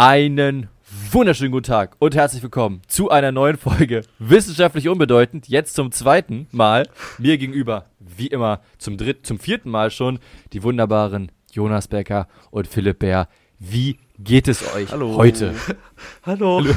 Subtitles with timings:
[0.00, 0.68] Einen
[1.10, 5.48] wunderschönen guten Tag und herzlich willkommen zu einer neuen Folge Wissenschaftlich Unbedeutend.
[5.48, 6.88] Jetzt zum zweiten Mal.
[7.18, 10.20] Mir gegenüber, wie immer, zum dritten, zum vierten Mal schon,
[10.52, 13.26] die wunderbaren Jonas Becker und Philipp Bär.
[13.58, 15.16] Wie geht es euch Hallo.
[15.16, 15.52] heute?
[16.22, 16.58] Hallo.
[16.62, 16.74] Hallo.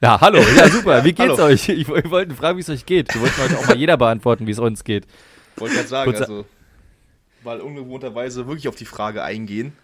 [0.00, 0.40] Ja, hallo.
[0.56, 1.04] Ja, super.
[1.04, 1.44] Wie geht's Hallo.
[1.44, 1.68] euch?
[1.68, 3.14] Ich, ich wollte fragen, wie es euch geht.
[3.14, 5.06] Wir wollten heute auch mal jeder beantworten, wie es uns geht.
[5.58, 6.44] Wollte gerade sagen, Kurzer- also
[7.44, 9.74] mal ungewohnterweise wirklich auf die Frage eingehen.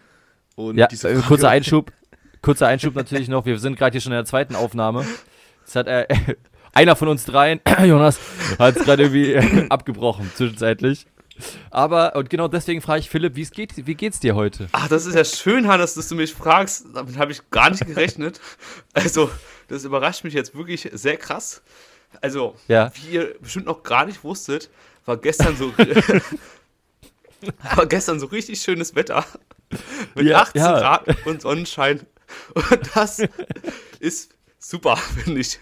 [0.57, 1.93] Und Ja, diese äh, Frage- kurzer Einschub.
[2.43, 3.45] Kurzer Einschub natürlich noch.
[3.45, 5.05] Wir sind gerade hier schon in der zweiten Aufnahme.
[5.67, 6.07] Das hat äh,
[6.73, 8.19] einer von uns dreien, Jonas,
[8.59, 11.07] hat es gerade irgendwie äh, abgebrochen zwischenzeitlich.
[11.71, 14.69] Aber und genau deswegen frage ich Philipp, wie es geht, wie geht's dir heute?
[14.73, 16.85] Ach, das ist ja schön, Hannes, dass du mich fragst.
[16.95, 18.41] Damit habe ich gar nicht gerechnet.
[18.93, 19.31] Also,
[19.69, 21.63] das überrascht mich jetzt wirklich sehr krass.
[22.21, 22.93] Also, Ja.
[22.95, 24.69] wie ihr bestimmt noch gar nicht wusstet,
[25.07, 25.73] war gestern so
[27.75, 29.25] war gestern so richtig schönes Wetter
[30.15, 30.79] mit Ja, 18 ja.
[30.79, 32.07] Grad und Sonnenschein.
[32.55, 33.23] Und das
[34.01, 35.61] ist super, finde ich.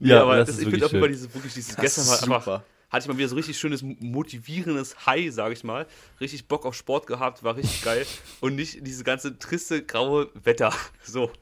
[0.00, 0.98] Ja, aber das das, ist ich wirklich finde auch schön.
[0.98, 2.64] immer dieses wirklich dieses Das gestern war einfach super.
[2.90, 5.86] hatte ich mal wieder so richtig schönes motivierendes High, sage ich mal.
[6.20, 8.06] Richtig Bock auf Sport gehabt, war richtig geil
[8.40, 10.72] und nicht dieses ganze triste graue Wetter.
[11.04, 11.32] So.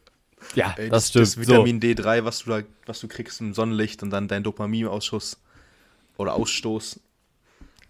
[0.54, 1.26] Ja, Ey, das stimmt.
[1.26, 5.38] Das Vitamin D3, was du da, was du kriegst im Sonnenlicht und dann dein Dopaminausschuss
[6.18, 7.00] oder Ausstoß.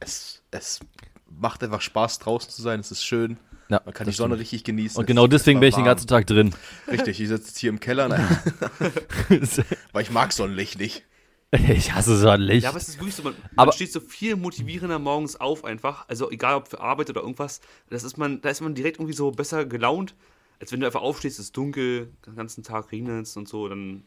[0.00, 0.80] Es, es
[1.28, 2.80] macht einfach Spaß draußen zu sein.
[2.80, 3.38] Es ist schön.
[3.68, 3.74] So.
[3.74, 4.40] Ja, Man kann die Sonne stimmt.
[4.42, 4.98] richtig genießen.
[4.98, 6.54] Und genau deswegen bin ich den ganzen Tag drin.
[6.90, 8.26] Richtig, ich sitze jetzt hier im Keller, nein,
[9.92, 11.04] weil ich mag Sonnenlicht nicht.
[11.52, 12.64] ich hasse Sonnenlicht.
[12.64, 15.64] Ja, aber es ist wirklich so, man, Aber- man steht so viel motivierender morgens auf
[15.64, 16.08] einfach.
[16.08, 19.14] Also egal ob für Arbeit oder irgendwas, das ist man, da ist man direkt irgendwie
[19.16, 20.14] so besser gelaunt,
[20.60, 23.68] als wenn du einfach aufstehst, es ist dunkel, den ganzen Tag regnet es und so,
[23.68, 24.04] dann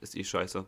[0.00, 0.64] ist eh scheiße.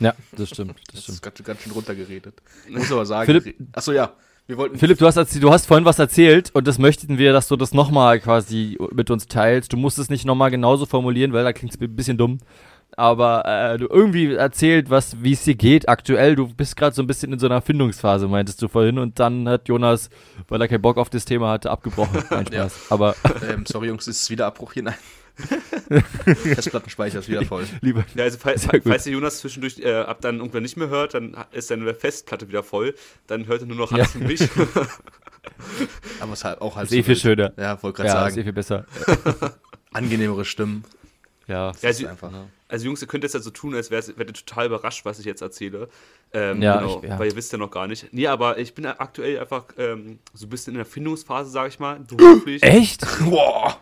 [0.00, 0.74] ja, das stimmt.
[0.88, 1.14] Das Das stimmt.
[1.16, 2.42] ist ganz, ganz schön runtergeredet.
[2.68, 4.12] Ich muss aber sagen, Philipp- achso ja,
[4.46, 7.48] wir wollten Philipp, du hast, du hast vorhin was erzählt und das möchten wir, dass
[7.48, 9.72] du das nochmal quasi mit uns teilst.
[9.72, 12.38] Du musst es nicht nochmal genauso formulieren, weil da klingt es ein bisschen dumm.
[12.96, 16.36] Aber äh, du irgendwie erzählt, was, wie es dir geht aktuell.
[16.36, 18.98] Du bist gerade so ein bisschen in so einer Findungsphase, meintest du vorhin.
[18.98, 20.10] Und dann hat Jonas,
[20.46, 22.22] weil er keinen Bock auf das Thema hatte, abgebrochen.
[22.30, 22.68] Nein, Ja.
[22.68, 22.92] Spaß.
[22.92, 23.16] Aber
[23.50, 24.84] Ähm, sorry Jungs, ist wieder Abbruch hier?
[24.84, 24.94] Nein.
[26.24, 27.66] Festplattenspeicher ist wieder voll.
[27.80, 28.04] lieber.
[28.14, 31.14] Ja, also falls, Sehr falls der Jonas zwischendurch äh, ab dann irgendwann nicht mehr hört,
[31.14, 32.94] dann ist seine Festplatte wieder voll.
[33.26, 33.98] Dann hört er nur noch Ja.
[34.04, 34.40] Hans und mich.
[36.20, 37.18] Aber es ist halt auch halt Ist eh viel wild.
[37.20, 37.52] schöner.
[37.56, 38.44] Ja, wollte gerade Ja, ist eh sagen.
[38.44, 38.86] viel besser.
[39.92, 40.84] Angenehmere Stimmen.
[41.46, 41.66] Ja.
[41.66, 42.32] Ja, Das also, ist einfach.
[42.68, 45.18] also Jungs, ihr könnt das ja so tun, als wärt wärt ihr total überrascht, was
[45.18, 45.90] ich jetzt erzähle.
[46.32, 47.18] Ähm, Ja, genau, ich- ja.
[47.18, 48.08] weil ihr wisst ja noch gar nicht.
[48.12, 51.78] Nee, aber ich bin aktuell einfach ähm, so ein bisschen in der Findungsphase, sage ich
[51.78, 52.62] mal, beruflich.
[52.62, 53.04] Echt?
[53.28, 53.78] Boah.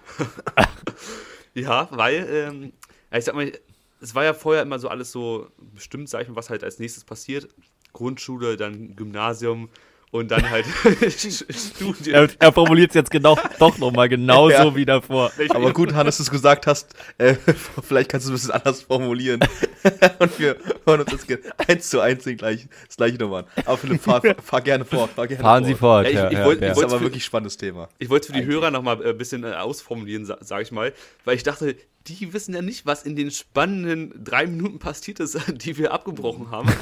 [1.54, 2.72] Ja, weil, ähm,
[3.12, 3.52] ich sag mal,
[4.00, 6.78] es war ja vorher immer so alles so bestimmt, sag ich mal, was halt als
[6.78, 7.48] nächstes passiert.
[7.92, 9.68] Grundschule, dann Gymnasium
[10.12, 10.66] und dann halt
[11.10, 12.14] Studien.
[12.14, 14.76] Er, er formuliert es jetzt genau, doch nochmal genauso Ja.
[14.76, 15.32] wie davor.
[15.48, 16.94] Aber gut, Hannes, dass du es gesagt hast.
[17.18, 17.34] Äh,
[17.82, 19.40] vielleicht kannst du es ein bisschen anders formulieren.
[20.18, 20.56] Und wir
[20.86, 21.26] hören uns das
[21.66, 23.48] eins zu eins den gleich, das gleiche nochmal an.
[23.64, 25.10] Aber Philipp, fahr, fahr gerne fort.
[25.10, 26.04] Fahr gerne Fahren Sie fort.
[26.04, 26.68] Ja, ich- ja, ich wollt- ja.
[26.68, 27.88] Das ist aber für- wirklich ein spannendes Thema.
[27.98, 28.54] Ich wollte es für die Eigentlich.
[28.56, 30.92] Hörer nochmal ein bisschen äh, ausformulieren, sa sage ich mal,
[31.24, 31.74] weil ich dachte,
[32.06, 36.50] die wissen ja nicht, was in den spannenden drei Minuten passiert ist, die wir abgebrochen
[36.50, 36.68] haben.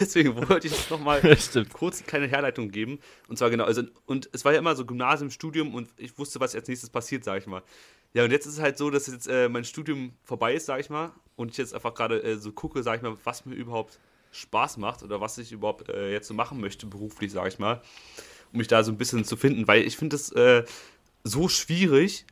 [0.00, 1.72] Deswegen wollte ich nochmal Das stimmt.
[1.72, 2.98] kurz eine kleine Herleitung geben.
[3.28, 6.40] Und zwar genau, also, und es war ja immer so Gymnasium, Studium und ich wusste,
[6.40, 7.62] was als nächstes passiert, sage ich mal.
[8.12, 10.80] Ja, und jetzt ist es halt so, dass jetzt äh, mein Studium vorbei ist, sage
[10.80, 13.54] ich mal, und ich jetzt einfach gerade äh, so gucke, sage ich mal, was mir
[13.54, 13.98] überhaupt
[14.32, 17.80] Spaß macht oder was ich überhaupt äh, jetzt so machen möchte, beruflich, sage ich mal,
[18.52, 20.64] um mich da so ein bisschen zu finden, weil ich finde das äh,
[21.24, 22.26] so schwierig,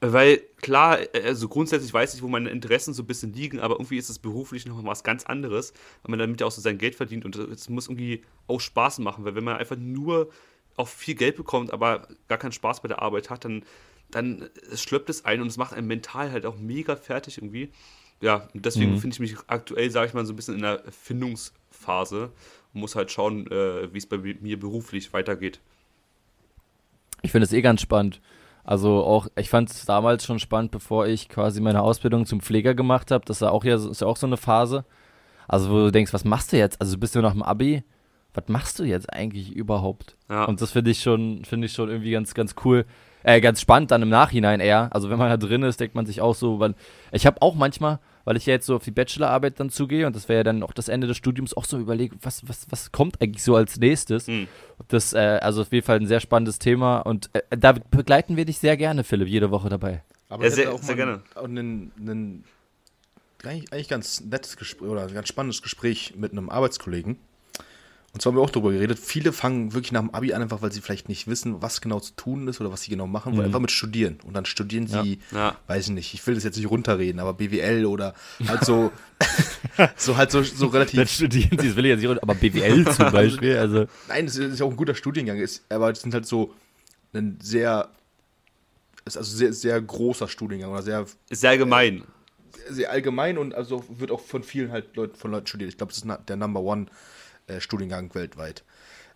[0.00, 3.74] weil klar, äh, also grundsätzlich weiß ich, wo meine Interessen so ein bisschen liegen, aber
[3.76, 5.72] irgendwie ist es beruflich noch mal was ganz anderes,
[6.02, 9.00] weil man damit ja auch so sein Geld verdient und es muss irgendwie auch Spaß
[9.00, 10.30] machen, weil wenn man einfach nur
[10.76, 13.64] auch viel Geld bekommt, aber gar keinen Spaß bei der Arbeit hat, dann,
[14.10, 17.70] dann es schlöppt es ein und es macht einen mental halt auch mega fertig irgendwie.
[18.20, 18.98] Ja, und deswegen Mhm.
[18.98, 22.32] finde ich mich aktuell, sage ich mal, so ein bisschen in der Findungsphase
[22.74, 25.60] und muss halt schauen, äh, wie es bei mir beruflich weitergeht.
[27.22, 28.20] Ich finde es eh ganz spannend.
[28.68, 32.74] Also auch, ich fand es damals schon spannend, bevor ich quasi meine Ausbildung zum Pfleger
[32.74, 33.24] gemacht habe.
[33.24, 34.84] Das ist ja auch, ja, ist ja auch so eine Phase.
[35.48, 36.78] Also wo du denkst, was machst du jetzt?
[36.78, 37.82] Also bist du nach dem Abi?
[38.34, 40.18] Was machst du jetzt eigentlich überhaupt?
[40.28, 40.44] Ja.
[40.44, 42.84] Und das finde ich schon, finde ich schon irgendwie ganz, ganz cool.
[43.22, 44.94] Äh, ganz spannend dann im Nachhinein eher.
[44.94, 46.74] Also wenn man da drin ist, denkt man sich auch so, weil
[47.10, 50.14] ich habe auch manchmal, weil ich ja jetzt so auf die Bachelorarbeit dann zugehe und
[50.14, 52.92] das wäre ja dann auch das Ende des Studiums auch so überlegt, was, was, was
[52.92, 54.26] kommt eigentlich so als nächstes?
[54.26, 54.46] Hm.
[54.88, 58.44] Das, äh, also auf jeden Fall ein sehr spannendes Thema und äh, da begleiten wir
[58.44, 60.02] dich sehr gerne, Philipp, jede Woche dabei.
[60.28, 61.22] Aber Ja, ich sehr- auch sehr mal gerne.
[61.36, 62.44] Auch einen, einen
[63.44, 67.16] eigentlich, eigentlich ganz nettes Gespräch oder ein ganz spannendes Gespräch mit einem Arbeitskollegen.
[68.18, 70.60] Und zwar haben wir auch darüber geredet, viele fangen wirklich nach dem Abi an, einfach
[70.60, 73.36] weil sie vielleicht nicht wissen, was genau zu tun ist oder was sie genau machen
[73.36, 74.18] wollen, einfach mit studieren.
[74.26, 75.56] Und dann studieren sie, Ja.
[75.68, 78.14] weiß ich nicht, ich will das jetzt nicht runterreden, aber BWL oder
[78.48, 78.90] halt so,
[79.96, 81.08] so halt so, so Dann relativ.
[81.08, 83.86] studieren sie, das will ich jetzt nicht, aber BWL zum Beispiel, also.
[84.08, 86.52] Nein, das ist ja auch ein guter Studiengang, ist, aber es sind halt so
[87.12, 87.88] ein sehr,
[89.04, 92.02] ist also sehr, sehr großer Studiengang oder sehr Ist sehr allgemein.
[92.68, 95.70] sehr allgemein und also wird auch von vielen halt Leuten, von Leuten studiert.
[95.70, 96.86] Ich glaube, das ist der Number One
[97.48, 98.62] äh, Studiengang weltweit.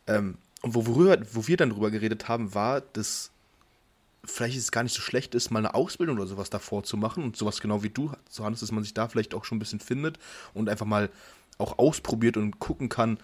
[0.06, 3.31] Ähm, und wo, worüber, wo wir dann drüber geredet haben, war, dass
[4.25, 7.25] vielleicht es gar nicht so schlecht ist, mal eine Ausbildung oder sowas davor zu machen
[7.25, 9.58] und sowas genau wie du, so Hannes, dass man sich da vielleicht auch schon ein
[9.58, 10.19] bisschen findet
[10.55, 11.11] und einfach mal
[11.58, 13.19] auch ausprobiert und gucken kann,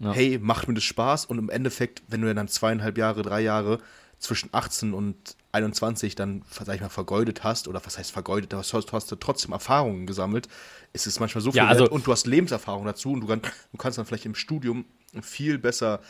[0.00, 0.12] Ja.
[0.12, 1.26] hey, macht mir das Spaß?
[1.26, 3.78] Und im Endeffekt, wenn du dann zweieinhalb Jahre, drei Jahre
[4.18, 8.62] zwischen 18 und 21 dann, sag ich mal, vergeudet hast, oder was heißt vergeudet, aber
[8.62, 10.48] du hast, du hast trotzdem Erfahrungen gesammelt,
[10.94, 13.42] ist es manchmal so viel Ja, also- und du hast Lebenserfahrung dazu und du, kann,
[13.42, 14.86] du kannst dann vielleicht im Studium
[15.20, 16.00] viel besser,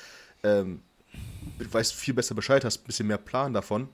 [0.45, 0.81] ähm,
[1.59, 3.89] du weißt viel besser Bescheid, hast ein bisschen mehr Plan davon.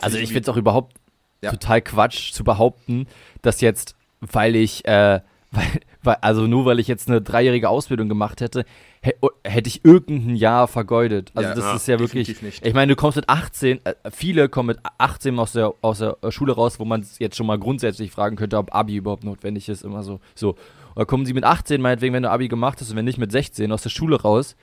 [0.00, 0.96] Also ich finde es auch überhaupt
[1.42, 1.50] Ja.
[1.50, 3.06] total Quatsch zu behaupten,
[3.42, 5.20] dass jetzt, weil ich, äh,
[5.56, 8.64] weil, weil, also nur weil ich jetzt eine dreijährige Ausbildung gemacht hätte,
[9.02, 11.32] hä- oh, hätte ich irgendein Jahr vergeudet.
[11.34, 14.48] Also Ja, das ja, ist ja wirklich, ich meine, du kommst mit 18, äh, viele
[14.48, 17.58] kommen mit 18 aus der, aus der äh, Schule raus, wo man jetzt schon mal
[17.58, 20.20] grundsätzlich fragen könnte, ob Abi überhaupt notwendig ist, immer so.
[20.34, 20.54] so.
[20.94, 23.32] Oder kommen sie mit 18, meinetwegen, wenn du Abi gemacht hast und wenn nicht mit
[23.32, 24.56] 16 aus der Schule raus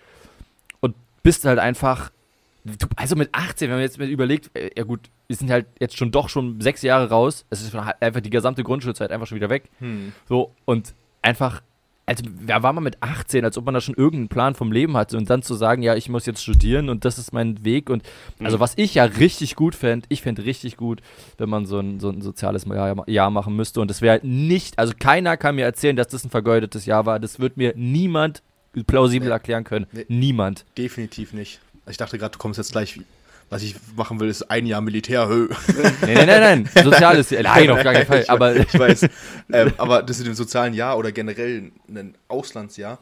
[0.80, 2.12] und bist halt einfach
[2.96, 5.98] also mit 18, wenn man jetzt mal überlegt, äh, ja gut, wir sind halt jetzt
[5.98, 9.50] schon doch schon sechs Jahre raus, es ist einfach die gesamte Grundschulzeit einfach schon wieder
[9.50, 9.64] weg.
[9.80, 10.14] Hm.
[10.30, 11.62] So, und einfach,
[12.06, 14.96] also da war man mit 18, als ob man da schon irgendeinen Plan vom Leben
[14.96, 17.90] hatte und dann zu sagen, ja, ich muss jetzt studieren und das ist mein Weg
[17.90, 18.04] und
[18.42, 21.02] also was ich ja richtig gut fände, ich fände richtig gut,
[21.38, 24.24] wenn man so ein, so ein soziales Jahr, Jahr machen müsste und das wäre halt
[24.24, 27.74] nicht, also keiner kann mir erzählen, dass das ein vergeudetes Jahr war, das wird mir
[27.76, 28.42] niemand
[28.88, 29.34] plausibel Nee.
[29.34, 29.86] erklären können.
[29.92, 30.06] Nee.
[30.10, 30.66] Niemand.
[30.78, 31.62] Definitiv nicht.
[31.90, 33.00] Ich dachte gerade, du kommst jetzt gleich,
[33.50, 35.28] was ich machen will, ist ein Jahr Militär.
[35.28, 35.50] Hö.
[36.06, 36.84] Nee, nein, nein, nein.
[36.84, 37.30] Soziales.
[37.32, 38.22] Nein, auf gar keinen Fall.
[38.22, 39.04] ich, Aber ich weiß.
[39.52, 43.00] ähm, aber das in dem sozialen Jahr oder generell ein Auslandsjahr,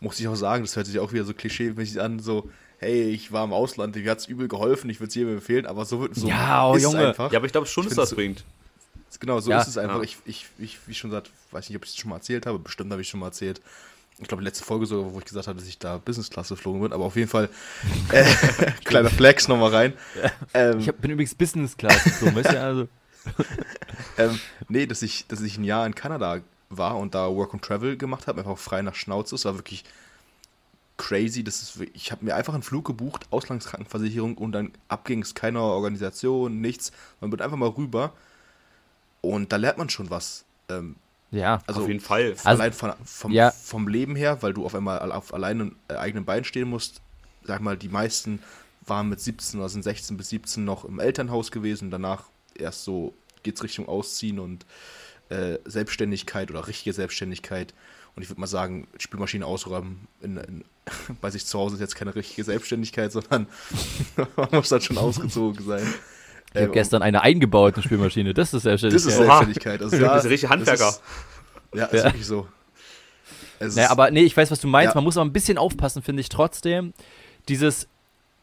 [0.00, 2.48] muss ich auch sagen, das hört sich auch wieder so klischeemäßig an, so,
[2.78, 5.66] hey, ich war im Ausland, mir hat es übel geholfen, ich würde es jedem empfehlen,
[5.66, 7.32] aber so, wird- so Ja, oh, ist es einfach.
[7.32, 8.44] Ja, aber ich glaube schon, dass das bringt.
[9.20, 9.60] Genau, so Ja.
[9.60, 9.96] ist es einfach.
[9.96, 10.02] Ja.
[10.04, 12.58] Ich, ich, ich, wie schon gesagt, weiß nicht, ob ich es schon mal erzählt habe,
[12.60, 13.60] bestimmt habe ich schon mal erzählt.
[14.20, 16.80] Ich glaube, letzte Folge sogar, wo ich gesagt habe, dass ich da Business Class geflogen
[16.80, 17.48] bin, aber auf jeden Fall
[18.12, 18.24] äh,
[18.84, 19.92] kleiner Flex nochmal rein.
[20.54, 22.60] Ähm, ich hab, bin übrigens Business Class geflogen, weißt du?
[22.60, 22.88] Also,
[24.16, 24.38] Ähm,
[24.68, 27.96] nee, dass ich, dass ich ein Jahr in Kanada war und da Work and Travel
[27.96, 29.34] gemacht habe, einfach frei nach Schnauze.
[29.34, 29.84] Es war wirklich
[30.96, 31.44] crazy.
[31.44, 35.62] Das ist, ich habe mir einfach einen Flug gebucht, Auslandskrankenversicherung und dann abging es keiner
[35.62, 36.92] Organisation, nichts.
[37.20, 38.12] Man wird einfach mal rüber
[39.20, 40.44] und da lernt man schon was.
[40.68, 40.96] Ähm,
[41.30, 41.62] ja.
[41.66, 42.30] also Auf jeden Fall.
[42.30, 43.50] Also- allein von, vom, ja.
[43.50, 47.00] vom Leben her, weil du auf einmal al- auf alleinen äh, eigenen Beinen stehen musst.
[47.44, 48.40] Sag mal, die meisten
[48.86, 51.90] waren mit 17 oder sind 16 bis 17 noch im Elternhaus gewesen.
[51.90, 54.64] Danach erst so geht's Richtung Ausziehen und
[55.28, 57.74] äh, Selbstständigkeit oder richtige Selbstständigkeit.
[58.16, 60.64] Und ich würde mal sagen, Spülmaschine ausräumen in, in,
[61.20, 63.46] bei sich zu Hause ist jetzt keine richtige Selbstständigkeit, sondern
[64.36, 65.86] man muss dann schon ausgezogen sein.
[66.54, 68.32] Ich habe gestern eine eingebaute Spülmaschine.
[68.34, 68.96] Das ist das selbstständig.
[68.96, 69.04] ist.
[69.04, 69.82] Selbstständigkeit.
[69.82, 70.88] Also, ja, bist ein richtiger das Handwerker.
[70.88, 71.02] Ist,
[71.74, 72.04] ja, ist Ja.
[72.04, 72.48] wirklich so.
[73.58, 74.94] Es Naja, ist- aber nee, ich weiß, was du meinst.
[74.94, 74.98] Ja.
[74.98, 76.94] Man muss aber ein bisschen aufpassen, finde ich trotzdem,
[77.48, 77.86] dieses,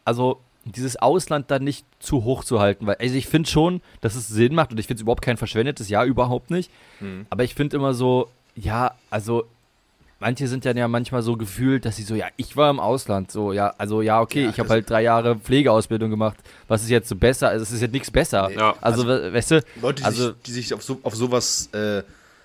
[0.04, 2.86] also dieses Ausland dann nicht zu hoch zu halten.
[2.88, 5.38] Weil, also ich finde schon, dass es Sinn macht und ich finde es überhaupt kein
[5.38, 6.70] verschwendetes Jahr, überhaupt nicht.
[7.00, 7.26] Hm.
[7.30, 9.46] Aber ich finde immer so, ja, also
[10.26, 13.32] manche sind dann ja manchmal so gefühlt, dass sie so, ja, ich war im Ausland,
[13.32, 16.38] so, ja, also ja, okay, Ja, ich habe das- halt drei Jahre Pflegeausbildung gemacht.
[16.68, 17.50] Was ist jetzt so besser?
[17.50, 18.48] Also es ist jetzt nichts besser.
[18.50, 18.56] Nee.
[18.56, 18.74] Ja.
[18.82, 22.02] Also, we- weißt du, Leute, die, Also- sich, die sich auf, so, auf sowas, äh,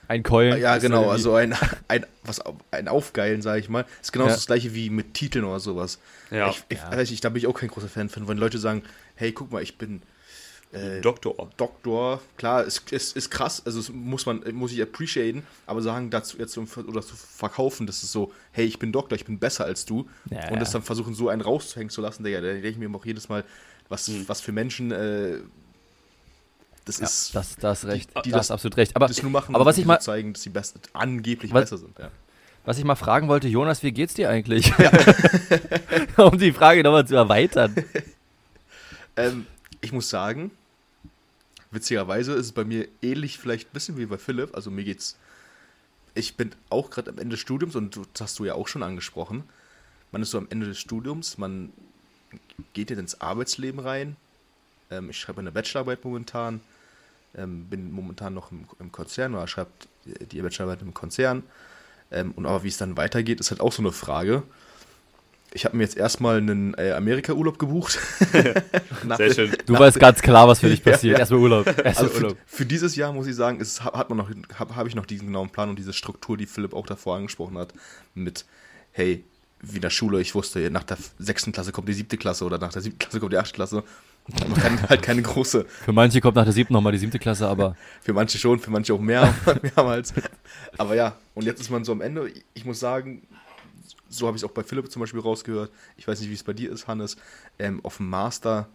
[0.09, 0.61] ein Keulen.
[0.61, 1.55] ja genau, also ein,
[1.89, 4.35] ein, was, ein Aufgeilen, sage ich mal, ist genauso Ja.
[4.37, 5.99] das gleiche wie mit Titeln oder sowas.
[6.31, 6.51] Ja.
[6.51, 6.95] Ich, ich, Ja.
[6.95, 8.83] weiß nicht, da bin ich auch kein großer Fan von, wenn Leute sagen,
[9.15, 10.03] hey, guck mal, ich bin
[10.73, 11.51] äh, Doktor.
[11.57, 16.11] Doktor, klar, ist, ist, ist krass, also das muss man, muss ich appreciaten, aber sagen
[16.11, 19.39] dazu jetzt zum, oder zu verkaufen, das ist so, hey, ich bin Doktor, ich bin
[19.39, 20.75] besser als du Ja, und das ja.
[20.75, 23.45] dann versuchen, so einen rauszuhängen zu lassen, Digga, da denke ich mir auch jedes Mal,
[23.89, 24.29] was, Mhm.
[24.29, 25.39] was für Menschen, äh,
[26.85, 28.11] das ja, ist, das, das recht.
[28.25, 28.95] die du das- hast absolut recht.
[28.97, 31.63] Aber, das nur machen, aber was um ich mal, zeigen, dass sie best, angeblich Was-
[31.71, 31.99] besser sind.
[31.99, 32.11] Ja.
[32.65, 34.73] Was ich mal fragen wollte, Jonas, wie geht's dir eigentlich?
[36.19, 37.75] um die Frage nochmal zu erweitern.
[39.17, 39.47] Ähm,
[39.81, 40.53] ich muss sagen,
[41.71, 44.55] witzigerweise ist es bei mir ähnlich vielleicht ein bisschen wie bei Philipp.
[44.55, 45.17] Also mir geht's.
[46.15, 48.83] Ich bin auch gerade am Ende des Studiums und das hast du ja auch schon
[48.83, 49.45] angesprochen.
[50.13, 51.73] Man ist so am Ende des Studiums, man
[52.73, 54.17] geht jetzt ins Arbeitsleben rein.
[54.91, 56.61] Ähm, ich schreibe eine Bachelorarbeit momentan,
[57.37, 59.71] ähm, bin momentan noch im, Konzern oder schreibe
[60.05, 61.45] die Bachelorarbeit im Konzern.
[62.11, 64.43] Ähm, und aber wie es dann weitergeht, ist halt auch so eine Frage.
[65.53, 67.99] Ich habe mir jetzt erstmal einen äh, Amerika-Urlaub gebucht.
[69.17, 69.53] Sehr schön.
[69.67, 71.13] Du weißt ganz klar, was für dich Ja, passiert.
[71.15, 71.19] ja.
[71.19, 71.67] Erstmal Urlaub.
[71.67, 72.39] Erstmal Also für, Urlaub.
[72.47, 75.27] für dieses Jahr muss ich sagen, ist, hat man noch, habe hab ich noch diesen
[75.27, 77.75] genauen Plan und diese Struktur, die Philipp auch davor angesprochen hat,
[78.15, 78.45] mit,
[78.93, 79.25] hey,
[79.63, 82.59] wie in der Schule, ich wusste, nach der sechsten Klasse kommt die siebte Klasse oder
[82.59, 83.83] nach der siebten Klasse kommt die achte Klasse.
[84.49, 87.49] Man kann halt keine große, Für manche kommt nach der siebten nochmal die siebte Klasse,
[87.49, 90.15] aber für manche schon, für manche auch mehr, mehrmals.
[90.79, 92.31] Aber ja, und jetzt ist man so am Ende.
[92.55, 93.23] Ich muss sagen,
[94.11, 95.71] so habe ich es auch bei Philipp zum Beispiel rausgehört.
[95.97, 97.17] Ich weiß nicht, wie es bei dir ist, Hannes.
[97.59, 98.69] Ähm, auf dem Master,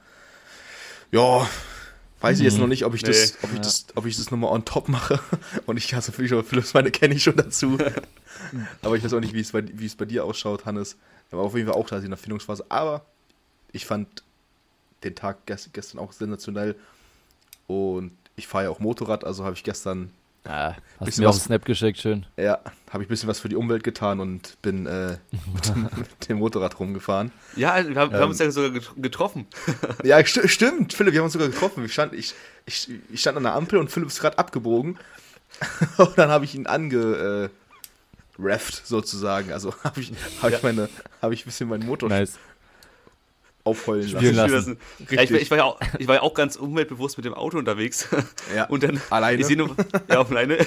[1.11, 1.47] ja,
[2.21, 3.37] weiß ich jetzt noch nicht, ob ich das, Nee.
[3.43, 3.63] ob ich Ja.
[3.63, 5.19] das, ob ich das nochmal on top mache.
[5.65, 7.77] Und ich hasse aber Philipps meine kenne ich schon dazu.
[8.81, 10.97] aber ich weiß auch nicht, wie es bei, wie es bei dir ausschaut, Hannes.
[11.31, 12.65] Aber auf jeden Fall auch da in der Findungsphase.
[12.69, 13.05] Aber
[13.71, 14.23] ich fand
[15.03, 16.75] den Tag gest gestern auch sensationell.
[17.67, 20.11] Und ich fahre ja auch Motorrad, also habe ich gestern,
[20.45, 22.25] ah, hast du Bisschen mir auch was- einen Snap geschickt, schön.
[22.37, 22.59] ja,
[22.91, 25.17] habe ich ein bisschen was für die Umwelt getan und bin äh,
[25.53, 27.31] mit, dem, mit dem Motorrad rumgefahren.
[27.55, 28.29] Ja, wir haben, wir haben Ähm.
[28.29, 29.47] uns ja sogar get- getroffen.
[30.03, 31.83] Ja, st stimmt, Philipp, wir haben uns sogar getroffen.
[31.85, 32.33] Ich stand, ich,
[32.65, 34.97] ich, ich stand an der Ampel und Philipp ist gerade abgebogen.
[35.97, 37.49] und dann habe ich ihn ange
[38.39, 39.51] äh, reffed, sozusagen.
[39.53, 40.11] Also habe ich,
[40.41, 40.89] hab ich meine,
[41.21, 42.37] habe ich ein bisschen meinen Motor Nice.
[43.65, 44.53] Aufheulen Spielen lassen.
[44.53, 44.77] lassen.
[45.09, 47.33] Ja, ich, war- ich, war ja auch, ich war ja auch ganz umweltbewusst mit dem
[47.33, 48.07] Auto unterwegs.
[48.55, 48.65] Ja.
[48.65, 49.41] Und dann, Alleine?
[49.41, 49.75] ich sehe nur,
[50.07, 50.57] ja, auf alleine,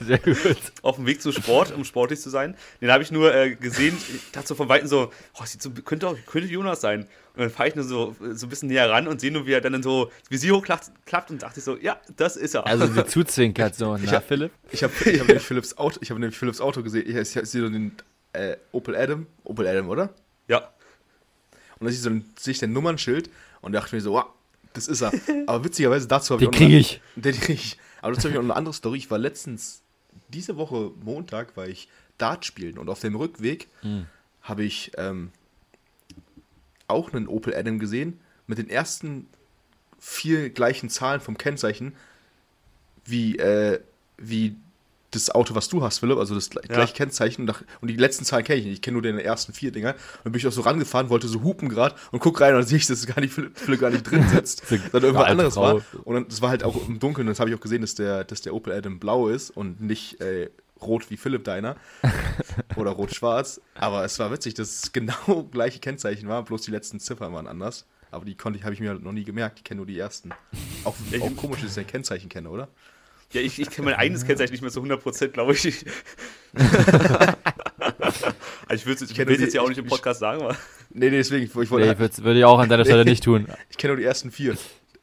[0.00, 0.36] Sehr gut.
[0.82, 2.54] auf dem Weg zum Sport, um sportlich zu sein.
[2.80, 5.70] Den habe ich nur äh, gesehen, ich dachte so von Weitem so, oh, sieht so
[5.70, 7.06] könnte, auch, könnte Jonas sein.
[7.34, 9.52] Und dann fahre ich nur so, so ein bisschen näher ran und sehe nur, wie
[9.52, 12.66] er dann so das Visier hochklappt klappt und dachte ich so, ja, das ist er.
[12.66, 13.96] Also die zuzwinkert so.
[13.96, 14.52] Na, hab- Philipp?
[14.70, 17.04] Ich habe ich hab nämlich Philipps Auto, ich habe nämlich Philipps Auto gesehen.
[17.08, 17.92] Ich, ich, sehe so den
[18.32, 20.10] äh, Opel Adam, Opel Adam, oder?
[20.48, 20.68] ja.
[21.80, 23.30] Und dann sehe ich, so ein, sehe ich den Nummernschild
[23.62, 24.26] und dachte mir so, wow,
[24.74, 25.12] das ist er.
[25.46, 27.00] Aber witzigerweise dazu habe ich Den kriege noch- ich.
[27.16, 27.78] Den kriege ich.
[28.02, 28.98] Aber dazu habe ich auch noch eine andere Story.
[28.98, 29.82] Ich war letztens,
[30.28, 34.06] diese Woche Montag, war ich Dart spielen und auf dem Rückweg Hm.
[34.42, 35.30] habe ich ähm,
[36.86, 39.26] auch einen Opel Adam gesehen mit den ersten
[39.98, 41.94] vier gleichen Zahlen vom Kennzeichen
[43.04, 43.80] wie, äh,
[44.18, 44.56] wie
[45.12, 46.74] das Auto, was du hast, Philipp, also das gle- Ja.
[46.76, 47.42] gleiche Kennzeichen.
[47.42, 48.74] Und, nach, und die letzten Zahlen kenne ich nicht.
[48.74, 49.90] Ich kenne nur den ersten vier Dinger.
[49.94, 52.60] Und dann bin ich auch so rangefahren, wollte so hupen gerade und guck rein und
[52.60, 55.02] dann sehe ich, dass es gar nicht Philipp, Philipp gar nicht drin sitzt, So sondern
[55.04, 55.62] irgendwas anderes Frau.
[55.62, 55.82] war.
[56.04, 57.26] Und dann, das war halt auch im Dunkeln.
[57.26, 59.80] Und das habe ich auch gesehen, dass der, dass der Opel Adam blau ist und
[59.80, 60.50] nicht äh,
[60.80, 61.76] rot wie Philipp deiner.
[62.76, 63.60] Oder rot-schwarz.
[63.74, 67.46] Aber es war witzig, dass es genau gleiche Kennzeichen war, bloß die letzten Ziffern waren
[67.46, 67.84] anders.
[68.12, 69.58] Aber die konnte ich, habe ich mir halt noch nie gemerkt.
[69.58, 70.30] Ich kenne nur die ersten.
[70.84, 72.68] Auch, auch ich- komisch, dass ich ein Kennzeichen kenne, oder?
[73.32, 75.84] Ja, ich, ich kenne mein eigenes Kennzeichen nicht mehr zu 100%, glaube ich.
[76.54, 76.54] also
[78.74, 80.56] ich will es jetzt, ich ja auch nicht im ich- Podcast sagen, aber
[80.92, 82.10] Nee, nee, deswegen, ich, ich Nee, wollte.
[82.18, 83.46] ich würde ich auch an deiner Stelle nicht tun.
[83.70, 84.56] ich kenne nur die ersten vier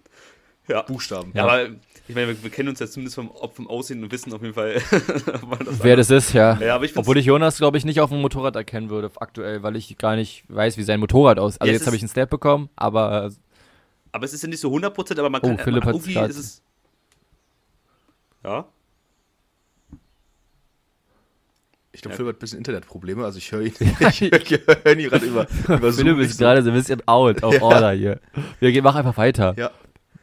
[0.67, 0.81] ja.
[0.81, 1.31] Buchstaben.
[1.33, 1.69] Ja, aber
[2.09, 4.41] ich meine, wir, wir kennen uns ja zumindest vom, ob vom Aussehen und wissen auf
[4.41, 6.57] jeden Fall, das Wer das ist, ja.
[6.59, 9.63] Ja, aber ich Obwohl ich Jonas, glaube ich, nicht auf dem Motorrad erkennen würde, aktuell,
[9.63, 11.61] weil ich gar nicht weiß, wie sein Motorrad aussieht.
[11.61, 13.31] Also Ja, jetzt habe ich einen Snap bekommen, aber äh,
[14.11, 16.37] Aber es ist ja nicht so 100%, aber man Oh, kann Philipp irgendwie grad- ist
[16.37, 16.61] es.
[18.47, 18.65] Ja?
[21.91, 22.17] Ich glaube, Ja.
[22.17, 25.47] Philipp hat ein bisschen Internetprobleme, also ich höre ihn, ich höre hör ihn gerade über,
[25.67, 27.61] über Zoom Philipp ist gerade so ein bisschen out of Ja.
[27.61, 28.19] order hier.
[28.59, 29.55] Wir gehen, mach einfach weiter.
[29.57, 29.71] Ja,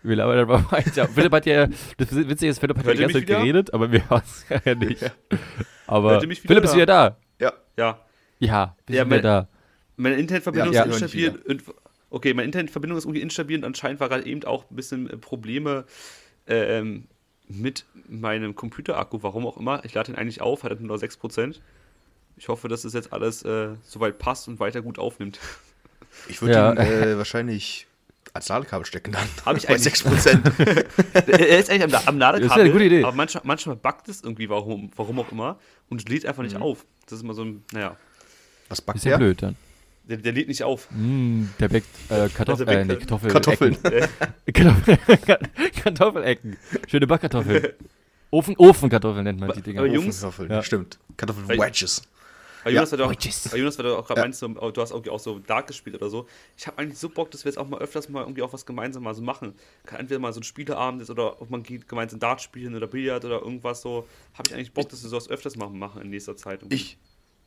[0.03, 1.09] Wir labern einfach weiter.
[1.15, 1.67] Philipp hat ja,
[1.97, 3.39] das Witzige ist, Philipp hat ja Hört die ganze Zeit wieder?
[3.41, 5.03] geredet, aber wir hören es ja nicht.
[5.03, 5.11] Ja.
[5.87, 7.17] Aber Philipp ist wieder da.
[7.41, 7.53] ja.
[7.77, 7.99] Ja.
[8.41, 9.49] Ja, wir Ja, sind wieder mein- da.
[9.97, 11.07] Meine Internetverbindung Ja, ist ja.
[11.07, 11.43] instabil.
[11.49, 11.63] Und,
[12.11, 15.17] okay, meine Internetverbindung ist irgendwie instabil und anscheinend war gerade eben auch ein bisschen äh,
[15.17, 15.85] Probleme
[16.47, 17.07] ähm,
[17.49, 19.85] mit meinem Computerakku, warum auch immer.
[19.85, 21.57] Ich lade ihn eigentlich auf, hat er nur noch 6%.
[22.37, 25.39] Ich hoffe, dass das jetzt alles äh, soweit passt und weiter gut aufnimmt.
[26.29, 26.71] Ich würde Ja.
[26.73, 27.89] ihn äh, wahrscheinlich
[28.35, 29.27] als Ladekabel stecken dann.
[29.45, 29.95] Hab ich Bei eigentlich.
[29.95, 30.85] 6%.
[31.27, 32.41] er ist eigentlich am, am Ladekabel.
[32.49, 33.03] Das ist ja eine gute Idee.
[33.03, 35.59] Aber manchmal, manchmal buggt es irgendwie, warum, warum auch immer.
[35.89, 36.49] Und es lädt einfach Mhm.
[36.51, 36.87] nicht auf.
[37.07, 37.97] Das ist immer so ein, naja,
[38.69, 39.57] Was backt Ist ja blöd dann.
[40.09, 40.89] Der, der lädt nicht auf.
[40.91, 42.69] Mm, der bäckt äh, Kartoffeln.
[42.69, 43.77] Also Äh, nee, Kartoffel Kartoffeln.
[44.53, 44.99] Kartoffeln.
[45.83, 46.57] Kartoffelecken.
[46.89, 47.69] Schöne Backkartoffeln.
[48.31, 49.81] Ofen, Ofenkartoffeln nennt man die Dinger.
[49.81, 50.63] Aber Jungs- Ofenkartoffeln, Ja.
[50.63, 50.99] stimmt.
[51.17, 52.03] Kartoffeln Weil- Wedges.
[52.65, 52.97] Weil Jonas, Ja.
[52.97, 53.05] du
[53.59, 54.25] Jonas, weil du auch gerade Ja.
[54.25, 56.27] meinst, so, oh, du hast irgendwie auch so Dark gespielt oder so.
[56.57, 58.65] Ich habe eigentlich so Bock, dass wir jetzt auch mal öfters mal irgendwie auch was
[58.65, 59.53] gemeinsam mal so machen.
[59.85, 62.87] Kann entweder mal so ein Spieleabend ist oder ob man geht gemeinsam Dart spielen oder
[62.87, 64.09] Billard oder irgendwas so.
[64.33, 66.63] Habe ich eigentlich Bock, dass wir sowas öfters machen, machen in nächster Zeit.
[66.63, 66.77] irgendwie.
[66.77, 66.97] Ich,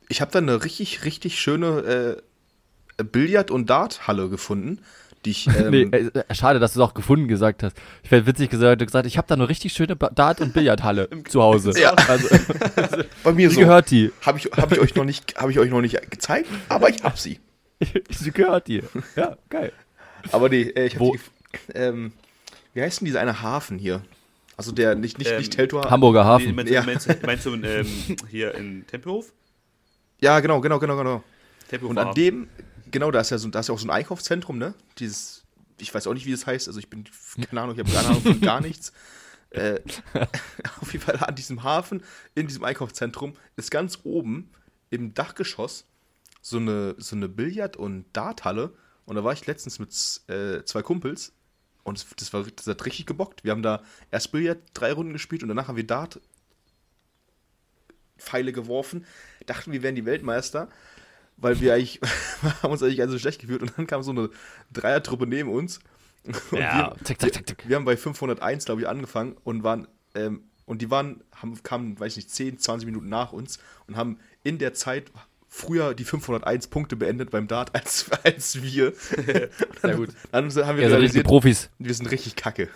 [0.08, 2.22] ich habe da eine richtig, richtig schöne äh,
[3.04, 4.80] Billard- und Darthalle gefunden,
[5.24, 5.46] die ich.
[5.56, 7.76] Ähm, Nee, äh, schade, dass du es auch gefunden gesagt hast.
[8.02, 11.08] Ich wäre witzig gesagt, du gesagt, ich habe da eine richtig schöne Dart- und Billardhalle
[11.28, 11.72] zu Hause.
[11.80, 11.94] Ja.
[12.08, 12.28] Also,
[13.24, 13.60] bei mir sie so.
[13.62, 14.10] gehört die.
[14.22, 17.02] Habe ich, hab ich, euch noch nicht- hab ich euch noch nicht gezeigt, aber ich
[17.02, 17.40] hab sie.
[18.10, 18.82] sie gehört dir.
[19.16, 19.72] Ja, geil.
[20.32, 21.20] Aber nee, äh, ich hab Wo- die,
[21.78, 22.12] ähm,
[22.74, 24.02] Wie heißt denn dieser eine Hafen hier?
[24.56, 25.88] Also der, nicht, nicht, Ähm, nicht Teltow.
[25.88, 26.54] Hamburger Nee, Hafen.
[26.56, 26.82] meinst, du- Ja.
[26.82, 27.86] meinst, du- meinst du ähm,
[28.28, 29.32] hier in Tempelhof?
[30.20, 31.22] Ja, genau, genau, genau, genau.
[31.68, 32.48] Tempelhof Und an dem,
[32.90, 34.74] genau, da ist ja so, da ist ja auch so ein Einkaufszentrum, ne?
[34.98, 35.44] Dieses,
[35.80, 37.04] ich weiß auch nicht, wie das heißt, also ich bin,
[37.48, 38.92] keine Ahnung, ich habe keine Ahnung von gar nichts.
[39.50, 39.80] Äh,
[40.80, 42.02] auf jeden Fall an diesem Hafen,
[42.34, 44.50] in diesem Einkaufszentrum, ist ganz oben
[44.90, 45.86] im Dachgeschoss
[46.40, 48.74] so eine, so eine Billard- und Darthalle.
[49.04, 49.90] Und da war ich letztens mit
[50.28, 51.32] äh, zwei Kumpels
[51.82, 53.44] und das, war, das hat richtig gebockt.
[53.44, 56.20] Wir haben da erst Billard drei Runden gespielt und danach haben wir Dart
[58.18, 59.06] Pfeile geworfen,
[59.46, 60.68] dachten, wir wären die Weltmeister,
[61.40, 62.00] weil wir eigentlich,
[62.62, 64.30] haben uns eigentlich ganz so schlecht gefühlt und dann kam so eine
[64.72, 65.80] Dreiertruppe neben uns.
[66.24, 67.64] Und Ja, wir, zack, zack, zack, zack.
[67.68, 71.98] wir haben bei 501, glaube ich, angefangen und waren, ähm, und die waren, haben, kamen,
[71.98, 75.10] weiß ich nicht, 10, 20 Minuten nach uns und haben in der Zeit
[75.48, 78.92] früher die 501 Punkte beendet beim Dart als, als wir.
[79.82, 80.10] Sehr gut.
[80.30, 81.70] Dann haben wir Ja, realisiert, Profis.
[81.78, 82.68] wir sind richtig kacke.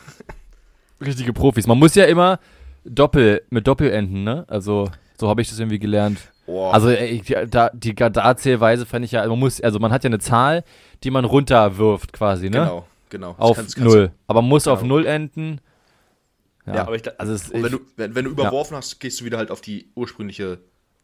[1.01, 1.67] Richtige Profis.
[1.67, 2.39] Man muss ja immer
[2.85, 4.45] Doppel, mit Doppelenden, ne?
[4.49, 6.19] Also, so habe ich das irgendwie gelernt.
[6.47, 6.75] Boah.
[6.75, 10.09] Also, ey, die, da, die Dartzählweise fand ich ja, man muss, also man hat ja
[10.09, 10.65] eine Zahl,
[11.05, 12.59] die man runterwirft quasi, ne?
[12.59, 13.35] genau, genau.
[13.39, 14.11] Auf kannst- kannst- null.
[14.27, 14.95] Aber man muss auf Genau.
[14.97, 15.61] null enden.
[16.67, 19.21] Ja, Ja, aber ich, also es, wenn ich, du, wenn, wenn du überworfen hast, gehst
[19.21, 20.59] du wieder halt auf die ursprüngliche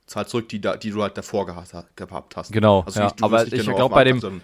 [0.07, 2.52] Zahl zurück, die, da, die du halt davor gehabt, hast.
[2.52, 3.07] Genau, Also ja.
[3.07, 4.40] nicht, du Aber ich genau glaub, auf bei dem- Anfang,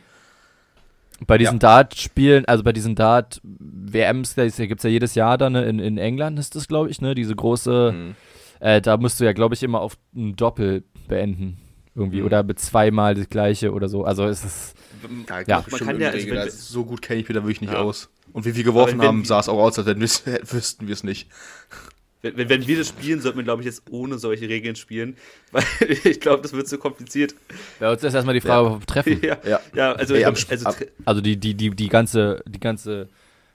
[1.27, 5.65] bei diesen Dart-Spielen, also bei diesen Dart-WMs, da gibt es ja jedes Jahr dann, ne,
[5.65, 7.15] in, in England ist das, glaube ich, ne?
[7.15, 8.17] Diese große, Mhm.
[8.65, 11.59] Äh, da musst du ja, glaube ich, immer auf ein Doppel beenden.
[11.95, 12.21] Irgendwie.
[12.21, 12.27] Mhm.
[12.27, 14.05] Oder mit zweimal das gleiche oder so.
[14.05, 14.75] Also es ist.
[15.29, 15.45] Ja, Ja.
[15.47, 17.73] ja Man kann ja, also wenn- Also so gut kenne ich mich da wirklich nicht
[17.73, 17.81] Ja.
[17.83, 18.09] aus.
[18.33, 19.87] Und wie wir geworfen wenn haben, sah es auch aus, als
[20.53, 21.29] wüssten wir es nicht.
[22.23, 25.17] wenn, wenn- wenn wir das spielen, sollten wir, glaube ich, jetzt ohne solche Regeln spielen.
[25.53, 25.63] Weil
[26.05, 27.35] ich glaube, das wird zu kompliziert.
[27.79, 29.21] Bei uns ist erstmal die Frage, wir treffen.
[29.23, 29.61] ja, Ja.
[29.75, 30.71] ja, also, Ey, glaub, also
[31.05, 33.09] Also die, die, die, die ganze, die ganze,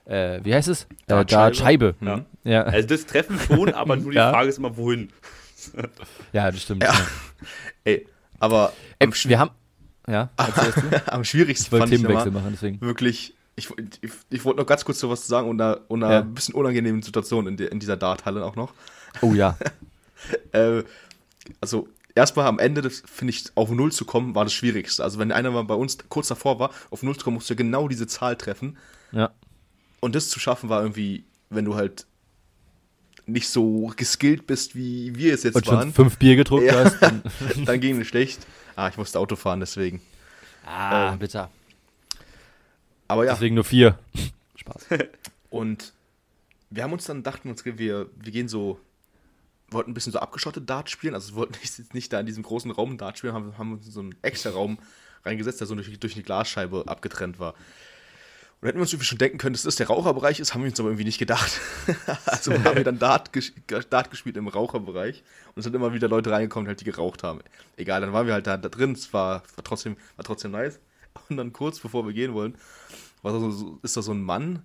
[0.06, 0.84] äh, wie heißt es?
[0.84, 1.94] Äh, Dartscheibe.
[1.94, 1.94] Dartscheibe.
[2.00, 2.24] Mhm.
[2.44, 2.62] Ja.
[2.64, 4.30] also das Treffen schon, aber nur die Ja.
[4.30, 5.10] Frage ist immer, wohin.
[6.32, 6.82] ja, das stimmt.
[6.82, 6.92] Ja.
[6.92, 7.06] Ja.
[7.84, 8.06] Ey,
[8.38, 9.50] aber Ey, wir haben.
[10.08, 10.30] Ja,
[11.06, 12.80] am Ich schwierigsten wollte fand ich Themenwechsel immer machen, deswegen.
[12.80, 13.68] wirklich, ich,
[14.00, 16.20] ich, ich wollte noch ganz kurz so was sagen und einer, und einer Ja.
[16.22, 18.72] bisschen unangenehmen Situation in, der, in dieser Darthalle auch noch.
[19.20, 19.56] Oh ja.
[20.52, 20.82] Äh,
[21.60, 25.04] also erstmal am Ende, das finde ich, auf Null zu kommen, war das Schwierigste.
[25.04, 27.54] Also wenn einer mal bei uns kurz davor war, auf Null zu kommen, musst du
[27.56, 28.78] genau diese Zahl treffen.
[29.12, 29.30] Ja.
[30.00, 32.06] Und das zu schaffen war irgendwie, wenn du halt
[33.26, 36.84] nicht so geskillt bist, wie wir es jetzt Und schon waren, fünf Bier gedruckt Ja.
[36.84, 37.00] hast.
[37.00, 37.22] dann-
[37.64, 38.46] dann ging es schlecht.
[38.76, 40.00] Ah, ich musste Auto fahren, deswegen.
[40.66, 41.50] Ah, Ähm, bitter.
[43.08, 43.98] Aber ja, Deswegen nur vier.
[44.56, 44.86] Spaß.
[45.50, 45.92] und
[46.70, 48.78] wir haben uns dann, dachten uns, wir, wir gehen so,
[49.70, 52.42] wollten ein bisschen so abgeschottet Dart spielen, also wir wollten nicht, nicht da in diesem
[52.42, 54.78] großen Raum Dart spielen, haben, haben uns in so einen extra Raum
[55.24, 57.54] reingesetzt, der so durch, durch eine Glasscheibe abgetrennt war.
[58.60, 60.68] Und hätten wir uns irgendwie schon denken können, dass das der Raucherbereich ist, haben wir
[60.68, 61.58] uns aber irgendwie nicht gedacht.
[62.26, 63.54] also haben wir dann Dart, ges
[63.88, 67.40] Dart gespielt im Raucherbereich und es sind immer wieder Leute reingekommen, halt, die geraucht haben.
[67.78, 70.78] Egal, dann waren wir halt da, da drin, es war, war, trotzdem, war trotzdem nice.
[71.30, 72.54] Und dann kurz bevor wir gehen wollen,
[73.22, 74.62] so, ist da so ein Mann,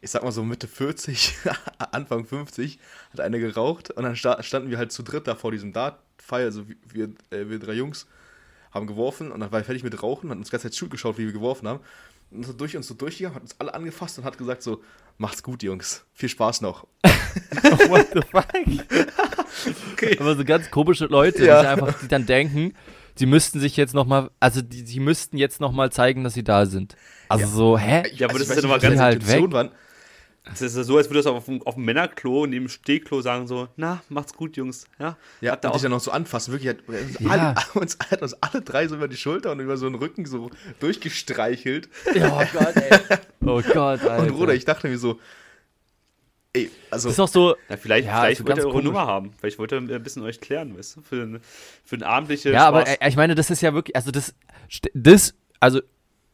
[0.00, 1.34] ich sag mal so Mitte 40,
[1.92, 2.78] Anfang 50,
[3.12, 6.46] hat einer geraucht und dann sta standen wir halt zu dritt da vor diesem Dart-Pfeil,
[6.46, 8.06] also wir, äh, wir drei Jungs
[8.70, 11.18] haben geworfen und dann war er fertig mit Rauchen, hat uns die ganze Zeit zugeschaut,
[11.18, 11.80] wie wir geworfen haben
[12.40, 14.82] so durch uns so durchgegangen, hat uns alle angefasst und hat gesagt so,
[15.18, 16.86] macht's gut, Jungs, viel Spaß noch.
[17.88, 18.46] What the fuck?
[19.92, 20.16] Okay.
[20.18, 21.60] Aber so ganz komische Leute, Ja.
[21.62, 22.74] die einfach, die dann denken,
[23.14, 26.66] sie müssten sich jetzt nochmal, also die, sie müssten jetzt nochmal zeigen, dass sie da
[26.66, 26.96] sind.
[27.28, 27.50] Also Ja.
[27.50, 28.02] so, hä?
[28.14, 29.52] Ja, aber das ich ist ja nochmal die ganz- halt weg.
[29.52, 29.70] waren.
[30.44, 33.20] Das ist ja so, als würde das auf dem, auf dem Männerklo neben dem Stehklo
[33.20, 34.86] sagen so, na, macht's gut, Jungs.
[34.98, 36.52] Ja, Ja, Hat er und dich dann noch so anfassen.
[36.52, 37.30] Wirklich, hat, Ja.
[37.30, 40.26] alle, uns, hat uns alle drei so über die Schulter und über so den Rücken
[40.26, 40.50] so
[40.80, 41.88] durchgestreichelt.
[42.14, 42.98] Ja, oh Gott, ey.
[43.40, 44.18] Oh Gott, Alter.
[44.18, 45.20] Und Bruder, ich dachte mir so,
[46.52, 48.84] ey, also, Das ist doch so, Ja, vielleicht, Ja, vielleicht wollt ihr eure komisch.
[48.84, 49.32] Nummer haben.
[49.38, 51.02] Vielleicht wollt ihr ein bisschen euch klären, weißt du?
[51.02, 51.40] Für, eine,
[51.84, 52.96] für ein abendliche ja, aber Spaß.
[53.00, 54.34] äh, ich meine, das ist ja wirklich, also das,
[54.70, 55.80] st- das, also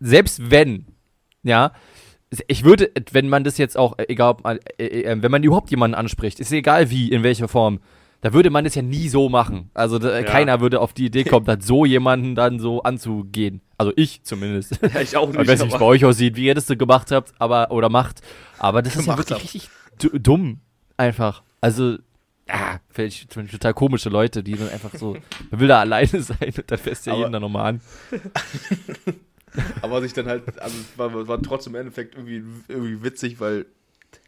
[0.01, 0.87] selbst wenn,
[1.43, 1.73] ja,
[2.47, 5.43] ich würde, wenn man das jetzt auch, äh, egal ob man, äh, äh, wenn man
[5.43, 7.81] überhaupt jemanden anspricht, ist egal wie, in welcher Form,
[8.21, 9.71] da würde man das ja nie so machen.
[9.75, 10.25] Also da, Ja.
[10.25, 13.61] keiner würde auf die Idee kommen, dann so jemanden dann so anzugehen.
[13.79, 14.79] Also ich zumindest.
[14.95, 15.49] ja, ich auch Ich nicht.
[15.49, 17.89] weiß nicht, wie es bei euch aussieht, wie ihr das so gemacht habt, aber oder
[17.89, 18.21] macht.
[18.59, 19.43] Aber das ist ja Gemacht wirklich hab.
[19.55, 19.71] richtig
[20.13, 20.59] du- dumm.
[20.97, 21.43] Einfach.
[21.61, 21.97] Also,
[22.49, 25.17] ah, ich ich total komische Leute, die dann einfach so,
[25.51, 27.81] man will da alleine sein und dann fässt ja jeden dann nochmal an.
[29.83, 33.67] aber sich dann halt, also es war, war trotzdem im Endeffekt irgendwie, irgendwie witzig, weil,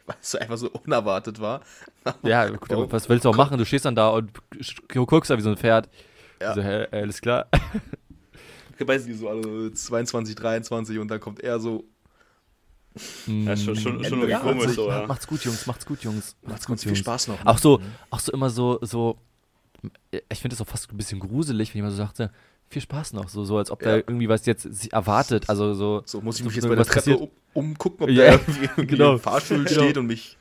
[0.07, 1.61] weil es so einfach so unerwartet war.
[2.23, 3.59] Ja, gut, aber was willst du auch machen?
[3.59, 4.31] Du stehst dann da und
[4.89, 5.89] guckst da wie so ein Pferd.
[6.41, 6.55] Ja.
[6.55, 7.47] So, hä, alles klar.
[8.87, 11.85] Bei- Die so alle 22, 23 und dann kommt er so
[13.27, 15.07] Ja, schon, schon, schon irgendwie Ja, komisch also so, ja.
[15.07, 16.35] Macht's gut, Jungs, macht's gut, Jungs.
[16.43, 17.45] Macht's gut, viel Spaß noch.
[17.45, 19.19] Auch so, auch so immer so, so,
[20.11, 22.31] ich finde das auch fast ein bisschen gruselig, wenn jemand so sagte,
[22.71, 23.97] viel Spaß noch, so, so als ob da Ja.
[23.97, 26.03] irgendwie was jetzt sich erwartet, also so.
[26.07, 28.61] So muss ich mich so jetzt bei der Treppe um, umgucken, ob Ja, der irgendwie,
[28.65, 29.13] irgendwie genau.
[29.15, 29.83] im Fahrstuhl Genau.
[29.83, 30.39] steht und mich.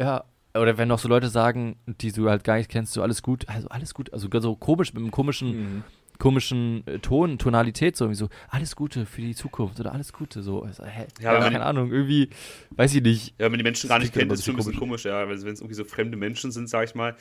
[0.00, 3.22] Ja, oder wenn noch so Leute sagen, die du halt gar nicht kennst, so alles
[3.22, 5.84] gut, also alles gut, also so komisch, mit einem komischen, Mhm.
[6.18, 10.42] komischen äh, Ton, Tonalität, so irgendwie so, alles Gute für die Zukunft oder alles Gute,
[10.42, 11.06] so, also, hä?
[11.20, 12.30] Ja, Ja, keine Ahnung, irgendwie,
[12.70, 13.30] weiß ich nicht.
[13.38, 15.04] Ja, wenn man die Menschen gar nicht kennt, immer ist schon ein ein bisschen komisch,
[15.04, 15.18] ja.
[15.18, 17.16] Also wenn es irgendwie so fremde Menschen sind, sag ich mal.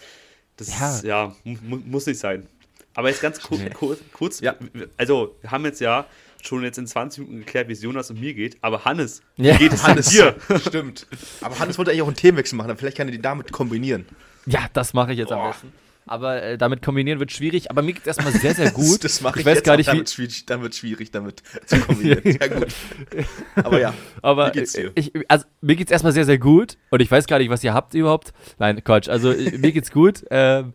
[0.58, 0.96] Das Ja.
[0.96, 2.48] ist, ja, mu mu muss nicht sein.
[2.96, 3.70] Aber jetzt ganz kur Nee.
[3.70, 4.56] kur kurz, Ja.
[4.98, 6.06] also wir haben jetzt ja
[6.42, 9.56] schon jetzt in 20 Minuten geklärt, wie es Jonas und mir geht, aber Hannes, Ja.
[9.56, 10.10] wie geht es Hannes.
[10.10, 10.36] dir?
[10.60, 11.08] Stimmt.
[11.42, 14.06] Aber Hannes wollte eigentlich auch einen Themenwechsel machen, vielleicht kann er die damit kombinieren.
[14.46, 15.48] Ja, das mache ich jetzt am Boah.
[15.52, 15.72] besten.
[16.08, 19.04] Aber äh, damit kombinieren wird schwierig, aber mir geht es erstmal sehr, sehr gut.
[19.04, 21.10] Das, das mache ich, ich weiß jetzt gar auch, nicht, dann wie, dann wird schwierig,
[21.10, 22.22] damit zu kombinieren.
[22.40, 22.68] ja, gut.
[23.56, 24.92] Aber ja, Aber Wie geht's dir?
[24.94, 26.78] Ich, also, mir geht's erstmal sehr, sehr gut.
[26.92, 28.34] Und ich weiß gar nicht, was ihr habt überhaupt.
[28.60, 29.10] Nein, Quatsch.
[29.10, 30.24] Also, äh, mir geht's gut.
[30.30, 30.74] Ähm,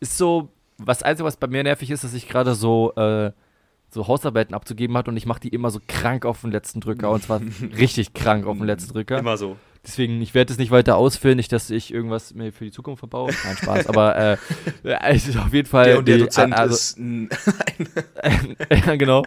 [0.00, 0.50] ist so,
[0.86, 3.32] was Einzige, was bei mir nervig ist, dass ich gerade so, äh,
[3.90, 7.10] so Hausarbeiten abzugeben hat und ich mache die immer so krank auf den letzten Drücker.
[7.10, 7.40] Und zwar
[7.78, 9.18] richtig krank auf den letzten Drücker.
[9.18, 9.56] Immer so.
[9.84, 13.00] Deswegen, ich werde es nicht weiter ausführen, nicht, dass ich irgendwas mir für die Zukunft
[13.00, 13.32] verbaue.
[13.44, 13.88] Nein, Spaß.
[13.88, 14.36] Aber äh,
[15.10, 15.86] es ist auf jeden Fall.
[15.86, 17.28] der und der die- Dozent also, ist ein,
[18.70, 19.24] ja, genau.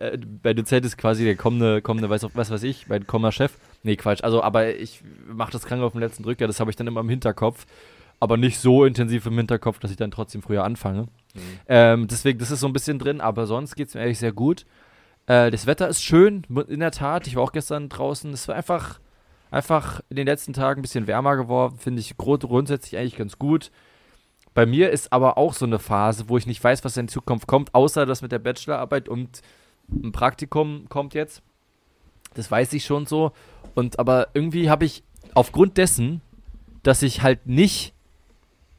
[0.00, 3.30] Äh, bei Dozent ist quasi der kommende, kommende weiß, auch, was weiß ich, mein kommender
[3.30, 3.52] Chef.
[3.84, 4.24] Nee, Quatsch.
[4.24, 7.00] Also, aber ich mache das krank auf den letzten Drücker, das habe ich dann immer
[7.00, 7.64] im Hinterkopf.
[8.24, 11.08] Aber nicht so intensiv im Hinterkopf, dass ich dann trotzdem früher anfange.
[11.68, 14.32] Ähm, deswegen, das ist so ein bisschen drin, aber sonst geht es mir ehrlich sehr
[14.32, 14.64] gut.
[15.26, 17.26] Äh, das Wetter ist schön, in der Tat.
[17.26, 18.32] Ich war auch gestern draußen.
[18.32, 18.98] Es war einfach,
[19.50, 21.76] einfach in den letzten Tagen ein bisschen wärmer geworden.
[21.76, 23.70] Finde ich grundsätzlich eigentlich ganz gut.
[24.54, 27.46] Bei mir ist aber auch so eine Phase, wo ich nicht weiß, was in Zukunft
[27.46, 29.42] kommt, außer das mit der Bachelorarbeit und
[29.92, 31.42] ein Praktikum kommt jetzt.
[32.32, 33.32] Das weiß ich schon so.
[33.74, 35.02] Und aber irgendwie habe ich
[35.34, 36.22] aufgrund dessen,
[36.82, 37.93] dass ich halt nicht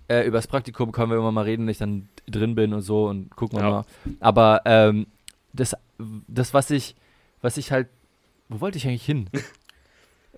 [0.07, 2.81] äh, über das Praktikum können wir immer mal reden, wenn ich dann drin bin und
[2.81, 3.69] so und gucken wir Ja.
[3.71, 3.85] mal.
[4.19, 5.07] Aber ähm,
[5.53, 5.75] das,
[6.27, 6.95] das, was ich,
[7.41, 7.87] was ich halt,
[8.49, 9.29] wo wollte ich eigentlich hin?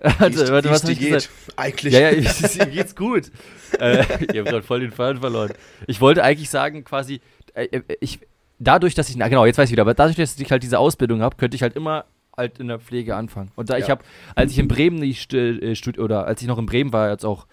[0.00, 1.12] warte, es hab dir ich geht.
[1.12, 1.30] gesagt?
[1.56, 1.92] Eigentlich.
[1.92, 3.32] Ja, ja, ich, geht's gut.
[3.80, 5.52] äh, ich habe gerade voll den Faden verloren.
[5.88, 7.20] Ich wollte eigentlich sagen, quasi,
[7.54, 8.20] äh, äh, ich,
[8.60, 10.78] dadurch, dass ich, na genau, jetzt weiß ich wieder, aber dadurch, dass ich halt diese
[10.78, 12.04] Ausbildung habe, könnte ich halt immer
[12.36, 13.50] halt in der Pflege anfangen.
[13.56, 13.90] Und da ich Ja.
[13.90, 14.04] habe,
[14.36, 17.46] als ich in Bremen die äh, oder als ich noch in Bremen war, jetzt auch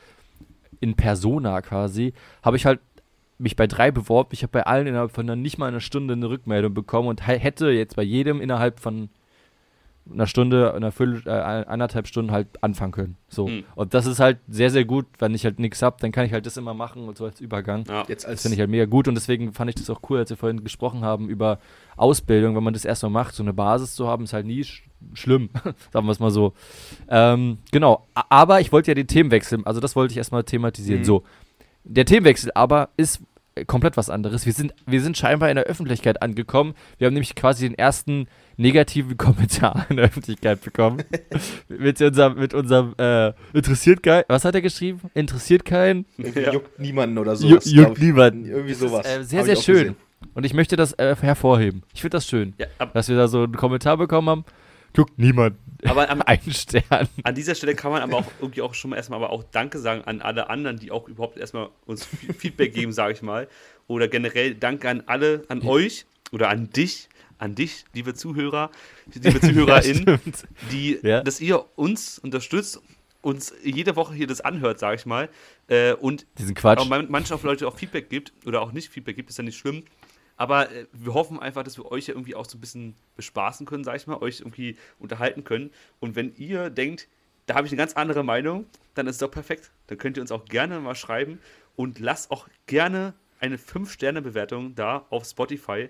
[0.79, 2.79] in Persona quasi, habe ich halt
[3.37, 4.29] mich bei drei beworben.
[4.31, 7.25] Ich habe bei allen innerhalb von einer, nicht mal einer Stunde eine Rückmeldung bekommen und
[7.27, 9.09] hätte jetzt bei jedem innerhalb von
[10.11, 13.17] einer Stunde, einer Viertel, äh, anderthalb Stunden halt anfangen können.
[13.27, 13.47] So.
[13.47, 13.63] Hm.
[13.75, 15.07] Und das ist halt sehr, sehr gut.
[15.17, 17.41] Wenn ich halt nichts hab, dann kann ich halt das immer machen und so als
[17.41, 17.85] Übergang.
[17.87, 18.03] Ja.
[18.07, 20.19] Jetzt Das als finde ich halt mega gut und deswegen fand ich das auch cool,
[20.19, 21.59] als wir vorhin gesprochen haben über
[21.97, 24.83] Ausbildung, wenn man das erstmal macht, so eine Basis zu haben, ist halt nie sch
[25.13, 25.49] schlimm,
[25.93, 26.53] sagen wir es mal so.
[27.09, 31.01] Ähm, genau, aber ich wollte ja den Themenwechsel, also das wollte ich erstmal thematisieren.
[31.01, 31.05] Mhm.
[31.05, 31.23] So,
[31.83, 33.21] der Themenwechsel aber ist
[33.55, 34.45] äh, komplett was anderes.
[34.45, 36.73] Wir sind, wir sind scheinbar in der Öffentlichkeit angekommen.
[36.97, 41.03] Wir haben nämlich quasi den ersten negativen Kommentar in der Öffentlichkeit bekommen.
[41.67, 45.01] mit unserem, mit unserem äh, interessiert kein, was hat er geschrieben?
[45.13, 46.05] Interessiert kein?
[46.17, 46.53] irgendwie Ja.
[46.53, 47.47] juckt niemanden oder so.
[47.47, 48.45] juckt niemanden.
[48.45, 49.05] Irgendwie Das ist, sowas.
[49.05, 49.75] äh, sehr, sehr schön.
[49.75, 49.95] gesehen.
[50.33, 51.83] Und ich möchte das äh, hervorheben.
[51.93, 54.45] Ich finde das schön, Ja, dass wir da so einen Kommentar bekommen haben.
[54.95, 55.57] Guckt niemand.
[55.85, 57.07] aber am, Ein Stern.
[57.23, 59.77] an dieser Stelle kann man aber auch irgendwie auch schon mal erstmal aber auch Danke
[59.77, 63.47] sagen an alle anderen, die auch überhaupt erstmal uns Feedback geben, sage ich mal.
[63.87, 68.71] Oder generell Danke an alle, an euch oder an dich, an dich, liebe Zuhörer,
[69.13, 70.31] liebe ZuhörerInnen, Ja,
[70.71, 71.21] die, Ja.
[71.21, 72.81] dass ihr uns unterstützt,
[73.21, 75.29] uns jede Woche hier das anhört, sage ich mal.
[75.67, 76.77] Äh, und Diesen Quatsch.
[76.79, 79.43] auch man, manchen auch Leute auch Feedback gibt oder auch nicht Feedback gibt, ist ja
[79.43, 79.83] nicht schlimm.
[80.37, 83.65] Aber äh, wir hoffen einfach, dass wir euch ja irgendwie auch so ein bisschen bespaßen
[83.65, 85.71] können, sag ich mal, euch irgendwie unterhalten können.
[85.99, 87.07] Und wenn ihr denkt,
[87.47, 89.71] da habe ich eine ganz andere Meinung, dann ist es doch perfekt.
[89.87, 91.39] Dann könnt ihr uns auch gerne mal schreiben
[91.75, 95.89] und lasst auch gerne eine 5-Sterne-Bewertung da auf Spotify.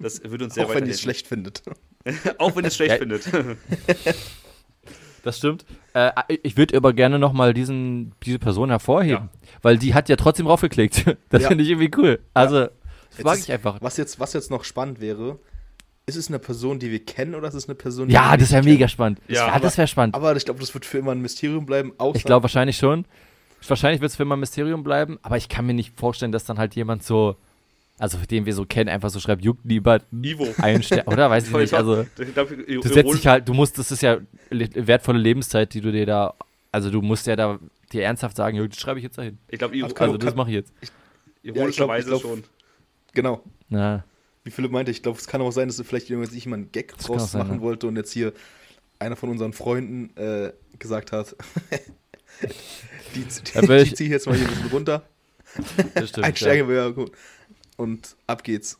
[0.00, 1.62] Das würde uns sehr Auch wenn ihr es schlecht findet.
[2.38, 2.98] Auch wenn ihr es schlecht Ja.
[2.98, 3.24] findet.
[5.22, 5.66] Das stimmt.
[5.92, 9.28] Äh, ich würde aber gerne nochmal diese Person hervorheben.
[9.60, 11.04] Weil die hat ja trotzdem raufgeklickt.
[11.28, 11.48] Das Ja.
[11.48, 12.20] finde ich irgendwie cool.
[12.32, 12.68] Also,
[13.16, 13.76] das mag ich einfach.
[13.82, 15.38] Was jetzt, was jetzt noch spannend wäre,
[16.06, 18.38] ist es eine Person, die wir kennen oder ist es eine Person, die Ja, wir
[18.38, 19.20] das wäre nicht mega spannend.
[19.28, 20.14] Ja, Ja, das wäre spannend.
[20.14, 23.04] Aber ich glaube, das wird für immer ein Mysterium bleiben, außer Ich glaube wahrscheinlich schon.
[23.68, 26.44] Wahrscheinlich wird es für immer ein Mysterium bleiben, aber ich kann mir nicht vorstellen, dass
[26.44, 27.36] dann halt jemand so,
[28.00, 30.48] also den wir so kennen, einfach so schreibt, juckt lieber Ivo.
[30.58, 31.30] ein Stern, oder?
[31.30, 31.74] Weiß ich nicht.
[31.74, 34.18] Also, du setzt dich halt, du musst, das ist ja
[34.50, 36.34] le- wertvolle Lebenszeit, die du dir da,
[36.72, 37.58] also du musst ja da
[37.92, 39.38] dir ernsthaft sagen, das schreibe ich jetzt dahin.
[39.48, 40.72] ich glaube, Also Also das mache ich jetzt.
[41.42, 42.44] ironischerweise Ja, schon.
[43.12, 43.42] Genau.
[43.68, 44.04] Na,
[44.44, 46.72] Wie Philipp meinte, ich glaube, es kann auch sein, dass vielleicht jemand sich mal einen
[46.72, 47.60] Gag auch draus sein, machen ja.
[47.62, 48.32] wollte und jetzt hier
[48.98, 51.34] einer von unseren Freunden äh, gesagt hat,
[53.14, 55.02] die, die, ich- die ziehe ich jetzt mal hier ein bisschen runter.
[55.94, 56.26] Das stimmt.
[56.26, 57.12] Ein Stärkebewerber gut.
[57.80, 58.78] Und ab geht's.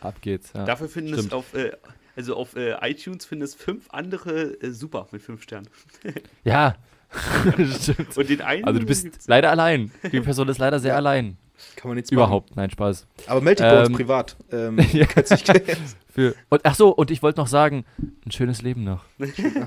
[0.00, 0.52] Ab geht's.
[0.54, 0.64] Ja.
[0.64, 1.32] Dafür finden es stimmt.
[1.34, 1.72] auf, äh,
[2.16, 5.68] also auf äh, iTunes finden es fünf andere äh, super mit fünf Sternen.
[6.44, 6.76] ja.
[7.80, 8.16] stimmt.
[8.16, 8.64] Und den einen.
[8.64, 9.90] Also du bist leider allein.
[10.12, 10.96] Die Person ist leider sehr Ja.
[10.96, 11.38] allein.
[11.76, 12.18] Kann man nichts machen.
[12.18, 12.54] Überhaupt.
[12.56, 13.06] Nein, Spaß.
[13.28, 14.36] Aber melde dich bei uns Ähm, privat.
[14.52, 15.06] Ähm, Ja.
[15.06, 15.76] kannst dich-
[16.10, 17.86] Für, und ach so, und ich wollte noch sagen,
[18.26, 19.04] ein schönes Leben noch.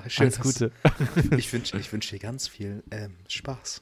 [0.08, 0.72] Schön, Alles Gute.
[1.38, 3.82] Ich wünsche ich wünsch dir ganz viel ähm, Spaß.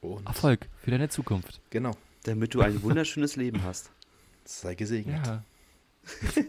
[0.00, 1.60] Und Erfolg für deine Zukunft.
[1.70, 1.92] genau,
[2.24, 3.90] Damit du ein wunderschönes Leben hast.
[4.44, 5.20] Sei gesegnet.
[5.26, 5.42] Ja.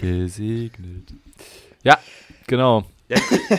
[0.00, 1.12] Gesegnet.
[1.82, 1.98] Ja,
[2.46, 2.84] genau.
[3.08, 3.18] Ja,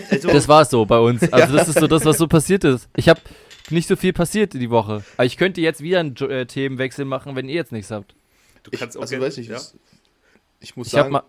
[0.10, 1.22] also, Das war's so bei uns.
[1.32, 2.88] Also das ist so das, was so passiert ist.
[2.96, 3.22] Ich habe
[3.70, 5.04] nicht so viel passiert die Woche.
[5.18, 8.14] Aber ich könnte jetzt wieder einen Jo- äh, Themenwechsel machen, wenn ihr jetzt nichts habt.
[8.64, 9.60] du Ich, kannst auch also gerne- weiß nicht, ja?
[10.60, 11.24] ich muss Ich habe sagen, mal.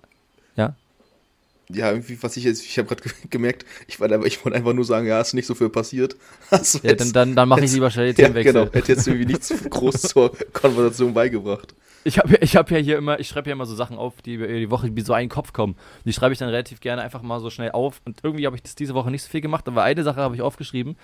[1.69, 4.85] ja, irgendwie, was ich jetzt, ich habe gerade gemerkt, ich, war, ich wollte einfach nur
[4.85, 6.17] sagen, ja, ist nicht so viel passiert.
[6.51, 8.53] Also Ja, dann, dann, dann mache ich jetzt- lieber schnell den ja, Themenwechsel.
[8.53, 11.75] genau, hätte jetzt irgendwie nichts groß zur Konversation beigebracht.
[12.07, 14.35] Ich habe ich hab ja hier immer, ich schreibe ja immer so Sachen auf, die
[14.35, 15.77] über die Woche wie so einen Kopf kommen.
[16.05, 18.01] Die schreibe ich dann relativ gerne einfach mal so schnell auf.
[18.05, 20.37] Und irgendwie habe ich das diese Woche nicht so viel gemacht, aber eine Sache habe
[20.37, 20.97] ich aufgeschrieben.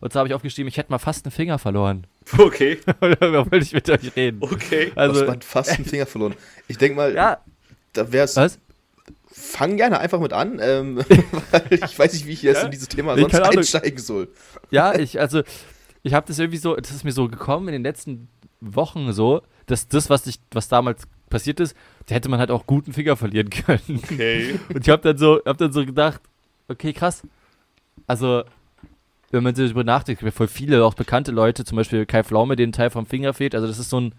[0.00, 2.06] Und zwar habe ich aufgeschrieben, ich hätte mal fast einen Finger verloren.
[2.38, 4.38] Okay, Darüber wollte ich mit euch reden.
[4.40, 4.92] okay.
[4.96, 6.34] Also, man fast einen Finger verloren.
[6.66, 7.38] Ich denke mal, ja,
[7.92, 8.36] da wär's.
[8.36, 8.58] was?
[9.30, 10.96] Fang gerne einfach mit an, ähm,
[11.52, 12.64] weil ich weiß nicht, wie ich jetzt Ja?
[12.64, 14.28] in dieses Thema sonst einsteigen soll.
[14.70, 15.42] Ja, ich, also,
[16.02, 18.28] ich habe das irgendwie so, das ist mir so gekommen in den letzten
[18.60, 21.76] Wochen so, dass das, was ich, was damals passiert ist,
[22.06, 24.00] da hätte man halt auch guten Finger verlieren können.
[24.02, 24.58] Okay.
[24.72, 26.20] Und ich habe dann so, hab dann so gedacht,
[26.68, 27.22] okay, krass.
[28.06, 28.42] Also,
[29.30, 32.56] wenn man so darüber nachdenkt, ja voll viele, auch bekannte Leute, zum Beispiel Kai Pflaume,
[32.56, 33.54] den Teil vom Finger fehlt.
[33.54, 34.14] Also, das ist so ein,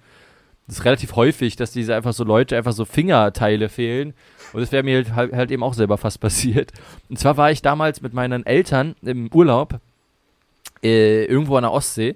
[0.67, 4.13] das ist relativ häufig, dass diese einfach so Leute einfach so Fingerteile fehlen.
[4.53, 6.71] Und das wäre mir halt, halt eben auch selber fast passiert.
[7.09, 9.79] Und zwar war ich damals mit meinen Eltern im Urlaub
[10.83, 12.15] äh, irgendwo an der Ostsee.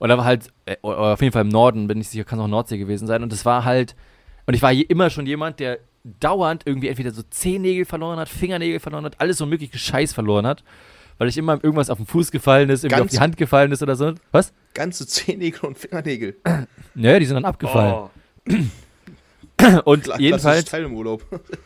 [0.00, 0.48] Und da war halt,
[0.82, 3.22] auf jeden Fall im Norden, bin ich sicher, kann es auch Nordsee gewesen sein.
[3.22, 3.94] Und das war halt,
[4.46, 5.78] und ich war immer schon jemand, der
[6.20, 10.46] dauernd irgendwie entweder so Zehennägel verloren hat, Fingernägel verloren hat, alles so mögliche Scheiß verloren
[10.46, 10.64] hat.
[11.18, 13.70] Weil ich immer irgendwas auf den Fuß gefallen ist, irgendwie Ganz- auf die Hand gefallen
[13.70, 14.14] ist oder so.
[14.32, 14.52] Was?
[14.74, 16.36] Ganze Zehennägel und Fingernägel.
[16.94, 17.94] Naja, die sind dann abgefallen.
[17.94, 18.10] Oh,
[19.84, 21.22] Und Kla- jedenfalls, Teil im Urlaub.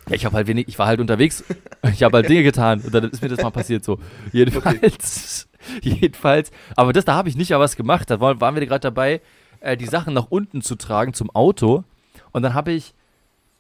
[0.09, 1.45] ja, ich habe halt wenig, ich war halt unterwegs,
[1.93, 3.99] ich habe halt Dinge getan und dann ist mir das mal passiert so.
[4.33, 5.49] Jedenfalls,
[5.83, 8.81] jedenfalls, aber das, da habe ich nicht ja was gemacht, da waren, waren wir gerade
[8.81, 9.21] dabei,
[9.61, 11.85] äh, die Sachen nach unten zu tragen zum Auto
[12.33, 12.95] und dann habe ich,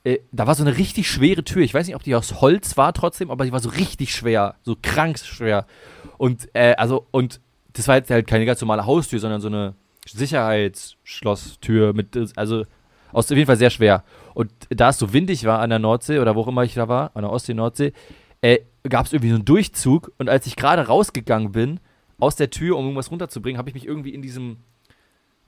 [0.04, 2.76] äh, da war so eine richtig schwere Tür, ich weiß nicht, ob die aus Holz
[2.76, 5.66] war trotzdem, aber die war so richtig schwer, so krank schwer
[6.18, 7.40] und, äh, also, und
[7.72, 9.74] das war jetzt halt keine ganz normale Haustür, sondern so eine
[10.06, 12.64] Sicherheitsschlosstür mit, also,
[13.12, 14.02] aus auf jeden Fall sehr schwer.
[14.36, 16.88] Und da es so windig war an der Nordsee oder wo auch immer ich da
[16.88, 17.94] war, an der Ostsee, Nordsee,
[18.42, 20.12] äh, gab es irgendwie so einen Durchzug.
[20.18, 21.80] Und als ich gerade rausgegangen bin,
[22.18, 24.58] aus der Tür, um irgendwas runterzubringen, habe ich mich irgendwie in diesem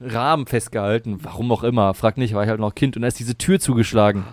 [0.00, 1.18] Rahmen festgehalten.
[1.22, 2.96] Warum auch immer, frag nicht, war ich halt noch Kind.
[2.96, 4.24] Und da ist diese Tür zugeschlagen.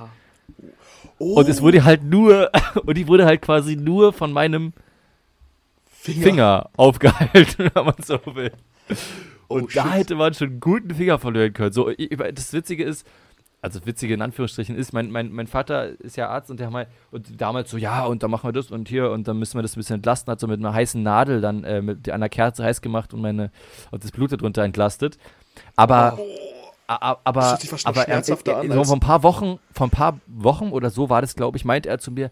[1.20, 2.50] Oh, Und es wurde halt nur,
[2.86, 4.72] und die wurde halt quasi nur von meinem
[5.86, 8.52] Finger, aufgehalten, wenn man so will.
[9.48, 9.94] Oh, Und da shit.
[9.94, 11.74] hätte man schon einen guten Finger verlieren können.
[11.74, 13.06] So, ich, ich- das Witzige ist,
[13.66, 16.88] also Witzige in Anführungsstrichen ist, mein, mein, mein Vater ist ja Arzt und der mal,
[17.12, 19.62] und damals so, ja, und dann machen wir das und hier und dann müssen wir
[19.62, 22.64] das ein bisschen entlasten, hat so mit einer heißen Nadel dann äh, mit einer Kerze
[22.64, 23.52] heiß gemacht und meine
[23.92, 25.18] und das Blut darunter entlastet.
[25.76, 26.18] Aber
[26.88, 28.34] a- aber, fast noch aber er, an so
[28.86, 31.90] vor ein paar Wochen, vor ein paar Wochen oder so war das, glaube ich, meinte
[31.90, 32.32] er zu mir,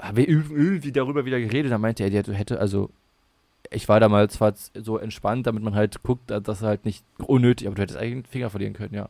[0.00, 2.90] haben wir irg- irgendwie darüber wieder geredet, dann meinte er, der hätte also
[3.72, 7.66] ich war damals zwar so entspannt, damit man halt guckt, dass er halt nicht unnötig,
[7.66, 9.08] aber du hättest eigentlich einen Finger verlieren können, ja.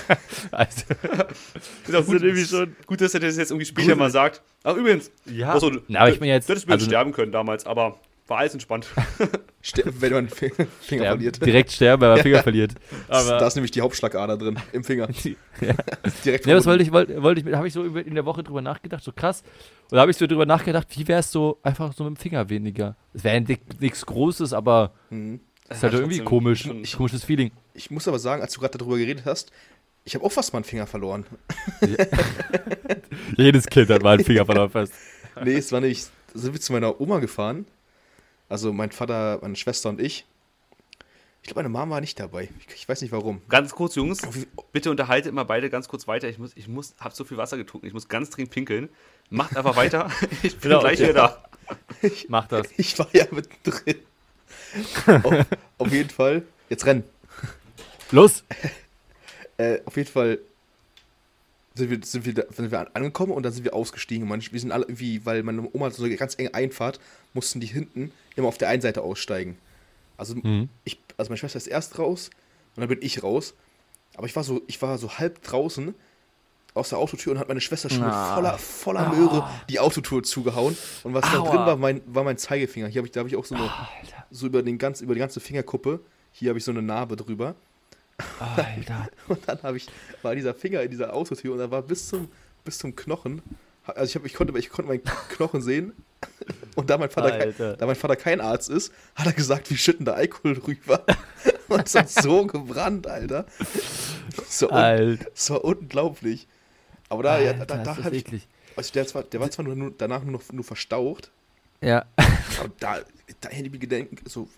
[0.50, 0.84] also,
[1.86, 4.42] ist auch gut, irgendwie schon- gut, dass er das jetzt irgendwie später mal sagt.
[4.62, 5.10] Ach, übrigens.
[5.26, 5.58] ja.
[5.58, 8.38] Du, Na, aber ich bin jetzt- Du hättest mir also- sterben können damals, aber war
[8.38, 8.86] alles entspannt.
[9.84, 11.44] Wenn man Finger sterben, verliert.
[11.44, 12.72] direkt sterben, weil man Finger verliert.
[13.08, 15.08] Aber da ist nämlich die Hauptschlagader drin, im Finger.
[15.60, 15.74] ja.
[16.24, 18.60] Direkt Ja, das wollte ich, wollte, wollte ich, habe ich so in der Woche drüber
[18.62, 19.42] nachgedacht, so krass.
[19.90, 22.20] Und da habe ich so drüber nachgedacht, wie wäre es so einfach so mit dem
[22.20, 22.96] Finger weniger.
[23.14, 23.40] Es wäre
[23.80, 25.40] nichts Großes, aber Mhm.
[25.68, 26.66] es ist halt Ja, irgendwie komisch.
[26.66, 27.50] Ein komisches Feeling.
[27.74, 29.50] Ich muss aber sagen, als du gerade darüber geredet hast,
[30.04, 31.24] ich habe auch fast mal einen Finger verloren.
[33.36, 34.92] Jedes Kind hat mal einen Finger verloren fest.
[35.42, 36.08] Nee, es war nicht.
[36.32, 37.66] Da sind wir zu meiner Oma gefahren.
[38.54, 40.26] Also mein Vater, meine Schwester und ich.
[41.42, 42.48] Ich glaube, meine Mama war nicht dabei.
[42.68, 43.42] Ich, ich weiß nicht warum.
[43.48, 44.22] Ganz kurz, Jungs,
[44.70, 46.28] bitte unterhaltet mal beide ganz kurz weiter.
[46.28, 48.90] Ich muss, ich muss, hab so viel Wasser getrunken, ich muss ganz dringend pinkeln.
[49.28, 50.08] Macht einfach weiter.
[50.44, 51.08] Ich bin Genau, gleich ja.
[51.08, 52.08] wieder da.
[52.28, 52.68] Mach das.
[52.76, 53.96] Ich war ja mittendrin.
[55.24, 55.46] auf,
[55.78, 56.44] auf jeden Fall.
[56.68, 57.02] Jetzt rennen.
[58.12, 58.44] Los!
[59.56, 60.38] Äh, auf jeden Fall
[61.74, 64.28] sind wir, sind wir, sind wir angekommen und dann sind wir ausgestiegen.
[64.28, 67.00] Man, wir sind alle irgendwie, weil meine Oma so eine ganz enge Einfahrt,
[67.32, 69.56] mussten die hinten immer auf der einen Seite aussteigen.
[70.16, 70.68] Also, Mhm.
[70.84, 72.30] ich, also meine Schwester ist erst raus
[72.76, 73.54] und dann bin ich raus.
[74.16, 75.94] Aber ich war so, ich war so halb draußen
[76.74, 78.26] aus der Autotür und hat meine Schwester schon Ah.
[78.26, 80.76] mit voller, voller Möhre die Autotür zugehauen.
[81.02, 81.48] Und was da Aua.
[81.50, 82.86] drin war, mein, war mein Zeigefinger.
[82.86, 85.14] Hier habe ich, da habe ich auch so eine, Alter, so über, den ganz, über
[85.14, 86.00] die ganze Fingerkuppe.
[86.32, 87.56] Hier habe ich so eine Narbe drüber.
[88.38, 89.08] Alter.
[89.28, 89.88] Und dann habe ich,
[90.22, 92.28] war dieser Finger in dieser Autotür und da war bis zum,
[92.64, 93.42] bis zum Knochen.
[93.86, 95.92] Also ich, hab, ich, konnte, ich konnte meinen Knochen sehen.
[96.74, 97.70] Und da mein, Vater Alter.
[97.70, 101.04] kein, da mein Vater kein Arzt ist, hat er gesagt, wir schütten da Alkohol drüber.
[101.68, 103.44] Und es hat so gebrannt, Alter.
[104.48, 105.26] So, un, Alter.
[105.34, 106.48] es war unglaublich.
[107.10, 108.24] Aber da, ja, da, Alter, da, habe ich,
[108.74, 111.30] also der, zwar, der war zwar nur, danach nur, noch, nur verstaucht,
[111.82, 112.06] Ja.
[112.16, 113.00] aber da,
[113.40, 114.48] da hätte ich mir gedacht, so,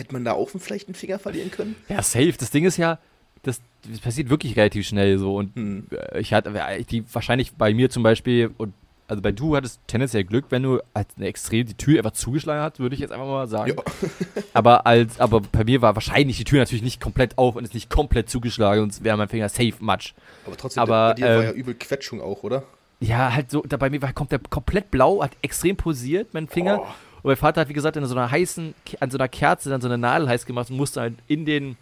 [0.00, 1.76] hätte man da auch vielleicht einen Finger verlieren können?
[1.88, 2.34] Ja, safe.
[2.38, 2.98] Das Ding ist ja,
[3.42, 5.36] das, das passiert wirklich relativ schnell so.
[5.36, 5.86] Und Hm.
[5.90, 8.74] äh, ich hatte äh, die wahrscheinlich bei mir zum Beispiel und
[9.06, 12.62] also bei du hattest tendenziell Glück, wenn du als eine extrem die Tür einfach zugeschlagen
[12.62, 13.74] hast, würde ich jetzt einfach mal sagen.
[14.54, 17.74] Aber als aber bei mir war wahrscheinlich die Tür natürlich nicht komplett auf und ist
[17.74, 20.14] nicht komplett zugeschlagen, sonst wäre mein Finger safe matsch.
[20.46, 22.62] Aber trotzdem, Aber, bei dir war ähm, ja übel Quetschung auch, oder?
[23.00, 26.46] Ja, halt so, da bei mir war, kommt der komplett blau, hat extrem pulsiert, mein
[26.46, 26.82] Finger.
[26.82, 26.86] Oh.
[27.22, 29.80] Und mein Vater hat, wie gesagt, in so einer heißen, an so einer Kerze dann
[29.80, 31.76] so eine Nadel heiß gemacht und musste halt in den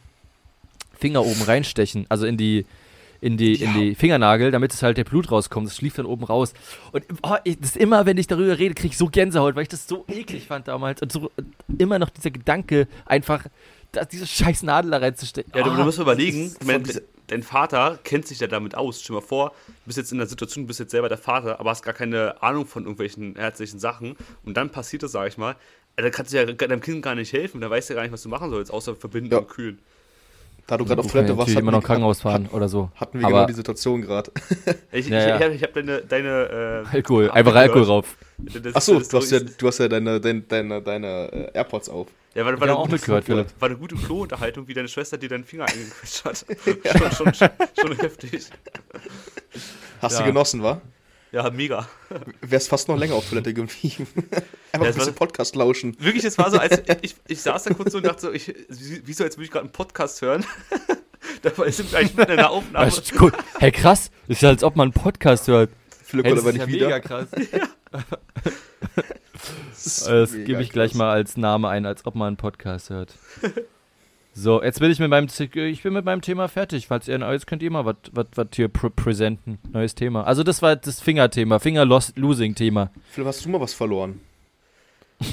[0.99, 2.67] Finger oben reinstechen, also in die,
[3.21, 3.79] in die, in Ja.
[3.81, 5.67] die Fingernagel, damit es halt der Blut rauskommt.
[5.69, 6.55] Das schlief dann oben raus.
[6.93, 9.69] Und oh, ich, das immer, wenn ich darüber rede, kriege ich so Gänsehaut, weil ich
[9.69, 11.03] das so eklig fand damals.
[11.03, 11.31] Und so
[11.79, 13.45] immer noch dieser Gedanke, einfach
[13.93, 15.53] da, diese scheiß Nadel da reinzustechen.
[15.55, 16.83] Ja, du, Ah, du musst mal überlegen, ich meine,
[17.29, 19.01] dein Vater kennt sich ja damit aus.
[19.01, 21.19] Stell dir mal vor, du bist jetzt in der Situation, du bist jetzt selber der
[21.19, 24.17] Vater, aber hast gar keine Ahnung von irgendwelchen ärztlichen Sachen.
[24.45, 25.55] Und dann passiert das, sag ich mal.
[25.97, 27.61] Ja, da kannst du ja deinem Kind gar nicht helfen.
[27.61, 29.39] Da weißt du ja gar nicht, was du machen sollst, außer verbinden Ja.
[29.39, 29.79] und kühlen.
[30.67, 32.91] Da du gerade auf Toilette warst, hatten immer wir- noch Krankenhaus fahren oder so.
[32.97, 34.31] hatten wir Aber genau die Situation gerade.
[34.93, 35.37] Ich, Ja, ich, ja.
[35.37, 37.55] ich, hab- ich habe deine, deine äh, Alkohol, Ach, einfach.
[37.55, 38.17] Alkohol rauf.
[38.37, 42.09] Das- Achso, du hast ja, du hast ja deine, deine, deine, deine äh, AirPods auf.
[42.35, 43.47] Ja, war, Ja, war, eine auch gute, mitgehört, Philipp.
[43.59, 46.45] war eine gute Klo-Unterhaltung, wie deine Schwester dir deinen Finger eingequetscht hat.
[47.17, 47.49] schon, schon,
[47.81, 48.47] schon heftig.
[50.01, 50.19] Hast Ja.
[50.21, 50.81] du genossen, wa?
[51.33, 51.87] Ja, mega.
[52.41, 54.07] Wärst fast noch länger auf Toilette geblieben.
[54.17, 54.33] Einfach
[54.73, 55.95] Ja, ein es bisschen war- Podcast lauschen.
[56.01, 58.55] Wirklich, es war so, als ich, ich saß da kurz so und dachte so, ich,
[58.69, 60.45] wieso, als würde ich gerade einen Podcast hören?
[61.43, 62.91] Dabei sind wir eigentlich mitten in der Aufnahme.
[63.21, 63.33] Cool.
[63.59, 64.11] Hey, krass.
[64.29, 65.71] Ist ja, als ob man einen Podcast hört.
[66.03, 66.87] Philipp Hey, das aber ist nicht ja wieder.
[66.87, 67.27] mega krass.
[67.35, 67.53] Ist
[69.73, 70.99] Das mega gebe ich gleich krass.
[70.99, 73.15] mal als Name ein, als ob man einen Podcast hört.
[74.35, 76.87] So, jetzt bin ich mit meinem, Z- ich bin mit meinem Thema fertig.
[76.87, 79.59] Falls ihr, jetzt könnt ihr mal was hier pr präsenten.
[79.73, 80.23] Neues Thema.
[80.29, 82.93] Also das war das Fingerthema, Finger-Losing-Thema.
[83.11, 84.21] Philipp, hast du mal was verloren?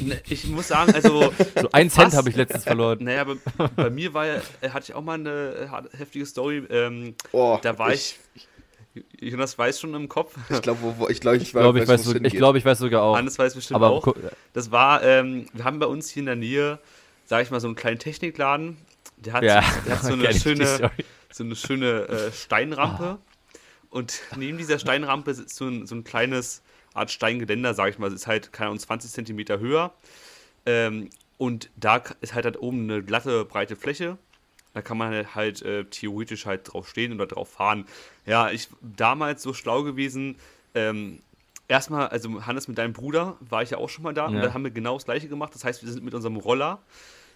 [0.01, 1.31] Ne, Ich muss sagen, also.
[1.61, 2.97] So ein Cent habe ich letztens verloren.
[3.03, 3.35] Naja, bei,
[3.75, 5.29] bei mir war ja, äh, hatte ich auch mal eine
[5.93, 6.63] äh, heftige Story.
[6.71, 8.17] Ähm, Oh, da war ich,
[9.19, 10.35] Jonas weiß schon im Kopf.
[10.49, 12.65] Ich glaube, wo, wo, ich, glaub, ich, Ich glaube, ich, weiß, so- ich, glaub, ich
[12.65, 13.17] weiß sogar auch.
[13.17, 14.15] Hannes weiß bestimmt Aber auch.
[14.53, 16.79] Das war, ähm, wir haben bei uns hier in der Nähe,
[17.25, 18.77] sage ich mal, so einen kleinen Technikladen.
[19.17, 20.91] Der hat, ja, so, der hat so eine schöne,
[21.31, 23.17] so eine schöne äh, Steinrampe.
[23.89, 26.61] Und neben dieser Steinrampe ist so ein, so ein kleines
[26.93, 28.07] Art Steingeländer, sage ich mal.
[28.07, 29.93] Es ist halt, keine Ahnung, 20 Zentimeter höher.
[30.65, 34.17] Ähm, und da ist halt, halt oben eine glatte, breite Fläche.
[34.75, 37.85] Da kann man halt, halt äh, theoretisch halt drauf stehen oder drauf fahren.
[38.25, 40.35] Ja, ich damals so schlau gewesen.
[40.73, 41.19] Ähm,
[41.69, 44.41] erstmal, also Hannes mit deinem Bruder war ich ja auch schon mal da und Ja.
[44.41, 45.55] da haben wir genau das gleiche gemacht.
[45.55, 46.79] Das heißt, wir sind mit unserem Roller,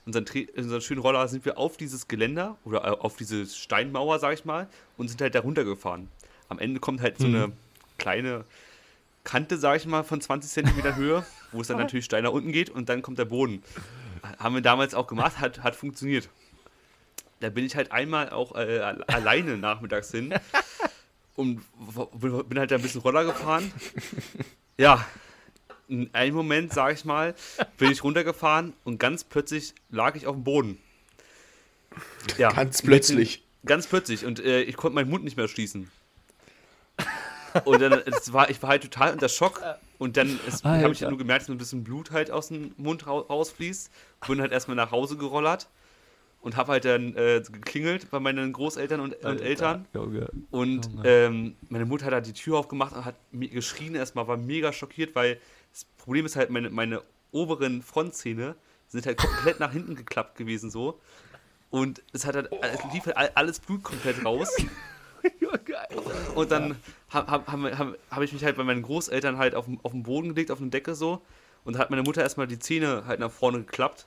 [0.06, 0.26] unseren,
[0.58, 4.44] unseren schönen Roller, sind wir auf dieses Geländer oder äh, auf diese Steinmauer, sag ich
[4.44, 6.10] mal, und sind halt da runtergefahren.
[6.50, 7.36] Am Ende kommt halt so Mhm.
[7.36, 7.52] eine
[7.98, 8.44] kleine
[9.24, 12.52] Kante, sag ich mal, von 20 Zentimeter Höhe, wo es dann natürlich steil nach unten
[12.52, 13.64] geht und dann kommt der Boden.
[14.40, 16.28] Haben wir damals auch gemacht, hat, hat funktioniert.
[17.40, 20.34] Da bin ich halt einmal auch äh, al- alleine nachmittags hin
[21.36, 21.62] und
[22.48, 23.72] bin halt da ein bisschen Roller gefahren.
[24.78, 25.06] Ja,
[25.88, 27.34] in einem Moment, sag ich mal,
[27.78, 30.78] bin ich runtergefahren und ganz plötzlich lag ich auf dem Boden.
[32.38, 33.44] Ja, Ganz plötzlich.
[33.66, 35.90] Ganz plötzlich und äh, ich konnte meinen Mund nicht mehr schließen.
[37.66, 39.62] Und dann es war, ich war halt total unter Schock
[39.98, 43.22] und dann habe ich nur gemerkt, dass ein bisschen Blut halt aus dem Mund rau-
[43.22, 43.90] rausfließt.
[44.28, 45.68] Bin halt erstmal nach Hause gerollert
[46.42, 49.86] und habe halt dann äh, geklingelt bei meinen Großeltern und, und Eltern.
[49.94, 50.30] Junge.
[50.52, 51.02] Und Junge.
[51.08, 55.16] ähm, meine Mutter hat halt die Tür aufgemacht und hat geschrien erstmal, war mega schockiert,
[55.16, 55.40] weil
[55.74, 57.02] das Problem ist halt, meine, meine
[57.32, 58.56] oberen Frontzähne
[58.88, 61.00] sind halt komplett nach hinten geklappt gewesen so.
[61.70, 64.50] Und es hat halt, es lief halt all- alles Blut komplett raus.
[66.36, 66.76] Und dann
[67.10, 70.04] habe hab, hab, hab, ich mich halt bei meinen Großeltern halt auf, den- auf den
[70.04, 71.22] Boden gelegt, auf eine Decke so.
[71.66, 74.06] Und hat meine Mutter erstmal die Zähne halt nach vorne geklappt.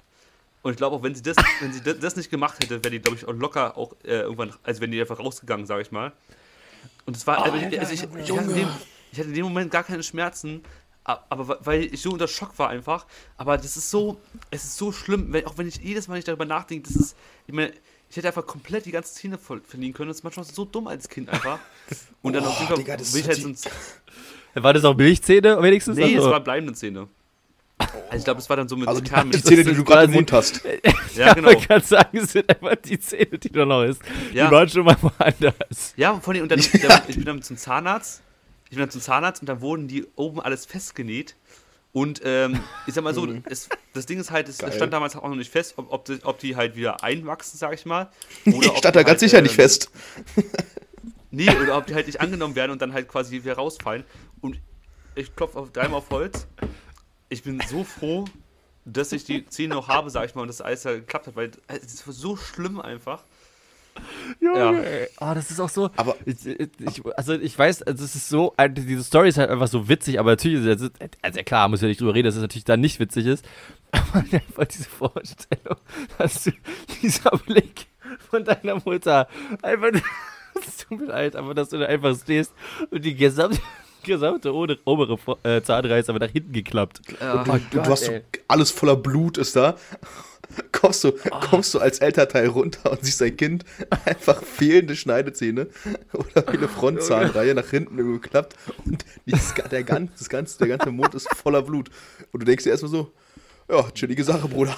[0.62, 3.00] Und ich glaube auch, wenn sie das, wenn sie das, nicht gemacht hätte, wäre die,
[3.00, 6.12] glaube ich, auch locker auch äh, irgendwann, also wenn die einfach rausgegangen, sage ich mal.
[7.04, 8.68] Und es war, also ich, also ich, ich, hatte in dem,
[9.10, 10.62] ich hatte in dem Moment gar keine Schmerzen,
[11.04, 13.06] aber weil ich so unter Schock war einfach.
[13.36, 16.28] Aber das ist so, es ist so schlimm, wenn, auch wenn ich jedes Mal nicht
[16.28, 17.72] darüber nachdenke, das ist, ich meine,
[18.08, 20.08] ich hätte einfach komplett die ganze voll verlieren können.
[20.08, 21.58] Das ist manchmal so dumm als Kind einfach.
[22.20, 23.70] Und dann auf jeden Fall Digga, das will ich halt sonst.
[24.54, 25.96] War das auch Milchzähne wenigstens?
[25.96, 27.08] Nee, es Also- war bleibende Zähne.
[28.08, 29.84] Also ich glaube, es war dann so mit Also die, Kern die Zähne, die du
[29.84, 30.62] gerade im Mund hast.
[31.14, 31.52] Ja, genau.
[31.52, 34.00] Man kann sagen, es sind einfach die Zähne, die du noch isst.
[34.32, 34.46] Ja.
[34.46, 35.92] Die waren schon mal woanders.
[35.96, 38.22] Ja, vor allem, und dann, dann, ich bin dann zum Zahnarzt.
[38.64, 41.36] Ich bin dann zum Zahnarzt und dann wurden die oben alles festgenäht.
[41.92, 44.72] Und ähm, ich sag mal so, es, das Ding ist halt, es, Geil.
[44.72, 47.74] stand damals auch noch nicht fest, ob, ob, die, ob die halt wieder einwachsen, sag
[47.74, 48.08] ich mal.
[48.46, 49.90] Oder Ich stand da ganz halt, sicher ähm, nicht fest.
[51.30, 54.04] Nee, oder ob die halt nicht angenommen werden und dann halt quasi wieder rausfallen.
[54.42, 54.60] Und
[55.14, 56.46] ich klopfe auf, dreimal auf Holz.
[57.32, 58.26] Ich bin so froh,
[58.84, 61.36] dass ich die Zähne noch habe, sag ich mal, und das alles ja geklappt hat,
[61.36, 63.24] weil es war so schlimm einfach.
[64.40, 64.72] Junge, Ja.
[64.72, 65.08] ey.
[65.20, 65.90] Oh, das ist auch so.
[65.96, 69.48] Aber- ich, ich, also ich weiß, also es ist so, äh, diese Story ist halt
[69.50, 70.90] einfach so witzig, aber natürlich ist es,
[71.22, 73.44] also klar, muss ja nicht drüber reden, dass es natürlich dann nicht witzig ist.
[73.92, 75.76] Aber einfach diese Vorstellung,
[76.18, 76.52] dass du
[77.02, 77.86] dieser Blick
[78.30, 79.28] von deiner Mutter
[79.62, 79.90] einfach,
[80.66, 82.52] es tut mir leid, aber dass du da einfach stehst
[82.90, 83.58] und die gesamte,
[84.03, 87.00] gesamte obere, obere äh, Zahnreihe ist aber nach hinten geklappt.
[87.20, 88.22] Oh Und du Gott, hast so, ey.
[88.48, 89.76] alles voller Blut ist da.
[90.72, 91.12] Kommst du,
[91.48, 93.64] kommst du als Elternteil runter und siehst dein Kind
[94.05, 95.68] einfach fehlende Schneidezähne
[96.12, 100.90] oder wie eine Frontzahnreihe nach hinten geklappt und dieses, der, ganze, das ganze, der ganze
[100.90, 101.88] Mund ist voller Blut.
[102.32, 103.12] Und du denkst dir erstmal so,
[103.70, 104.76] ja, chillige Sache, Bruder.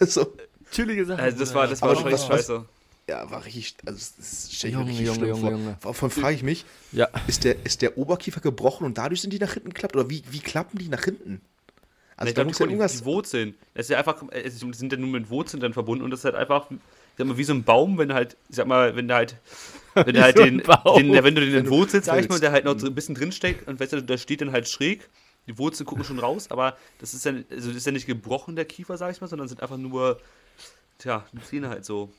[0.00, 0.32] also,
[0.72, 1.22] Chillige Sache.
[1.22, 2.64] Also das war, das war schon richtig was- scheiße.
[3.08, 5.50] Ja, war richtig, also das- das stell ich Junge, richtig Junge, schlimm Junge, vor.
[5.50, 5.78] Junge.
[5.80, 7.08] Davon frage ich mich, Ja.
[7.26, 9.96] ist der, ist der Oberkiefer gebrochen und dadurch sind die nach hinten geklappt?
[9.96, 11.40] Oder wie, wie klappen die nach hinten?
[12.16, 12.98] Also ich da muss die, ja die, irgendwas...
[12.98, 13.54] die Wurzeln.
[13.74, 16.24] Es ist ja einfach, es sind ja nur mit Wurzeln dann verbunden und das ist
[16.24, 16.78] halt einfach, ich
[17.18, 19.36] sag mal, wie so ein Baum, wenn du halt, ich sag mal, wenn du halt,
[19.94, 22.64] wenn du halt so den, den, wenn du den entwurzelst, sag ich mal, der halt
[22.64, 25.08] noch so ein bisschen drinsteckt und weißt du, da steht dann halt schräg,
[25.48, 28.54] die Wurzeln gucken schon raus, aber das ist ja, also das ist ja nicht gebrochen,
[28.54, 30.20] der Kiefer, sag ich mal, sondern sind einfach nur,
[30.98, 32.12] tja, die Zähne halt so.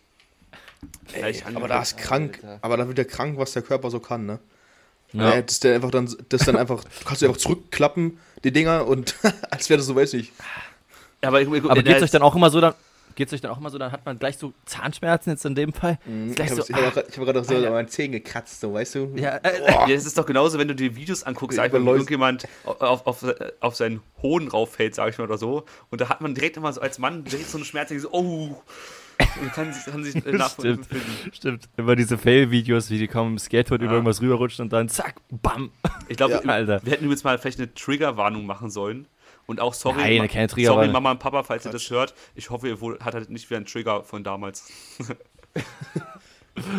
[1.20, 2.60] Leicht aber da ist krank, Alter.
[2.62, 4.40] aber da wird ja krank, was der Körper so kann, ne?
[5.14, 5.36] Ja.
[5.36, 5.42] Ja.
[5.42, 8.88] das ist dann einfach dann, das dann einfach, du kannst du einfach zurückklappen, die Dinger,
[8.88, 9.16] und
[9.52, 10.32] als wäre das so, weiß ich.
[11.22, 12.74] Aber, ich, ich, Aber geht's euch dann auch immer so, dann
[13.16, 15.72] geht's euch dann auch immer so, dann hat man gleich so Zahnschmerzen jetzt in dem
[15.72, 16.00] Fall?
[16.06, 18.60] Ich Ist gleich habe so, hab gerade ich hab grad so an meinen Zähnen gekratzt,
[18.60, 19.14] so, weißt du?
[19.16, 21.78] ja, äh, Ja, das ist doch genauso, wenn du dir Videos anguckst, sag ich mal,
[21.80, 22.00] Überläuft.
[22.12, 23.26] irgendjemand auf, auf,
[23.60, 25.64] auf seinen Hoden rauffällt, sag ich mal, oder so.
[25.92, 28.62] Und da hat man direkt immer so als Mann direkt so eine Schmerze, so, oh.
[29.42, 30.86] Und kann, sich- kann sich äh, nachempfinden.
[31.32, 33.96] Stimmt, immer diese Fail-Videos, wie die kommen im Skateboard über Ja.
[33.98, 35.72] irgendwas rüberrutschen und dann zack, bam.
[36.08, 39.08] Ich glaube, Ja, wir hätten übrigens mal vielleicht eine Triggerwarnung machen sollen.
[39.46, 40.92] Und auch sorry, Nein, Ma- keine sorry Triggerwarnung.
[40.94, 42.14] Mama und Papa, falls ihr das hört.
[42.36, 44.72] Ich hoffe, ihr wohl, hat halt nicht wieder einen Trigger von damals.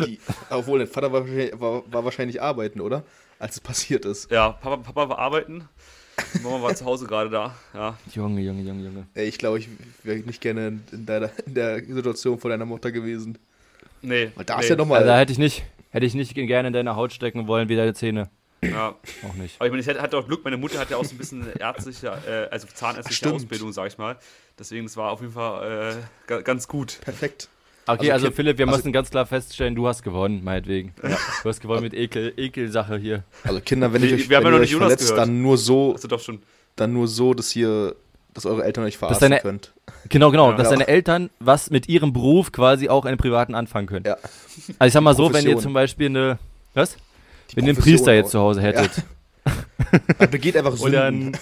[0.05, 0.19] Die,
[0.49, 3.03] obwohl, dein Vater war wahrscheinlich, war, war wahrscheinlich arbeiten, oder?
[3.39, 4.31] Als es passiert ist.
[4.31, 5.67] Ja, Papa, Papa war arbeiten.
[6.43, 7.55] Mama war zu Hause gerade da.
[7.73, 7.97] Ja.
[8.13, 9.07] Junge, Junge, Junge, Junge.
[9.13, 9.67] Ey, ich glaube, ich
[10.03, 13.37] wäre nicht gerne in, deiner, in der Situation von deiner Mutter gewesen.
[14.01, 14.31] Nee.
[14.35, 14.63] Weil da nee.
[14.63, 14.99] ist ja nochmal.
[14.99, 17.75] Also da hätte ich nicht, hätte ich nicht gerne in deine Haut stecken wollen wie
[17.75, 18.29] deine Zähne.
[18.61, 18.95] Ja.
[19.27, 19.55] Auch nicht.
[19.59, 21.45] Aber ich meine, ich hatte, auch Glück, meine Mutter hat ja auch so ein bisschen
[21.59, 23.31] ärztliche, äh, also zahnärztliche.
[23.31, 24.17] Ausbildung, sag ich mal.
[24.57, 26.99] Deswegen, das war auf jeden Fall äh, ga- ganz gut.
[27.01, 27.49] perfekt.
[27.87, 30.93] Okay, also, Also, Philipp, wir also- müssen ganz klar feststellen, du hast gewonnen, meinetwegen.
[31.43, 33.23] Du hast gewonnen mit Ekel, Ekelsache hier.
[33.43, 35.19] Also Kinder, wenn ich euch, wir wenn ja ihr noch euch verletzt, gehört.
[35.19, 36.41] dann nur so, Hast du doch schon.
[36.75, 37.95] dann nur so, dass hier,
[38.33, 39.71] dass eure Eltern euch verarschen deine- könnt.
[40.09, 40.57] Genau, genau, Ja.
[40.57, 40.71] dass Ja.
[40.71, 44.05] deine Eltern was mit ihrem Beruf quasi auch einen privaten anfangen können.
[44.05, 44.17] Ja.
[44.79, 46.39] Also ich sag mal so, wenn ihr zum Beispiel eine,
[46.73, 46.97] was?
[47.51, 49.03] Die Wenn ihr einen Priester jetzt zu Hause hättet.
[50.17, 51.37] Man begeht einfach Oder Sünden.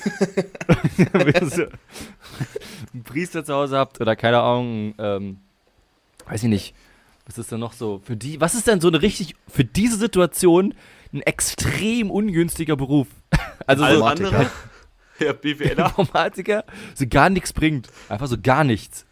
[1.50, 1.64] so
[2.94, 5.38] einen Priester zu Hause habt oder keine Ahnung, ähm,
[6.26, 6.76] weiß ich nicht,
[7.26, 9.98] was ist denn noch so für die, was ist denn so eine richtig, für diese
[9.98, 10.74] Situation
[11.14, 13.08] ein extrem ungünstiger Beruf?
[13.66, 14.52] Also Alles so andere?
[15.20, 15.86] Ja, BWLer.
[15.86, 16.66] Informatiker,
[16.96, 17.88] so gar nichts bringt.
[18.10, 19.06] Einfach so gar nichts.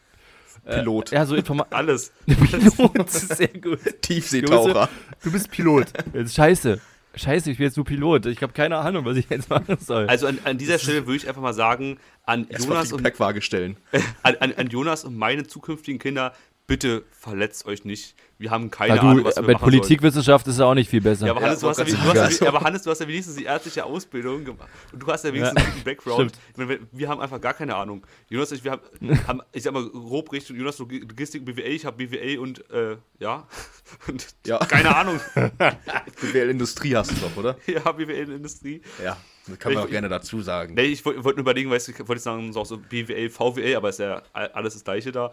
[0.65, 1.11] Pilot.
[1.11, 1.75] Äh, ja, so Informatiker.
[1.77, 2.11] Alles.
[2.25, 3.79] Pilot, sehr gut.
[4.01, 4.89] Tiefseetaucher.
[5.23, 5.87] Du bist Pilot.
[6.13, 6.81] Ist scheiße.
[7.13, 8.25] Scheiße, ich bin jetzt nur Pilot.
[8.27, 10.07] Ich habe keine Ahnung, was ich jetzt machen soll.
[10.07, 13.05] Also an, an dieser Stelle würde ich einfach mal sagen, an Jonas, und,
[13.43, 13.75] stellen.
[14.23, 16.33] an, an, an Jonas und meine zukünftigen Kinder,
[16.67, 18.15] bitte verletzt euch nicht.
[18.41, 20.89] Wir haben keine Ja, Ahnung, du, was wir bei machen Politikwissenschaft ist ja auch nicht
[20.89, 21.27] viel besser.
[21.27, 22.47] Ja, aber, Hannes, Ja, du hast ja, du hast ja, sagen.
[22.47, 24.67] aber Hannes, du hast ja wenigstens die ärztliche Ausbildung gemacht.
[24.91, 26.31] Und du hast ja wenigstens einen guten Background.
[26.57, 28.05] Meine, wir- wir haben einfach gar keine Ahnung.
[28.29, 28.81] Jonas ich, wir haben,
[29.27, 32.97] haben ich sag mal, grob Richtung Jonas Log- Logistik, BWL, ich habe BWL und, äh,
[33.19, 33.47] ja.
[34.07, 34.57] Und Ja.
[34.57, 35.19] keine Ahnung.
[36.21, 37.55] BWL-Industrie hast du doch, oder?
[37.67, 38.81] ja, BWL in Industrie.
[39.03, 39.17] Ja.
[39.47, 40.75] Das kann man Ich- auch gerne dazu sagen.
[40.75, 43.29] Nee, ich wollte wollt nur überlegen, weil ich wollte jetzt sagen, so auch so BWL,
[43.29, 45.31] VWL, aber ist ja all- alles das gleiche da.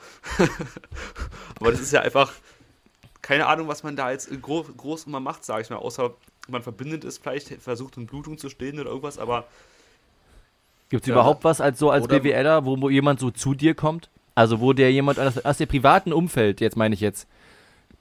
[1.60, 2.32] aber das ist ja einfach
[3.28, 6.14] keine Ahnung, was man da jetzt groß, groß immer macht, sage ich mal, außer
[6.44, 9.44] irgendwann verbindend ist, vielleicht versucht, eine Blutung zu stillen oder irgendwas, aber
[10.88, 11.12] Gibt es Ja.
[11.12, 14.08] überhaupt was als so als BWLer, wo, wo jemand so zu dir kommt?
[14.34, 17.28] Also wo der jemand aus, aus dem privaten Umfeld, jetzt meine ich jetzt,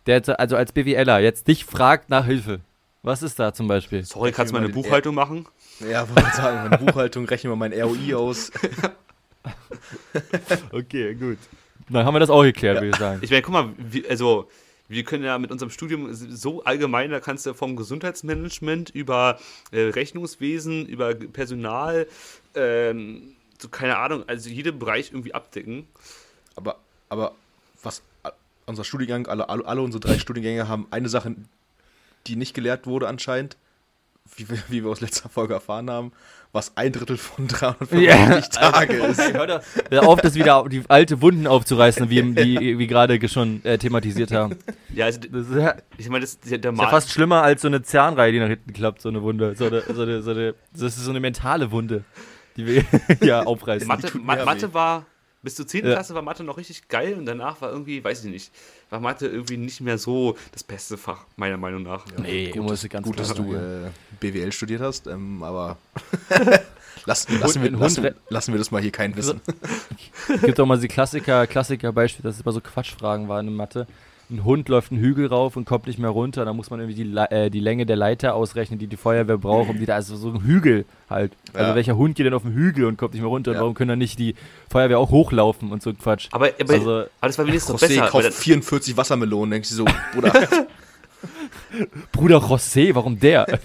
[0.06, 2.62] der jetzt, also als BWLer jetzt dich fragt nach Hilfe.
[3.04, 4.06] Was ist da zum Beispiel?
[4.06, 5.46] sorry, kannst du mal mal eine den Buchhaltung machen?
[5.82, 8.50] Ja, wollte ich sagen, meine Buchhaltung, rechnen wir mein ROI aus.
[10.72, 11.38] Okay, gut.
[11.90, 13.20] Dann haben wir das auch geklärt, würde ich sagen.
[13.22, 14.50] Ich meine, guck mal, wir, also
[14.88, 19.40] wir können ja mit unserem Studium so allgemein, da kannst du vom Gesundheitsmanagement über
[19.72, 22.08] äh, Rechnungswesen, über Personal,
[22.56, 25.88] ähm, so keine Ahnung, also jeden Bereich irgendwie abdecken.
[26.56, 26.78] Aber,
[27.10, 27.36] aber
[27.84, 28.02] was
[28.66, 31.36] unser Studiengang, alle, alle, unsere drei Studiengänge haben eine Sache,
[32.28, 33.58] die nicht gelehrt wurde anscheinend,
[34.36, 36.12] wie wie wir aus letzter Folge erfahren haben,
[36.52, 39.34] was ein Drittel von 365 Tage ist.
[39.34, 43.64] Hör doch hör auf, das wieder die alte Wunden aufzureißen, wie, wie, wie gerade schon
[43.64, 44.56] äh, thematisiert haben.
[44.94, 47.62] Ja, also Das ist ja, ich meine, das, der, der ist ja fast schlimmer als
[47.62, 49.56] so eine Zahnreihe, die nach hinten klappt, so eine Wunde.
[49.56, 52.04] So eine, so eine, so eine, das ist so eine mentale Wunde,
[52.56, 52.84] die wir
[53.22, 53.88] ja aufreißen.
[53.88, 55.06] Mathe, Mathe war,
[55.48, 55.86] bis zur 10.
[55.86, 55.94] Ja.
[55.94, 58.52] Klasse war Mathe noch richtig geil und danach war irgendwie, weiß ich nicht,
[58.90, 62.04] war Mathe irgendwie nicht mehr so das beste Fach, meiner Meinung nach.
[62.22, 63.90] Nee, gut, dass, ganz gut, dass du äh,
[64.20, 65.78] BWL studiert hast, ähm, aber
[67.06, 69.40] lassen, lassen, wir, lassen, lassen wir das mal hier kein Wissen.
[70.28, 73.88] Es gibt auch mal die Klassiker, Klassiker-Beispiel, dass es immer so Quatschfragen waren in Mathe.
[74.30, 76.44] Ein Hund läuft einen Hügel rauf und kommt nicht mehr runter.
[76.44, 79.70] Da muss man irgendwie die, äh, die Länge der Leiter ausrechnen, die die Feuerwehr braucht,
[79.70, 81.32] um die da, also so ein Hügel halt.
[81.54, 81.76] Also Ja.
[81.76, 83.52] welcher Hund geht denn auf den Hügel und kommt nicht mehr runter?
[83.52, 83.62] Und Ja.
[83.62, 84.36] warum können dann nicht die
[84.70, 86.28] Feuerwehr auch hochlaufen und so ein Quatsch?
[86.32, 88.08] Aber, aber, Also- aber das war wenigstens noch besser.
[88.08, 90.34] Kauft dann, 44 Wassermelonen, denkst du so, Bruder,
[92.12, 93.48] Bruder José, warum der?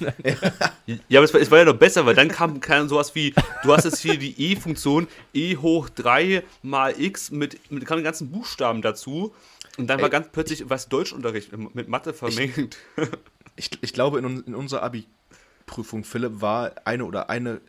[1.09, 3.35] ja, aber es war, es war ja noch besser, weil dann kam, kam sowas wie,
[3.63, 8.05] du hast jetzt hier die E-Funktion, E hoch 3 mal X mit, mit kamen die
[8.05, 9.33] ganzen Buchstaben dazu.
[9.79, 10.03] Und dann Ey.
[10.03, 12.77] war ganz plötzlich was Deutschunterricht mit Mathe vermengt.
[13.57, 17.61] ich, ich glaube, in, in unserer Abi-Prüfung, Philipp, war eine oder eine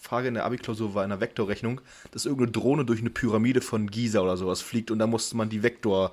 [0.00, 1.80] Frage in der Abi-Klausur war in der Vektorrechnung,
[2.12, 5.48] dass irgendeine Drohne durch eine Pyramide von Giza oder sowas fliegt und da musste man
[5.48, 6.12] die Vektor,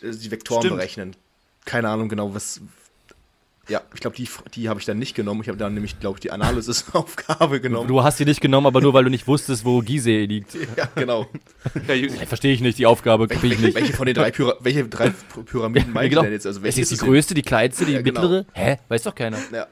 [0.00, 0.76] äh, die Vektoren Stimmt.
[0.76, 1.16] berechnen.
[1.64, 2.60] Keine Ahnung genau, was.
[3.68, 5.42] Ja, ich glaube, die, die habe ich dann nicht genommen.
[5.42, 7.86] Ich habe dann nämlich, glaube ich, die Analysis-Aufgabe genommen.
[7.86, 10.54] Du hast sie nicht genommen, aber nur weil du nicht wusstest, wo Gizeh liegt.
[10.76, 11.26] Ja, genau.
[12.26, 13.74] Verstehe ich nicht, die Aufgabe kapier ich nicht.
[13.76, 16.22] Welche von den drei, Pyra welche drei Py- Pyramiden meint genau.
[16.22, 16.46] ihr denn jetzt?
[16.46, 18.22] Also, Ist welche jetzt die größte, die kleinste, die Ja, genau.
[18.22, 18.46] mittlere?
[18.54, 18.78] Hä?
[18.88, 19.38] Weiß doch keiner.
[19.52, 19.66] Ja.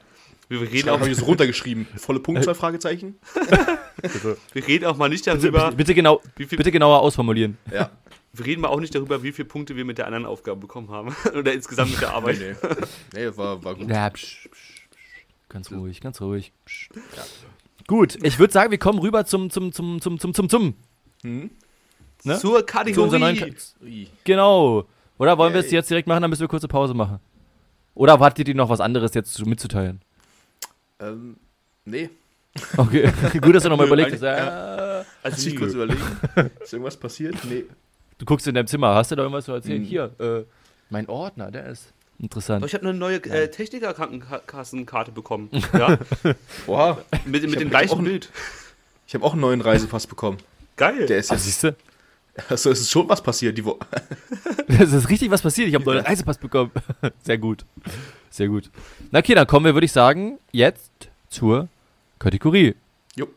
[0.47, 1.85] wir, reden auch, habe ich so runtergeschrieben.
[1.97, 3.15] Volle Punktzahl, Fragezeichen?
[4.53, 7.57] wir reden auch mal nicht darüber, bitte, bitte, genau, wie viel, bitte genauer ausformulieren.
[7.73, 7.89] Ja.
[8.33, 10.89] Wir reden mal auch nicht darüber, wie viele Punkte wir mit der anderen Aufgabe bekommen
[10.91, 11.15] haben.
[11.35, 12.37] Oder insgesamt mit der Arbeit.
[12.39, 13.27] Nee, nee.
[13.27, 13.89] nee war, war gut.
[13.89, 14.87] Ja, psch, psch, psch.
[15.49, 16.51] Ganz ruhig, ganz ruhig.
[16.65, 16.89] Psch.
[17.87, 20.73] Gut, ich würde sagen, wir kommen rüber zum, zum, zum, zum, zum, zum, zum.
[21.23, 21.49] Hm?
[22.23, 22.37] Ne?
[22.37, 24.05] Zur Zu unserer neuen Kategorie.
[24.05, 24.11] Ka.
[24.25, 24.85] Genau.
[25.17, 27.19] Oder wollen wir es jetzt direkt machen, dann müssen wir kurze Pause machen?
[27.95, 30.01] Oder wartet ihr noch was anderes jetzt zu- mitzuteilen?
[30.99, 31.37] Ähm,
[31.85, 32.09] nee.
[32.77, 33.11] Okay,
[33.41, 34.23] gut, dass du nochmal überlegt hast.
[34.23, 35.59] eigentlich- Äh, Lass mich nö.
[35.59, 36.01] kurz überlegen.
[36.61, 37.35] Ist irgendwas passiert?
[37.45, 37.65] Nee.
[38.19, 39.81] Du guckst in deinem Zimmer, hast du da irgendwas zu erzählen?
[39.81, 39.87] Hm.
[39.87, 40.43] Hier, äh,
[40.89, 42.63] mein Ordner, der ist interessant.
[42.65, 45.49] Ich habe eine neue äh, Techniker-Krankenkassenkarte bekommen.
[45.73, 45.97] Ja?
[46.65, 47.03] Boah.
[47.25, 48.29] mit mit dem auch gleichen Bild.
[49.07, 50.37] Ich habe auch einen neuen Reisepass bekommen.
[50.75, 51.05] Geil.
[51.07, 51.45] Der ist Ah, jetzt.
[51.45, 51.75] siehst du?
[52.49, 53.57] Also, es ist schon was passiert.
[53.57, 53.79] Die Wo
[54.67, 55.67] Es ist richtig was passiert.
[55.69, 56.71] Ich habe einen neuen Reisepass bekommen.
[57.23, 57.65] Sehr gut.
[58.29, 58.69] Sehr gut.
[59.11, 60.91] Na okay, dann kommen wir, würde ich sagen, jetzt
[61.29, 61.67] zur
[62.19, 62.75] Kategorie.
[63.15, 63.27] Jo.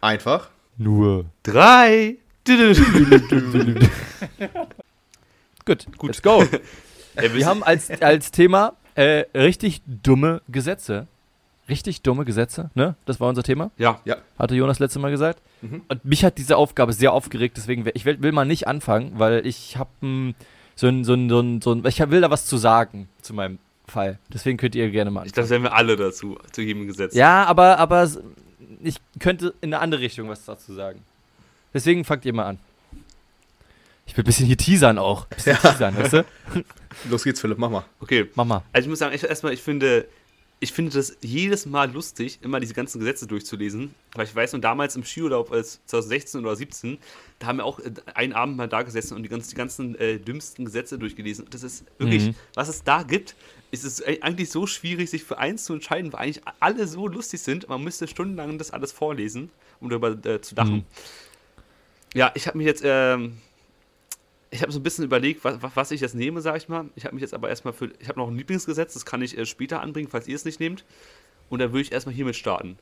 [0.00, 0.50] Einfach.
[0.78, 1.26] Nur.
[1.42, 2.16] Drei.
[5.64, 6.08] Gut, Gut.
[6.08, 6.44] let's go.
[7.34, 11.06] Wir haben als, als Thema äh, richtig dumme Gesetze.
[11.68, 12.94] Richtig dumme Gesetze, ne?
[13.06, 14.00] Das war unser Thema, Ja.
[14.38, 15.40] hatte Jonas letzte Mal gesagt.
[15.62, 15.82] Mhm.
[15.88, 19.12] Und mich hat diese Aufgabe sehr aufgeregt, deswegen will, ich will, will mal nicht anfangen,
[19.16, 19.90] weil ich habe
[20.76, 23.34] so ein, so ein, so ein, so ein, ich will da was zu sagen zu
[23.34, 23.58] meinem
[23.88, 24.20] Fall.
[24.32, 25.32] Deswegen könnt ihr gerne mal Ich anfangen.
[25.32, 27.14] glaube, das wären wir alle dazu, zu jedem Gesetz.
[27.16, 28.08] Ja, aber, aber
[28.82, 31.02] ich könnte in eine andere Richtung was dazu sagen.
[31.74, 32.58] Deswegen fangt ihr mal an.
[34.06, 35.24] Ich will ein bisschen hier teasern auch.
[35.30, 36.24] Ein bisschen teasern, weißt du?
[37.10, 37.84] Los geht's, Philipp, mach mal.
[38.00, 38.30] Okay.
[38.34, 38.62] Mach mal.
[38.72, 40.06] Also ich muss sagen, ich, erstmal, ich finde,
[40.60, 43.94] ich finde das jedes Mal lustig, immer diese ganzen Gesetze durchzulesen.
[44.14, 46.98] Weil ich weiß, nur damals im Skiurlaub als 2016 oder 17,
[47.40, 49.94] da haben wir auch äh, einen Abend mal da gesessen und die ganzen, die ganzen
[49.96, 51.44] äh, dümmsten Gesetze durchgelesen.
[51.44, 52.34] Und das ist wirklich, Mhm.
[52.54, 53.34] was es da gibt,
[53.70, 57.40] ist es eigentlich so schwierig, sich für eins zu entscheiden, weil eigentlich alle so lustig
[57.40, 57.68] sind.
[57.68, 59.50] Man müsste stundenlang das alles vorlesen,
[59.80, 60.74] um darüber äh, zu lachen.
[60.74, 60.84] Mhm.
[62.14, 63.38] Ja, ich habe mich jetzt, ähm,
[64.50, 66.88] ich habe so ein bisschen überlegt, was, was ich jetzt nehme, sage ich mal.
[66.94, 69.36] Ich habe mich jetzt aber erstmal für, ich habe noch ein Lieblingsgesetz, das kann ich
[69.36, 70.84] äh, später anbringen, falls ihr es nicht nehmt.
[71.50, 72.78] Und da würde ich erstmal hiermit starten.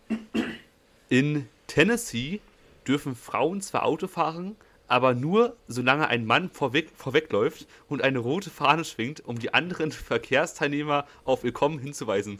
[1.08, 2.40] In Tennessee
[2.86, 4.56] dürfen Frauen zwar Auto fahren,
[4.88, 9.92] aber nur solange ein Mann vorweg, vorwegläuft und eine rote Fahne schwingt, um die anderen
[10.38, 12.38] Verkehrsteilnehmer auf Willkommen hinzuweisen.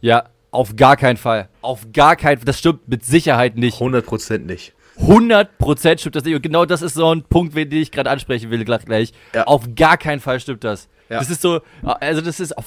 [0.00, 1.48] Ja, auf gar keinen Fall.
[1.62, 2.44] Auf gar keinen Fall.
[2.44, 3.80] Das stimmt mit Sicherheit nicht.
[3.80, 4.74] 100% nicht.
[4.98, 6.34] 100% stimmt das nicht.
[6.34, 9.12] Und genau das ist so ein Punkt, den ich gerade ansprechen will, gleich.
[9.34, 9.44] Ja.
[9.46, 10.88] Auf gar keinen Fall stimmt das.
[11.08, 11.18] Ja.
[11.18, 12.66] Das ist so, also das ist auf,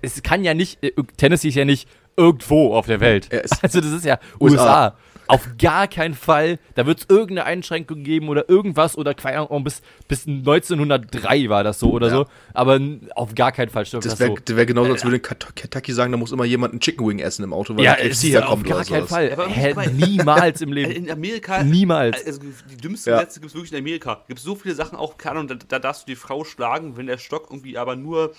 [0.00, 3.28] es kann ja nicht, äh, Tennessee ist ja nicht irgendwo auf der Welt.
[3.32, 4.54] Ja, es- also das ist ja USA.
[4.62, 4.96] USA.
[5.32, 6.58] Auf gar keinen Fall.
[6.74, 11.64] Da wird es irgendeine Einschränkung geben oder irgendwas oder keine Ahnung, bis, bis 1903 war
[11.64, 12.12] das so oder Ja.
[12.14, 12.26] so.
[12.54, 12.80] Aber
[13.14, 14.56] auf gar keinen Fall stimmt das, Das wäre so.
[14.56, 17.52] wär genauso, als würde Kentucky sagen, da muss immer jemand einen Chicken Wing essen im
[17.52, 19.10] Auto, weil Ja, der KFC ist auf herkommt gar oder keinen sowas.
[19.10, 19.28] Fall.
[19.28, 20.90] Ja, aber- niemals im Leben.
[20.92, 21.62] In Amerika.
[21.62, 22.26] Niemals.
[22.26, 23.20] Also die dümmsten Ja.
[23.20, 24.22] Gesetze gibt es wirklich in Amerika.
[24.28, 26.96] Gibt es so viele Sachen auch, keine Ahnung, da, da darfst du die Frau schlagen,
[26.96, 28.32] wenn der Stock irgendwie aber nur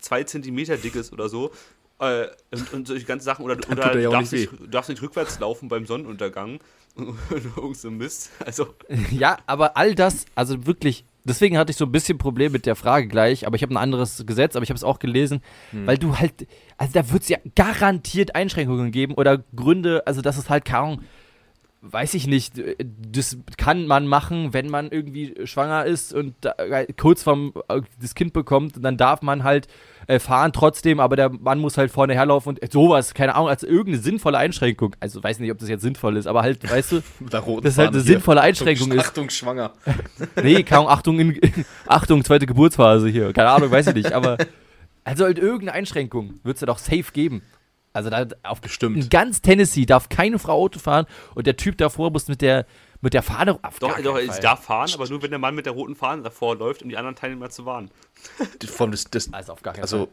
[0.00, 1.52] zwei Zentimeter dick ist oder so.
[2.02, 3.44] Äh, und, und solche ganzen Sachen.
[3.44, 6.58] Oder, oder er ja darfst nicht darfst nicht rückwärts laufen beim Sonnenuntergang.
[7.56, 8.30] Irgend so Mist.
[8.44, 8.74] Also,
[9.10, 12.74] Ja, aber all das, also wirklich, deswegen hatte ich so ein bisschen Problem mit der
[12.74, 15.96] Frage gleich, aber ich habe ein anderes Gesetz, aber ich habe es auch gelesen, weil
[15.96, 16.46] du halt,
[16.76, 21.02] also da wird es ja garantiert Einschränkungen geben oder Gründe, also das ist halt kaum,
[21.82, 26.52] weiß ich nicht, äh, das kann man machen, wenn man irgendwie schwanger ist und da,
[26.58, 29.66] äh, kurz vorm äh, das Kind bekommt, dann darf man halt
[30.06, 33.62] äh, fahren trotzdem, aber der Mann muss halt vorne herlaufen und sowas, keine Ahnung, als
[33.64, 34.94] irgendeine sinnvolle Einschränkung.
[35.00, 37.90] Also weiß nicht, ob das jetzt sinnvoll ist, aber halt, weißt du, Das ist halt
[37.90, 39.06] eine sinnvolle Einschränkung Achtung, ist.
[39.08, 39.72] Achtung, schwanger.
[40.42, 41.40] Nee, kaum Achtung, in,
[41.86, 43.32] Achtung, zweite Geburtsphase hier.
[43.32, 44.12] Keine Ahnung, weiß ich nicht.
[44.12, 44.38] Aber
[45.04, 47.42] also halt irgendeine Einschränkung wird es ja doch safe geben.
[47.92, 49.10] Also da auf in Bestimmt.
[49.10, 52.66] ganz Tennessee darf keine Frau Auto fahren und der Typ davor muss mit der
[53.02, 54.40] mit der Fahne auf doch, doch ich Fall.
[54.40, 56.96] darf fahren, aber nur wenn der Mann mit der roten Fahne davor läuft, um die
[56.96, 57.90] anderen Teilnehmer zu warnen.
[58.66, 60.08] Von das, das, Also auf gar keinen also,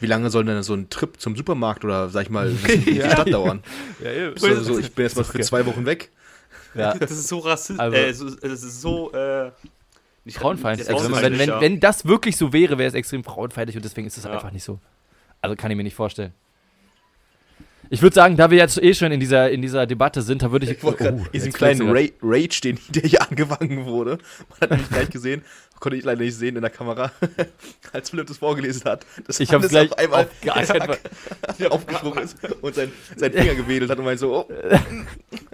[0.00, 3.00] wie lange soll denn so ein Trip zum Supermarkt oder, sag ich mal, in die
[3.00, 3.62] Stadt dauern?
[4.02, 4.16] Fall.
[4.16, 6.10] Ja, So, so, ich bin jetzt mal für zwei Wochen weg.
[6.74, 6.94] ja.
[6.94, 7.78] Das ist so rassistisch.
[7.78, 9.12] Also- äh, so, das ist so.
[9.12, 9.52] Äh,
[10.24, 10.88] nicht Frauenfeindlich.
[10.92, 11.60] Also wenn, wenn, wenn, ja.
[11.60, 14.30] wenn das wirklich so wäre, wäre es extrem frauenfeindlich und deswegen ist es Ja.
[14.32, 14.80] einfach nicht so.
[15.40, 16.32] Also kann ich mir nicht vorstellen.
[17.90, 20.50] Ich würde sagen, da wir jetzt eh schon in dieser, in dieser Debatte sind, da
[20.50, 20.72] würde ich.
[20.72, 24.18] Ich wollte gerade Oh, diesen kleinen Ra Rage, den, der hier angefangen wurde,
[24.48, 25.42] man hat nämlich gleich gesehen,
[25.80, 27.12] konnte ich leider nicht sehen in der Kamera,
[27.92, 29.06] als Philipp das vorgelesen hat.
[29.26, 33.98] Das Ich Hannes gleich auf einmal auf aufgesprungen ist und sein, sein Finger gewedelt hat
[33.98, 34.48] und meinte so, oh,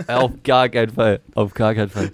[0.06, 1.20] Auf gar keinen Fall.
[1.34, 2.10] Auf gar keinen Fall.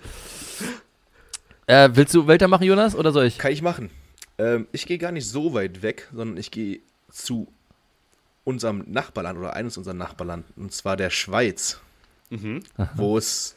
[1.67, 3.39] Äh, willst du weitermachen, Jonas, oder soll ich?
[3.39, 3.91] kann ich machen.
[4.39, 7.49] Ähm, ich gehe gar nicht so weit weg, sondern ich gehe zu
[8.47, 11.81] unserem Nachbarland oder eines unserer Nachbarland, und zwar der Schweiz,
[12.31, 12.63] Mhm.
[12.95, 13.55] wo es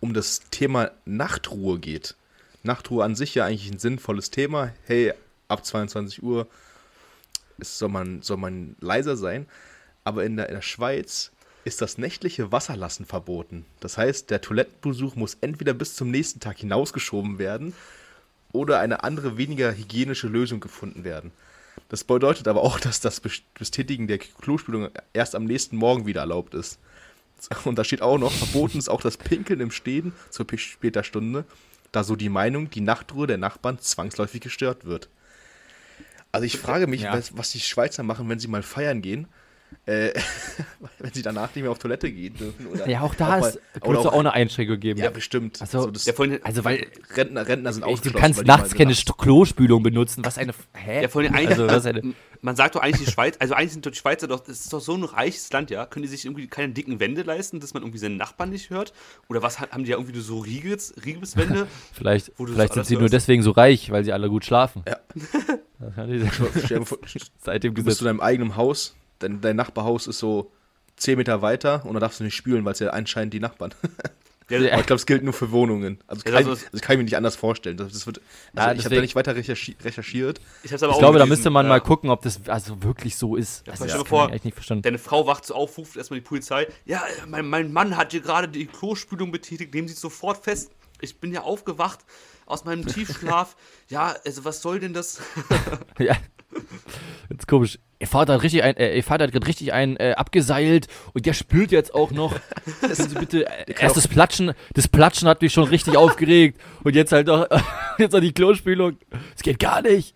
[0.00, 2.14] um das Thema Nachtruhe geht.
[2.62, 4.72] Nachtruhe an sich ja eigentlich ein sinnvolles Thema.
[4.86, 5.12] Hey,
[5.48, 6.46] ab 22 Uhr
[7.58, 9.46] ist, soll, man, soll man leiser sein.
[10.04, 11.32] Aber in der, in der Schweiz
[11.64, 13.64] ist das nächtliche Wasserlassen verboten.
[13.80, 17.74] Das heißt, der Toilettenbesuch muss entweder bis zum nächsten Tag hinausgeschoben werden
[18.52, 21.32] oder eine andere, weniger hygienische Lösung gefunden werden.
[21.88, 26.20] Das bedeutet aber auch, dass das Bes- Bestätigen der Klospülung erst am nächsten Morgen wieder
[26.20, 26.78] erlaubt ist.
[27.64, 31.44] Und da steht auch noch, verboten ist auch das Pinkeln im Stehen zur später Stunde,
[31.92, 35.08] da so die Meinung, die Nachtruhe der Nachbarn zwangsläufig gestört wird.
[36.32, 37.12] Also ich frage mich, Ja.
[37.12, 39.28] was, was die Schweizer machen, wenn sie mal feiern gehen,
[39.86, 40.12] äh,
[40.98, 42.66] wenn sie danach nicht mehr auf Toilette gehen dürfen.
[42.66, 45.00] Oder Ja, auch da ist, oder es auch, auch eine Einschränkung geben.
[45.00, 45.60] Ja, bestimmt.
[45.60, 48.20] Also, das, Ja, vorhin, Also, weil Rentner, Rentner sind du ausgeschlossen.
[48.20, 50.24] kannst die mal nachts keine nachts- St- Klospülung benutzen.
[50.24, 50.52] Was eine.
[50.74, 51.02] Hä?
[51.02, 52.14] Ja, vorhin Also, was eine.
[52.42, 54.72] man sagt doch eigentlich die Schweiz, also eigentlich sind doch die Schweizer doch, das ist
[54.72, 55.86] doch so ein reiches Land, ja.
[55.86, 58.92] Können die sich irgendwie keine dicken Wände leisten, dass man irgendwie seinen Nachbarn nicht hört?
[59.28, 61.66] Oder was haben die ja irgendwie so Riegels, Riegelswände?
[61.92, 63.14] Vielleicht, du vielleicht sind sie nur hörst.
[63.14, 64.82] deswegen so reich, weil sie alle gut schlafen.
[64.86, 64.96] Ja.
[65.78, 66.22] Das kann ich
[66.64, 66.98] Stell dir vor,
[67.42, 70.52] Seit dem Du bist zu deinem eigenen Haus, dein, dein Nachbarhaus ist so
[70.96, 73.74] 10 Meter weiter und da darfst du nicht spülen, weil es ja anscheinend die Nachbarn.
[74.48, 74.58] Ja.
[74.58, 75.98] Aber ich glaube, es gilt nur für Wohnungen.
[76.06, 77.76] Also, Ja, kann, also kann ich mir nicht anders vorstellen.
[77.76, 78.20] Das, das wird,
[78.54, 80.40] also Ja, ich habe da nicht weiter recherchi recherchiert.
[80.62, 83.66] Ich, Ich auch glaube, da müsste man mal gucken, ob das also wirklich so ist.
[83.66, 84.82] Ja, Also, das vor, ich nicht verstanden.
[84.82, 86.68] Deine Frau wacht so auf, ruft erstmal die Polizei.
[86.84, 90.70] Ja, mein, mein Mann hat hier gerade die Klospülung betätigt, nehmen Sie es sofort fest.
[91.00, 92.04] Ich bin ja aufgewacht
[92.46, 93.56] aus meinem Tiefschlaf.
[93.88, 95.20] ja, also was soll denn das?
[95.98, 96.16] Ja.
[97.28, 97.78] Das ist komisch.
[97.98, 101.24] Ihr Vater hat richtig ein, äh, ihr Vater hat gerade richtig einen äh, abgeseilt und
[101.24, 102.34] der spült jetzt auch noch.
[102.80, 106.94] Können Sie bitte äh, erst das Platschen, das Platschen hat mich schon richtig aufgeregt und
[106.94, 107.46] jetzt halt auch
[107.98, 108.98] jetzt auch die Klospülung.
[109.34, 110.14] Es geht gar nicht.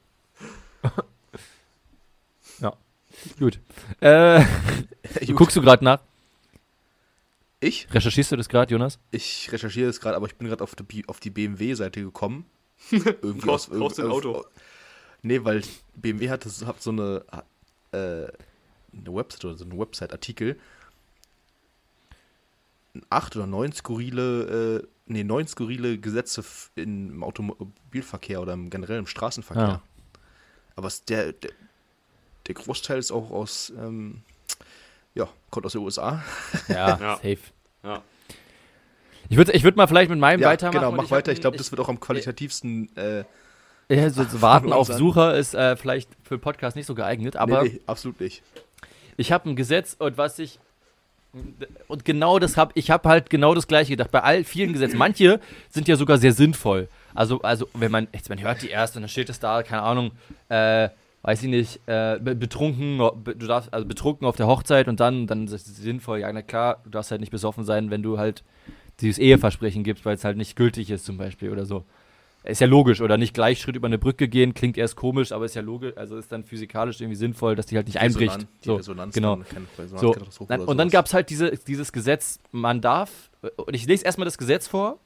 [2.60, 2.72] ja.
[3.38, 3.60] Gut.
[4.00, 4.44] Äh,
[5.26, 5.36] Gut.
[5.36, 6.00] guckst du gerade nach?
[7.60, 7.86] Ich?
[7.92, 8.98] Recherchierst du das gerade, Jonas?
[9.10, 10.74] Ich recherchiere das gerade, aber ich bin gerade auf,
[11.06, 12.46] auf die BMW-Seite gekommen.
[12.90, 14.44] Irgendwie kaufst du ein auf- Auto?
[15.22, 15.62] Nee, weil
[15.94, 17.22] BMW hat, das, hat so eine,
[17.92, 17.96] äh,
[18.92, 20.58] eine Website oder so einen Website-Artikel.
[23.08, 26.42] Acht oder neun skurrile äh, nee, neun skurrile Gesetze
[26.74, 29.62] im Automobilverkehr oder im generell im Straßenverkehr.
[29.62, 29.82] Ja.
[30.76, 31.50] Aber es, der, der,
[32.46, 34.22] der Großteil ist auch aus, ähm,
[35.14, 36.24] ja, kommt aus den USA.
[36.68, 37.14] Ja, Ja.
[37.16, 37.38] safe.
[37.84, 38.02] Ja.
[39.28, 40.80] Ich würde ich würd mal vielleicht mit meinem Ja, weitermachen.
[40.80, 41.30] genau, mach hab weiter.
[41.30, 42.96] Ich glaube, das wird auch am qualitativsten.
[42.96, 43.24] Äh,
[43.90, 44.86] Ja, so, so Warten auf.
[44.86, 48.42] Sucher ist äh, vielleicht für Podcast nicht so geeignet, aber nee, nee, absolut nicht.
[49.16, 50.58] ich habe ein Gesetz und was ich
[51.86, 54.98] und genau das habe ich habe halt genau das gleiche gedacht bei all vielen Gesetzen.
[54.98, 55.38] Manche
[55.68, 56.88] sind ja sogar sehr sinnvoll.
[57.14, 59.82] Also also wenn man jetzt man hört die erst und dann steht es da, keine
[59.82, 60.10] Ahnung,
[60.48, 60.88] äh,
[61.22, 64.98] weiß ich nicht, äh, be- betrunken, be- du darfst also betrunken auf der Hochzeit und
[64.98, 66.18] dann dann ist es sinnvoll.
[66.20, 68.42] Ja, na klar, du darfst halt nicht besoffen sein, wenn du halt
[69.00, 71.84] dieses Eheversprechen gibst, weil es halt nicht gültig ist zum Beispiel oder so.
[72.42, 75.44] Ist ja logisch, oder nicht gleich Schritt über eine Brücke gehen, klingt erst komisch, aber
[75.44, 78.32] ist ja logisch, also ist dann physikalisch irgendwie sinnvoll, dass die halt nicht einbricht.
[78.32, 79.40] Resonanz- die So, Resonanz genau.
[79.96, 80.16] So,
[80.48, 83.10] dann, und dann gab es halt diese, dieses Gesetz, man darf,
[83.56, 84.98] und ich lese erstmal das Gesetz vor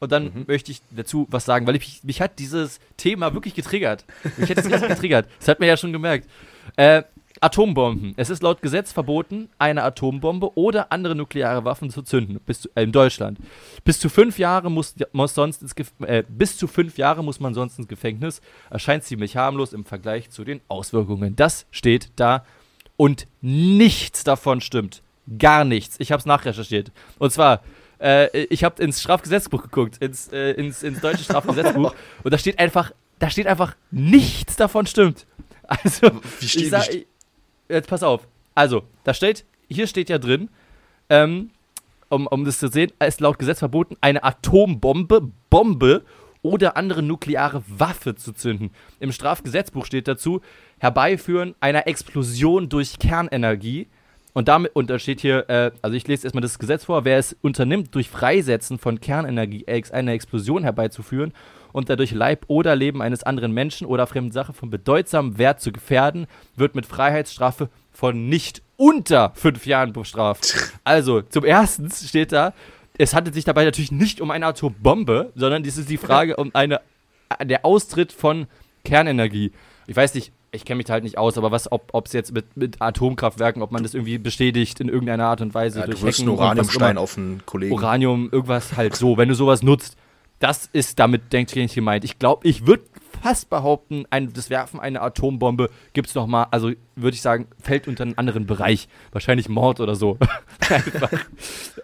[0.00, 0.44] und dann Mhm.
[0.48, 4.04] möchte ich dazu was sagen, weil ich, mich hat dieses Thema wirklich getriggert.
[4.36, 5.28] Mich hat es richtig getriggert.
[5.38, 6.28] Das hat man ja schon gemerkt.
[6.76, 7.04] Äh,
[7.40, 8.12] Atombomben.
[8.16, 12.38] Es ist laut Gesetz verboten, eine Atombombe oder andere nukleare Waffen zu zünden.
[12.44, 13.38] Bis zu, äh, in Deutschland.
[13.84, 17.40] Bis zu fünf Jahre muss, muss sonst ins Gef äh, bis zu fünf Jahre muss
[17.40, 18.40] man sonst ins Gefängnis.
[18.68, 21.34] Erscheint ziemlich harmlos im Vergleich zu den Auswirkungen.
[21.36, 22.44] Das steht da
[22.96, 25.02] und nichts davon stimmt.
[25.38, 25.96] Gar nichts.
[25.98, 26.92] Ich habe es nachrecherchiert.
[27.18, 27.62] Und zwar,
[28.00, 32.58] äh, ich habe ins Strafgesetzbuch geguckt, ins, äh, ins, ins deutsche Strafgesetzbuch, und da steht
[32.58, 35.26] einfach, da steht einfach nichts davon stimmt.
[35.66, 36.10] Also,
[36.40, 37.06] Wie steht- ich sag, wie
[37.70, 38.26] jetzt pass auf.
[38.54, 40.48] Also, da steht, hier steht ja drin,
[41.08, 41.50] ähm,
[42.08, 46.02] um, um das zu sehen, ist laut Gesetz verboten, eine Atombombe, Bombe
[46.42, 48.70] oder andere nukleare Waffe zu zünden.
[48.98, 50.40] Im Strafgesetzbuch steht dazu,
[50.78, 53.88] herbeiführen einer Explosion durch Kernenergie.
[54.32, 57.18] Und damit, und da steht hier, äh, also ich lese erstmal das Gesetz vor, wer
[57.18, 61.32] es unternimmt, durch Freisetzen von Kernenergie ex eine Explosion herbeizuführen
[61.72, 65.72] und dadurch Leib oder Leben eines anderen Menschen oder fremden Sache von bedeutsamem Wert zu
[65.72, 70.54] gefährden, wird mit Freiheitsstrafe von nicht unter fünf Jahren bestraft.
[70.84, 72.54] Also, zum ersten steht da,
[72.96, 76.50] es handelt sich dabei natürlich nicht um eine Atombombe, sondern dies ist die Frage um
[76.54, 76.80] eine,
[77.42, 78.46] der Austritt von
[78.84, 79.52] Kernenergie.
[79.86, 82.32] Ich weiß nicht, ich kenne mich da halt nicht aus, aber was, ob es jetzt
[82.32, 85.92] mit, mit Atomkraftwerken, ob man das irgendwie bestätigt in irgendeiner Art und Weise ja, du
[85.92, 87.72] durch einen Hacken auch Uraniumstein auf einen Kollegen.
[87.72, 89.96] Uranium, irgendwas halt so, wenn du sowas nutzt,
[90.40, 92.04] das ist damit, denke ich, nicht gemeint.
[92.04, 92.82] Ich glaube, ich würde
[93.22, 97.86] fast behaupten, ein, das Werfen einer Atombombe gibt es nochmal, also würde ich sagen, fällt
[97.86, 98.88] unter einen anderen Bereich.
[99.12, 100.18] Wahrscheinlich Mord oder so.
[100.70, 101.12] Einfach.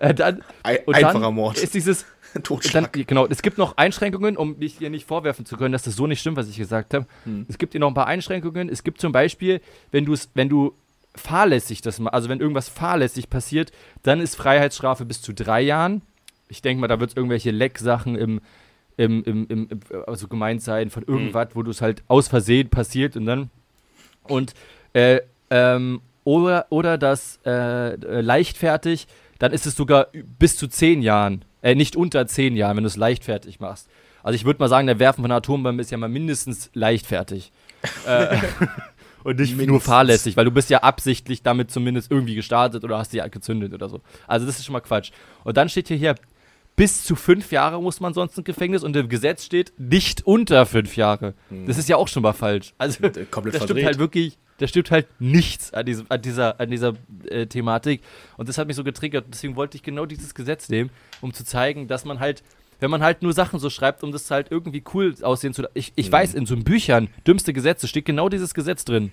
[0.01, 1.59] Äh, dann, Ein, einfacher dann Mord.
[1.59, 2.93] ist dieses, dann, Totschlag.
[3.07, 6.07] genau, es gibt noch Einschränkungen, um dich hier nicht vorwerfen zu können, dass das so
[6.07, 7.07] nicht stimmt, was ich gesagt habe.
[7.25, 7.45] Hm.
[7.49, 8.71] Es gibt hier noch ein paar Einschränkungen.
[8.71, 10.75] Es gibt zum Beispiel, wenn du es, wenn du
[11.15, 16.03] fahrlässig das ma- also wenn irgendwas fahrlässig passiert, dann ist Freiheitsstrafe bis zu drei Jahren.
[16.49, 18.41] Ich denke mal, da wird es irgendwelche Lecksachen im,
[18.97, 19.69] im, im, im,
[20.07, 23.51] also gemeint sein von irgendwas, wo du es halt aus Versehen passiert und dann
[24.25, 24.55] und
[24.93, 25.21] äh,
[25.51, 29.07] ähm, oder, oder das äh, äh, leichtfertig,
[29.39, 32.89] dann ist es sogar bis zu zehn Jahren, äh, nicht unter zehn Jahren, wenn du
[32.89, 33.89] es leichtfertig machst.
[34.23, 37.53] Also ich würde mal sagen, der Werfen von einer Atombombe ist ja mal mindestens leichtfertig.
[38.07, 38.39] äh,
[39.23, 39.85] und nicht nur Mindestens.
[39.85, 43.73] fahrlässig, weil du bist ja absichtlich damit zumindest irgendwie gestartet oder hast sie ja gezündet
[43.73, 44.01] oder so.
[44.27, 45.13] Also das ist schon mal Quatsch.
[45.45, 46.15] Und dann steht hier, hier
[46.77, 50.66] bis zu fünf Jahre muss man sonst ins Gefängnis und im Gesetz steht nicht unter
[50.66, 51.35] fünf Jahre.
[51.66, 52.74] Das ist ja auch schon mal falsch.
[52.79, 53.85] Also Äh, Komplett da stimmt verdreht.
[53.87, 56.93] halt wirklich, da stimmt halt nichts an, diesem, an dieser, an dieser
[57.31, 58.03] äh, Thematik.
[58.37, 59.24] Und das hat mich so getriggert.
[59.33, 60.91] Deswegen wollte ich genau dieses Gesetz nehmen,
[61.22, 62.43] um zu zeigen, dass man halt,
[62.81, 65.72] wenn man halt nur Sachen so schreibt, um das halt irgendwie cool aussehen zu lassen.
[65.74, 66.12] Ich, ich Mhm.
[66.12, 69.12] weiß, in so Büchern, dümmste Gesetze, steht genau dieses Gesetz drin.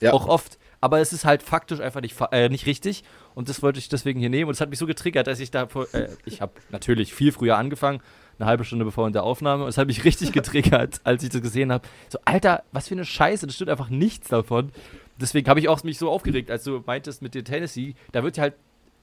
[0.00, 0.12] Ja.
[0.12, 0.58] Auch oft.
[0.80, 3.04] Aber es ist halt faktisch einfach nicht, äh, nicht richtig.
[3.34, 4.48] Und das wollte ich deswegen hier nehmen.
[4.48, 5.68] Und es hat mich so getriggert, dass ich da.
[5.92, 8.00] Äh, ich habe natürlich viel früher angefangen,
[8.38, 9.64] eine halbe Stunde bevor der Aufnahme.
[9.64, 11.86] Und es hat mich richtig getriggert, als ich das gesehen habe.
[12.08, 14.72] So, Alter, was für eine Scheiße, das stimmt einfach nichts davon.
[15.20, 18.38] Deswegen habe ich auch mich so aufgeregt, als du meintest mit den Tennessee, da wird
[18.38, 18.54] halt,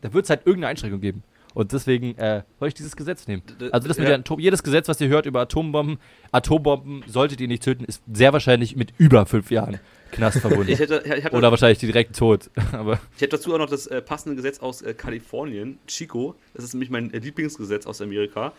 [0.01, 1.23] da wird es halt irgendeine Einschränkung geben.
[1.57, 3.41] Und deswegen äh, soll ich dieses Gesetz nehmen.
[3.71, 4.13] Also das mit ja.
[4.13, 5.97] Atom jedes Gesetz, was ihr hört über Atombomben,
[6.31, 9.79] Atombomben solltet ihr nicht töten, ist sehr wahrscheinlich mit über fünf Jahren
[10.11, 10.67] Knast verbunden.
[10.71, 12.51] Ich hätte, ich, Oder wahrscheinlich direkt tot.
[12.73, 16.35] Aber ich hätte dazu auch noch das äh, passende Gesetz aus äh, Kalifornien, Chico.
[16.53, 18.53] Das ist nämlich mein äh, Lieblingsgesetz aus Amerika.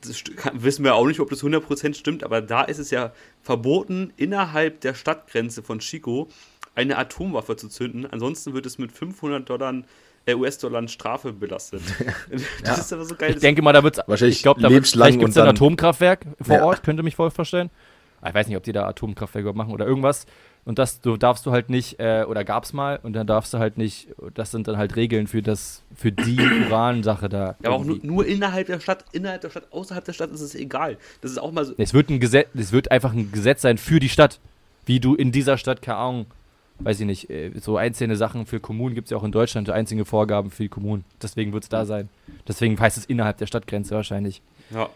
[0.00, 3.12] Das kann, wissen wir auch nicht, ob das 100% stimmt, aber da ist es ja
[3.42, 6.28] verboten, innerhalb der Stadtgrenze von Chico
[6.74, 8.06] eine Atomwaffe zu zünden.
[8.06, 9.74] Ansonsten wird es mit 500 Dollar,
[10.28, 11.82] US-Dollar Strafe belastet.
[12.64, 13.30] Das ist aber so geil.
[13.32, 14.04] ich denke mal, da wird es.
[14.06, 16.64] Wahrscheinlich Ich glaube, da wird lebenslang vielleicht gibt's und ein Atomkraftwerk vor Ja.
[16.64, 17.70] Ort, könnte mich voll vorstellen.
[18.20, 20.26] Ah, Ich weiß nicht, ob die da Atomkraftwerke machen oder irgendwas.
[20.66, 23.58] Und das du darfst du halt nicht, äh, oder gab's mal, und dann darfst du
[23.58, 27.56] halt nicht, das sind dann halt Regeln für das, für die Uran-Sache da.
[27.62, 30.42] Ja, aber auch nur, nur innerhalb der Stadt, innerhalb der Stadt, außerhalb der Stadt ist
[30.42, 30.98] es egal.
[31.22, 31.72] Das ist auch mal so.
[31.78, 34.38] Es wird ein Gesetz, es wird einfach ein Gesetz sein für die Stadt.
[34.84, 36.26] Wie du in dieser Stadt, keine Ahnung,
[36.80, 39.66] weiß ich nicht, äh, so einzelne Sachen für Kommunen gibt es ja auch in Deutschland,
[39.66, 41.04] so einzelne Vorgaben für die Kommunen.
[41.22, 42.08] Deswegen wird es da sein.
[42.48, 44.42] Deswegen heißt es innerhalb der Stadtgrenze wahrscheinlich.
[44.70, 44.88] Ja.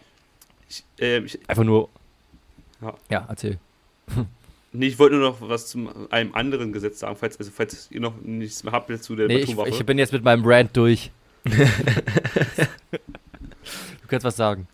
[0.69, 1.89] Ich, ähm, ich, Einfach nur.
[2.81, 2.95] Ja.
[3.11, 3.59] Ja, erzähl.
[4.73, 8.01] nee, ich wollte nur noch was zu einem anderen Gesetz sagen, falls, also falls ihr
[8.01, 11.11] noch nichts mehr habt zu der Nee, ich, ich bin jetzt mit meinem Rant durch.
[11.45, 11.53] du
[14.09, 14.67] kannst was sagen.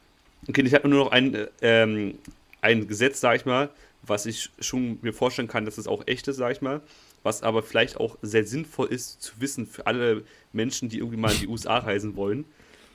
[0.48, 2.14] Okay, ich habe nur noch ein, äh, ähm,
[2.60, 3.70] ein Gesetz, sag ich mal,
[4.02, 6.80] was ich schon mir vorstellen kann, dass es auch echt ist, sag ich mal,
[7.22, 11.32] was aber vielleicht auch sehr sinnvoll ist zu wissen für alle Menschen, die irgendwie mal
[11.32, 12.44] in die USA reisen wollen.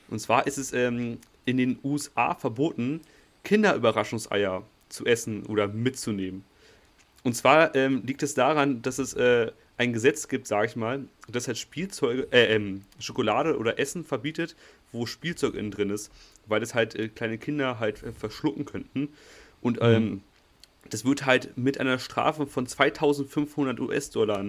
[0.08, 3.00] Und zwar ist es ähm, in den USA verboten,
[3.44, 6.44] Kinderüberraschungseier zu essen oder mitzunehmen.
[7.22, 11.04] Und zwar ähm, liegt es daran, dass es äh, ein Gesetz gibt, sag ich mal,
[11.28, 14.56] das halt Spielzeuge, äh, ähm, Schokolade oder Essen verbietet,
[14.92, 16.10] wo Spielzeug innen drin ist,
[16.46, 19.08] weil es halt äh, kleine Kinder halt äh, verschlucken könnten.
[19.60, 20.22] Und ähm,
[20.90, 24.44] das wird halt mit einer Strafe von 2500 US-Dollar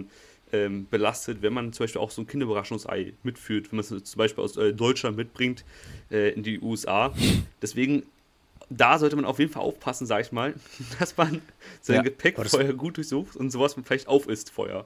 [0.54, 4.18] ähm, belastet, wenn man zum Beispiel auch so ein Kinderüberraschungsei mitführt, wenn man es zum
[4.18, 5.66] Beispiel aus äh, Deutschland mitbringt
[6.10, 7.14] äh, in die USA.
[7.62, 8.04] Deswegen,
[8.70, 10.54] da sollte man auf jeden Fall aufpassen, sag ich mal,
[11.00, 11.42] dass man
[11.82, 12.02] sein Ja.
[12.02, 14.86] Gepäck vorher gut durchsucht und sowas vielleicht aufisst vorher.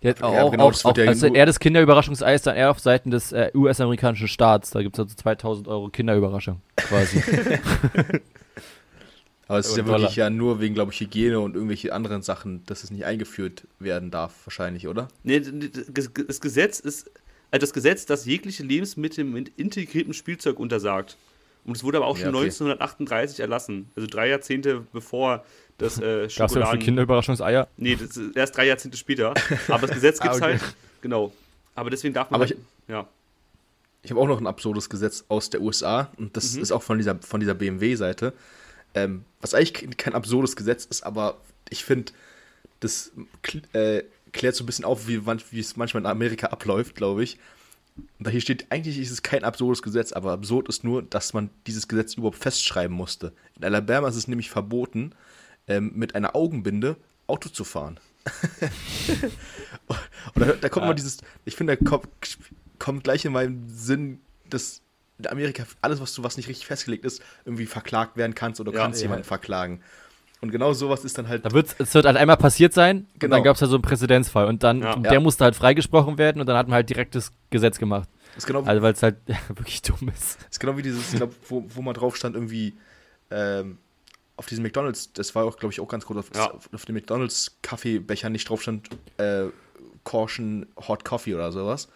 [0.00, 2.56] Ja, Ja, auch, genau, auch, das wird auch, ja also eher das Kinderüberraschungsei ist dann
[2.56, 4.70] eher auf Seiten des äh, US-amerikanischen Staats.
[4.70, 7.22] Da gibt es also 2000 Euro Kinderüberraschung quasi.
[9.48, 10.00] Aber es ist ja Dollar.
[10.00, 13.64] wirklich ja nur wegen, glaube ich, Hygiene und irgendwelche anderen Sachen, dass es nicht eingeführt
[13.78, 15.08] werden darf, wahrscheinlich, oder?
[15.22, 17.10] Nee, das Gesetz ist
[17.52, 21.16] äh, das Gesetz, das jegliche Lebensmittel mit integriertem Spielzeug untersagt.
[21.64, 22.44] Und es wurde aber auch Ja, schon okay.
[22.46, 23.88] 1938 erlassen.
[23.96, 25.44] Also drei Jahrzehnte bevor
[25.78, 26.80] das äh, Gab es ja für Schokoladen...
[26.80, 27.68] Kinderüberraschungseier?
[27.76, 29.34] Nee, das ist erst drei Jahrzehnte später.
[29.68, 30.58] Aber das Gesetz gibt es Ah, okay.
[30.60, 30.74] halt.
[31.02, 31.32] Genau.
[31.74, 32.40] Aber deswegen darf man.
[32.40, 33.06] Aber halt, ja.
[34.02, 36.62] Ich habe auch noch ein absurdes Gesetz aus der USA und das Mhm.
[36.62, 38.32] ist auch von dieser, von dieser BMW-Seite.
[38.96, 41.36] Ähm, was eigentlich kein- absurdes Gesetz ist, aber
[41.70, 42.12] ich finde,
[42.80, 43.12] das
[43.72, 45.20] äh, klärt so ein bisschen auf, wie,
[45.60, 47.38] es manchmal in Amerika abläuft, glaube ich.
[48.18, 51.32] Und da hier steht, eigentlich ist es kein absurdes Gesetz, aber absurd ist nur, dass
[51.32, 53.32] man dieses Gesetz überhaupt festschreiben musste.
[53.56, 55.12] In Alabama ist es nämlich verboten,
[55.68, 57.98] ähm, mit einer Augenbinde Auto zu fahren.
[60.34, 60.88] Und da, da kommt Ja.
[60.88, 62.08] mal dieses, ich finde, da kommt,
[62.78, 64.20] kommt gleich in meinem Sinn,
[64.50, 64.80] dass
[65.18, 68.72] in Amerika alles, was du, was nicht richtig festgelegt ist, irgendwie verklagt werden kannst oder
[68.72, 69.04] Ja, kannst ja.
[69.04, 69.80] jemanden verklagen.
[70.42, 71.44] Und genau sowas ist dann halt.
[71.46, 73.36] Da wird's, es wird halt einmal passiert sein und Genau.
[73.36, 74.96] dann gab es ja so einen Präzedenzfall und dann, Ja.
[74.96, 75.20] der Ja.
[75.20, 78.08] musste halt freigesprochen werden und dann hat man halt direkt das Gesetz gemacht.
[78.36, 80.38] ist, genau, Also weil es halt ja, wirklich dumm ist.
[80.50, 82.76] ist genau wie dieses, ich glaub, wo, wo man drauf stand, irgendwie
[83.30, 83.78] ähm,
[84.36, 86.50] auf diesem McDonalds, das war auch, glaube ich, auch ganz gut, auf, Ja.
[86.50, 89.44] auf, auf dem McDonalds Kaffeebecher nicht drauf stand, äh,
[90.04, 91.88] Caution Hot Coffee oder sowas.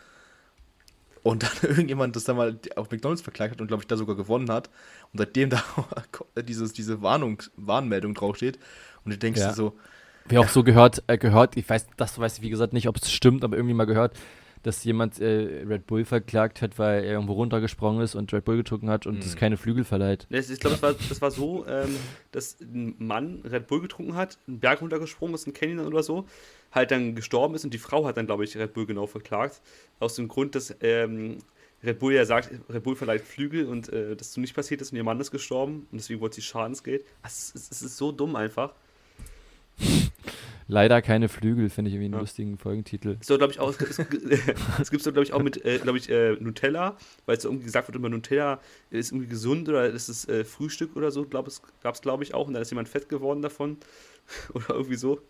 [1.23, 4.16] Und dann irgendjemand das dann mal auf McDonalds verklagt hat und, glaube ich, da sogar
[4.16, 4.71] gewonnen hat.
[5.12, 5.62] Und seitdem da
[6.43, 8.59] dieses, diese Warnung, Warnmeldung draufsteht.
[9.05, 9.49] Und du denkst Ja.
[9.49, 9.79] dir so,
[10.29, 12.97] Wie auch so gehört, äh, gehört, ich weiß, das weiß ich wie gesagt nicht, ob
[12.97, 14.16] es stimmt, aber irgendwie mal gehört,
[14.63, 18.57] dass jemand äh, Red Bull verklagt hat, weil er irgendwo runtergesprungen ist und Red Bull
[18.59, 19.21] getrunken hat und Mhm.
[19.23, 20.27] es keine Flügel verleiht.
[20.31, 21.97] Ich glaube, das war, das war so, ähm,
[22.33, 26.27] dass ein Mann Red Bull getrunken hat, einen Berg runtergesprungen ist, ein Canyon oder so,
[26.73, 29.61] halt dann gestorben ist und die Frau hat dann, glaube ich, Red Bull genau verklagt.
[29.99, 31.39] Aus dem Grund, dass ähm,
[31.83, 34.93] Red Bull ja sagt, Red Bull verleiht Flügel und äh, das so nicht passiert ist
[34.93, 37.05] und ihr Mann ist gestorben und deswegen wollte sie Schadensgeld.
[37.25, 38.75] Es ist so dumm einfach.
[40.71, 42.21] Leider keine Flügel, finde ich irgendwie einen Ja.
[42.21, 43.16] lustigen Folgentitel.
[43.23, 43.99] So, glaube ich, auch, es,
[44.81, 46.97] es gibt so, glaube ich, auch mit, äh, glaube ich, äh, Nutella,
[47.27, 48.61] weil es so irgendwie gesagt wird, immer Nutella
[48.91, 52.23] ist irgendwie gesund oder ist es äh, Frühstück oder so, glaube es gab es, glaube
[52.23, 53.79] ich, auch und da ist jemand fett geworden davon
[54.55, 55.21] oder irgendwie so.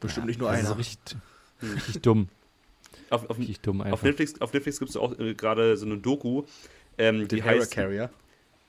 [0.00, 0.78] bestimmt nicht nur Das ist so einer.
[0.78, 1.16] richtig,
[1.62, 2.28] richtig dumm.
[3.10, 4.02] Auf, auf, Richtig dumm auf einfach.
[4.02, 6.44] Netflix, auf Netflix gibt es auch äh, gerade so eine Doku,
[6.96, 8.08] ähm, die heißt, Carrier.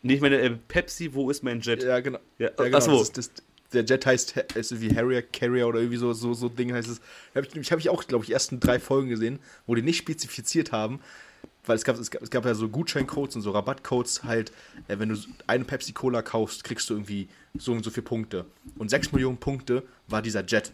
[0.02, 1.84] nee, ich meine, äh, Pepsi, wo ist mein Jet?
[1.84, 2.20] Ja, genau.
[2.40, 2.78] Ja, Ja, genau.
[2.78, 3.32] Achso, Das ist, das,
[3.76, 7.02] der Jet heißt, ist wie Harrier Carrier oder irgendwie so, so, so Ding heißt es.
[7.36, 10.72] Hab ich habe ich auch, glaube ich, ersten drei Folgen gesehen, wo die nicht spezifiziert
[10.72, 11.00] haben,
[11.66, 14.52] weil es gab, es gab, es gab ja so Gutscheincodes und so Rabattcodes halt,
[14.88, 15.18] äh, wenn du
[15.48, 18.46] eine Pepsi Cola kaufst, kriegst du irgendwie so und so viele Punkte.
[18.78, 20.74] Und 6 Millionen Punkte war dieser Jet.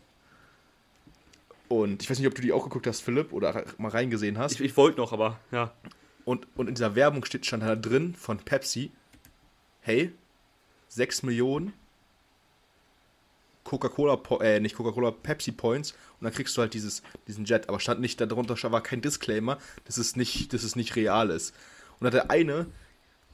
[1.67, 4.55] Und ich weiß nicht, ob du die auch geguckt hast, Philipp, oder mal reingesehen hast.
[4.55, 5.73] ich, ich wollte noch, aber ja.
[6.25, 8.91] Und, und in dieser Werbung steht, stand da drin von Pepsi,
[9.81, 10.11] hey,
[10.89, 11.73] 6 Millionen
[13.71, 17.69] Coca-Cola, äh, nicht Coca-Cola, Pepsi Points und dann kriegst du halt dieses, diesen Jet.
[17.69, 21.55] Aber stand nicht, darunter war kein Disclaimer, dass es nicht, dass es nicht real ist.
[21.99, 22.65] Und hat der eine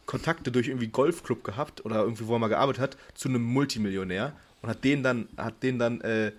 [0.06, 4.34] Kontakte durch irgendwie Golfclub gehabt oder irgendwie, wo er mal gearbeitet hat, zu einem Multimillionär
[4.62, 6.32] und hat den dann, hat den dann, äh,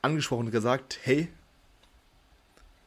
[0.00, 1.28] angesprochen und gesagt, hey,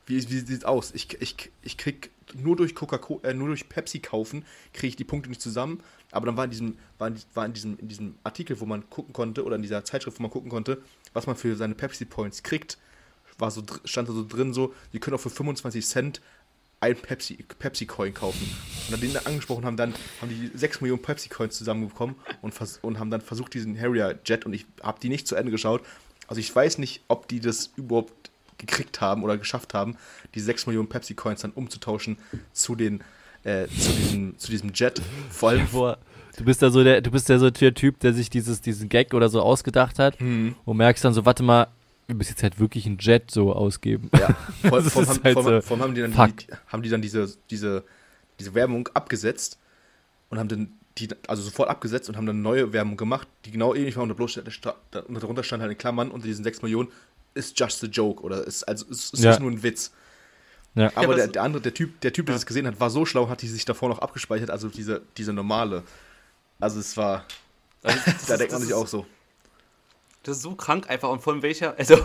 [0.06, 0.94] wie, wie sieht's aus?
[0.94, 5.04] Ich, ich, ich krieg nur durch Coca-Cola, äh, nur durch Pepsi kaufen, kriege ich die
[5.04, 5.82] Punkte nicht zusammen.
[6.12, 8.90] Aber dann war in diesem, war in, war in diesem, in diesem Artikel, wo man
[8.90, 10.82] gucken konnte, oder in dieser Zeitschrift, wo man gucken konnte,
[11.14, 12.78] was man für seine Pepsi-Points kriegt,
[13.38, 16.22] war so, stand da so drin, so, die können auch für 25 Cent
[16.80, 18.50] ein Pepsi, Pepsi-Coin kaufen.
[18.88, 23.10] Und dann den angesprochen haben, dann haben die 6 Millionen Pepsi-Coins zusammenbekommen und, und haben
[23.10, 25.82] dann versucht, diesen Harrier-Jet, und ich habe die nicht zu Ende geschaut.
[26.28, 29.98] Also ich weiß nicht, ob die das überhaupt gekriegt haben oder geschafft haben,
[30.34, 32.18] die 6 Millionen Pepsi-Coins dann umzutauschen
[32.54, 33.04] zu den
[33.46, 35.02] äh, zu, diesem, zu diesem Jet.
[35.30, 35.68] Vor allem.
[35.68, 35.98] Vor,
[36.38, 38.90] du bist da so der, du bist ja so der Typ, der sich dieses, diesen
[38.90, 40.56] Gag oder so ausgedacht hat Hm.
[40.66, 41.68] und merkst dann so, warte mal,
[42.08, 44.10] wir müssen jetzt halt wirklich einen Jet so ausgeben.
[44.14, 44.36] Ja,
[44.70, 45.80] vor, vor, haben, halt vor, so.
[45.80, 47.84] haben die dann, die, haben die dann diese, diese,
[48.40, 49.58] diese Werbung abgesetzt
[50.30, 53.74] und haben dann die, also sofort abgesetzt und haben dann neue Werbung gemacht, die genau
[53.74, 56.90] ähnlich war und darunter stand halt in Klammern unter diesen 6 Millionen
[57.34, 59.38] ist just a joke oder ist also ist, ist Ja.
[59.40, 59.92] nur ein Witz.
[60.76, 60.92] Ja.
[60.96, 62.38] Aber was- der, der andere, der Typ, der Typ, der Ja.
[62.38, 65.34] das gesehen hat, war so schlau, hat die sich davor noch abgespeichert, also diese, diese
[65.34, 65.84] normale.
[66.60, 67.26] Also es war,
[67.84, 69.06] Also, das da denkt man sich auch so.
[70.24, 71.98] Das ist so krank einfach und von welcher, also,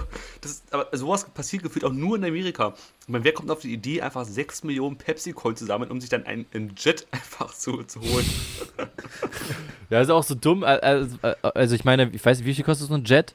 [0.43, 2.75] das ist, aber sowas passiert gefühlt auch nur in Amerika.
[3.01, 6.11] Ich meine, wer kommt auf die Idee, einfach 6 Millionen Pepsi-Coins zu sammeln, um sich
[6.11, 8.27] dann einen, einen Jet einfach zu, zu holen?
[9.89, 10.65] Ja, ist auch so dumm.
[10.65, 11.17] Also,
[11.55, 13.35] also ich meine, ich weiß nicht, wie viel kostet so ein Jet?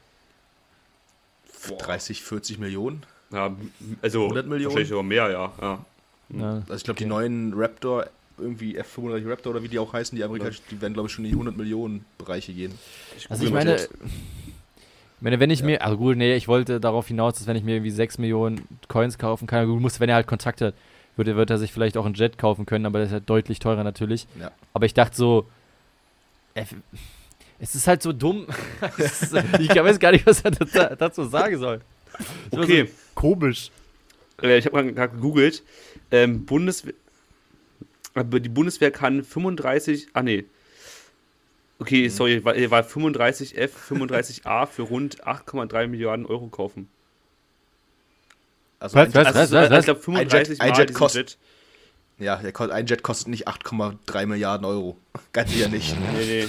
[1.79, 3.05] 30, 40 Millionen.
[3.31, 3.55] Ja,
[4.01, 4.65] also 100 Millionen?
[4.65, 5.51] wahrscheinlich sogar mehr, ja.
[5.61, 5.85] ja.
[6.29, 6.49] Ja.
[6.61, 8.07] Also ich glaube, die neuen Raptor,
[8.37, 11.23] irgendwie F35 Raptor oder wie die auch heißen, die amerikanischen, die werden, glaube ich, schon
[11.25, 12.73] in die 100 Millionen Bereiche gehen.
[13.29, 16.79] Also ich google mal meine, ich meine, wenn ich mir, also gut, nee, ich wollte
[16.79, 20.09] darauf hinaus, dass wenn ich mir irgendwie 6 Millionen Coins kaufen kann, gut, muss, wenn
[20.09, 20.73] er halt Kontakt hat,
[21.15, 23.29] wird, er- wird er sich vielleicht auch einen Jet kaufen können, aber das ist halt
[23.29, 24.27] deutlich teurer natürlich.
[24.39, 24.51] Ja.
[24.73, 25.47] Aber ich dachte so,
[26.55, 26.65] äh,
[27.59, 28.45] es ist halt so dumm.
[29.59, 31.81] Ich weiß gar nicht, was er da- dazu sagen soll.
[32.51, 32.85] Okay.
[32.87, 33.71] So komisch.
[34.41, 35.63] Ich habe gerade gegoogelt.
[36.11, 36.93] Ähm, Bundeswehr.
[38.15, 40.07] Die Bundeswehr kann 35.
[40.13, 40.41] Ah, nee.
[40.43, 40.45] Mhm.
[41.79, 46.87] Okay, sorry, war, war 35F, 35A für rund 8,3 Milliarden Euro kaufen.
[48.79, 49.35] Also Was, ein, was?
[49.35, 51.37] Also, was, ich glaube, Ein 35 Jet- ein Jet kostet-.
[52.17, 54.97] Ja, ein Jet kostet nicht 8,3 Milliarden Euro.
[55.33, 55.95] Ganz sicher nicht.
[56.13, 56.47] Nee, nee.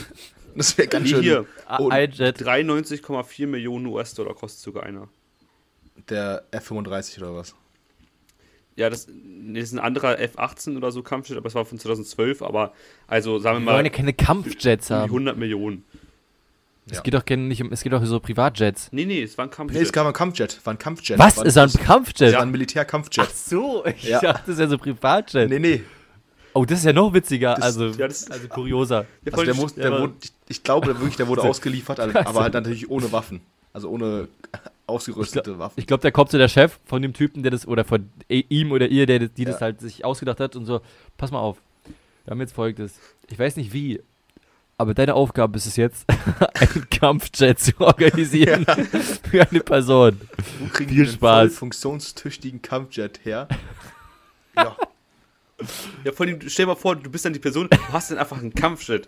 [0.55, 1.23] Das wäre ganz Nee, schön.
[1.23, 1.47] hier.
[1.79, 2.39] Und Ein Jet.
[2.41, 5.09] 93,4 Millionen US-Dollar kostet sogar einer.
[6.09, 7.55] Der F35 oder was?
[8.77, 11.79] Ja, das, nee, das ist ein anderer F-18 oder so Kampfjet, aber es war von
[11.79, 12.73] 2012, aber
[13.07, 15.05] also sagen wir Wir wollen ja mal keine Kampfjets die haben.
[15.05, 15.85] 100 Millionen.
[16.89, 17.03] Es Ja.
[17.03, 18.89] geht doch gerne nicht um, es geht doch so Privatjets.
[18.93, 19.93] Nee, nee, es war ein Nee, es Kampfjet.
[19.95, 20.61] gab ein Kampfjet.
[20.65, 21.19] War ein Kampfjet.
[21.19, 21.39] Was?
[21.39, 22.35] War, Ist ein das Kampfjet?
[22.35, 23.25] war ein Militärkampfjet.
[23.27, 24.21] Ach so, ich Ja.
[24.21, 25.49] dachte, das ist ja so Privatjet.
[25.49, 25.83] Nee, nee.
[26.53, 29.07] Oh, das ist ja noch witziger, Das- also, ja, das- also kurioser.
[29.31, 32.55] Also der, muss, der wurde, ich, ich glaube wirklich, der wurde ausgeliefert, also, aber halt
[32.55, 33.41] natürlich ohne Waffen.
[33.77, 34.29] Also ohne
[34.87, 35.75] ausgerüstete Waffen.
[35.79, 38.47] Ich glaube, da kommt so der Chef von dem Typen, der das, oder von i-
[38.49, 39.61] ihm oder ihr, der das- die das Ja.
[39.67, 40.81] halt sich ausgedacht hat und so,
[41.19, 41.59] pass mal auf,
[42.25, 42.95] wir haben jetzt folgendes.
[43.29, 44.01] Ich weiß nicht wie,
[44.79, 46.07] aber deine Aufgabe ist es jetzt,
[46.55, 48.65] einen Kampfjet zu organisieren
[49.31, 50.23] für eine Person.
[50.61, 51.41] Wo kriegen viel den Spaß.
[51.41, 53.49] voll funktionstüchtigen Kampfjet her?
[54.57, 54.75] ja.
[56.05, 58.19] Ja, vor allem, stell dir mal vor, du bist dann die Person, du hast dann
[58.19, 59.07] einfach einen Kampfjet.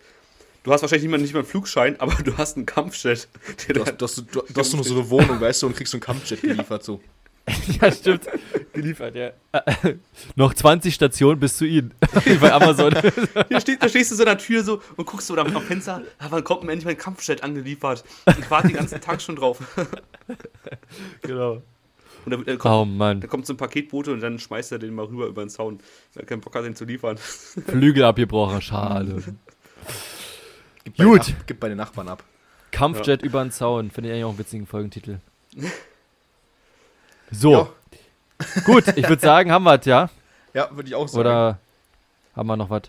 [0.69, 3.27] Du hast wahrscheinlich nicht mal, nicht mal einen Flugschein, aber du hast einen Kampfjet.
[3.67, 5.75] Der Du hast, du, hast, du, du hast nur so eine Wohnung, weißt du, und
[5.75, 6.85] kriegst so einen Kampfjet geliefert.
[6.85, 7.01] So.
[7.81, 8.27] ja, stimmt.
[8.75, 9.31] Geliefert, ja.
[9.53, 9.95] Äh,
[10.37, 11.95] noch 20 Stationen bis zu Ihnen.
[12.43, 12.95] Bei Amazon.
[13.49, 15.63] Hier steht, da stehst du so an der Tür so und guckst so da am
[15.63, 18.05] Fenster, ah, wann kommt mir endlich mein Kampfjet angeliefert?
[18.39, 19.61] Ich warte den ganzen Tag schon drauf.
[21.23, 21.63] genau.
[22.27, 23.23] Und dann, äh, kommt, Oh Mann.
[23.23, 25.81] dann kommt so ein Paketbote und dann schmeißt er den mal rüber über den Zaun.
[26.15, 27.17] Er keinen Bock hat, den zu liefern.
[27.17, 29.23] Flügel abgebrochen, schade.
[30.89, 31.29] Gib bei Gut.
[31.29, 32.25] Den Nach gib bei den Nachbarn ab.
[32.71, 33.91] Kampfjet über den Zaun.
[33.91, 35.19] Finde ich eigentlich auch einen witzigen Folgentitel.
[37.31, 37.69] So, Ja,
[38.65, 38.89] gut.
[38.97, 40.09] Ich würde sagen, haben wir es, ja?
[40.55, 41.21] ja würde ich auch sagen.
[41.21, 41.59] Oder
[42.35, 42.83] haben wir noch was?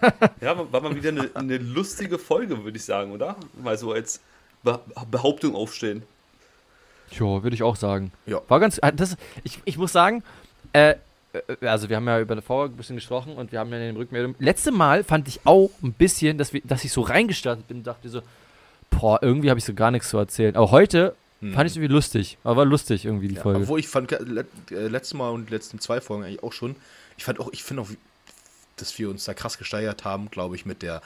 [0.40, 3.36] Ja, war mal wieder eine, eine lustige Folge, würde ich sagen, oder?
[3.62, 4.20] Mal so als
[4.64, 4.80] Be
[5.10, 6.02] Behauptung aufstellen.
[7.10, 8.12] Tja, würde ich auch sagen.
[8.26, 8.40] Ja.
[8.48, 8.78] War ganz.
[8.82, 10.24] äh, Das, ich, ich muss sagen,
[10.72, 10.96] äh,
[11.60, 13.82] also wir haben ja über eine Vorwahl ein bisschen gesprochen und wir haben ja in
[13.82, 14.36] den Rückmeldungen.
[14.38, 17.86] Letzte Mal fand ich auch ein bisschen, dass, wir, dass ich so reingestartet bin und
[17.86, 18.20] dachte so,
[18.90, 20.56] boah, irgendwie habe ich so gar nichts zu erzählen.
[20.56, 21.14] Aber heute
[21.44, 21.52] Hm.
[21.52, 22.38] fand ich es irgendwie lustig.
[22.42, 23.60] Aber war lustig irgendwie die ja, Folge.
[23.60, 26.76] Obwohl ich fand, äh, let, äh, letztes Mal und letzten zwei Folgen eigentlich auch schon,
[27.18, 27.88] ich fand auch, ich finde auch,
[28.76, 31.02] dass wir uns da krass gesteigert haben, glaube ich, mit der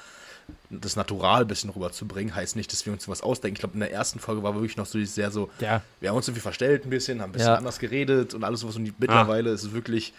[0.71, 3.57] das Natural ein bisschen rüberzubringen, heißt nicht, dass wir uns was ausdenken.
[3.57, 5.83] Ich glaube, in der ersten Folge war wirklich noch so sehr so, ja.
[6.01, 7.55] wir haben uns irgendwie verstellt ein bisschen, haben ein bisschen Ja.
[7.57, 8.77] anders geredet und alles sowas.
[8.77, 10.13] Und mittlerweile ist es wirklich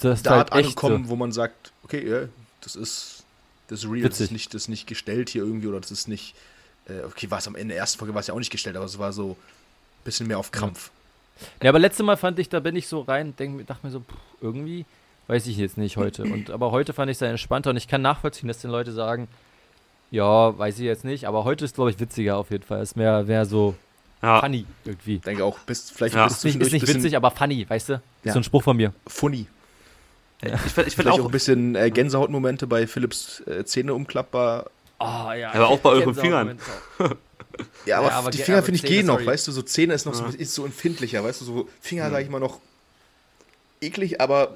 [0.00, 1.10] Das ist da halt angekommen, so.
[1.10, 2.28] wo man sagt, okay, ja,
[2.60, 3.24] das ist
[3.68, 4.24] das ist real, das Witzig.
[4.26, 6.34] ist, nicht, das ist nicht gestellt hier irgendwie oder das ist nicht,
[6.88, 8.76] äh, okay, war es am Ende der ersten Folge war es ja auch nicht gestellt,
[8.76, 9.36] aber es war so,
[10.04, 10.92] Bisschen mehr auf Krampf.
[11.60, 13.98] Ja, aber letztes Mal fand ich, da bin ich so rein, denk, dachte mir so,
[13.98, 14.84] pff, irgendwie
[15.28, 16.22] weiß ich jetzt nicht heute.
[16.24, 18.92] Und aber heute fand ich es sehr entspannter und ich kann nachvollziehen, dass die Leute
[18.92, 19.28] sagen,
[20.10, 22.82] ja, weiß ich jetzt nicht, aber heute ist, glaube ich, witziger auf jeden Fall.
[22.82, 23.74] Ist mehr, mehr so
[24.22, 24.40] Ja.
[24.40, 25.16] funny irgendwie.
[25.16, 26.24] Ich denke auch, bis, vielleicht Ja.
[26.24, 27.92] bis Ist nicht, ist nicht witzig, aber funny, weißt du?
[27.94, 28.32] Ist Ja.
[28.32, 28.92] so ein Spruch von mir.
[29.06, 29.46] funny.
[30.42, 33.94] Ich finde ich find Vielleicht auch, auch, ein bisschen äh, Gänsehautmomente bei Philips äh, Zähne
[33.94, 34.66] umklappbar.
[35.00, 35.50] Oh, ja.
[35.54, 36.58] Aber auch bei euren Fingern.
[37.86, 39.62] Ja, aber, Ja, aber die ge- Finger finde ich Zähne, gehen noch, weißt du, so
[39.62, 40.30] Zähne ist noch so, Ja.
[40.36, 42.60] ist so empfindlicher, weißt du, so Finger sage ich mal noch
[43.80, 44.52] eklig, aber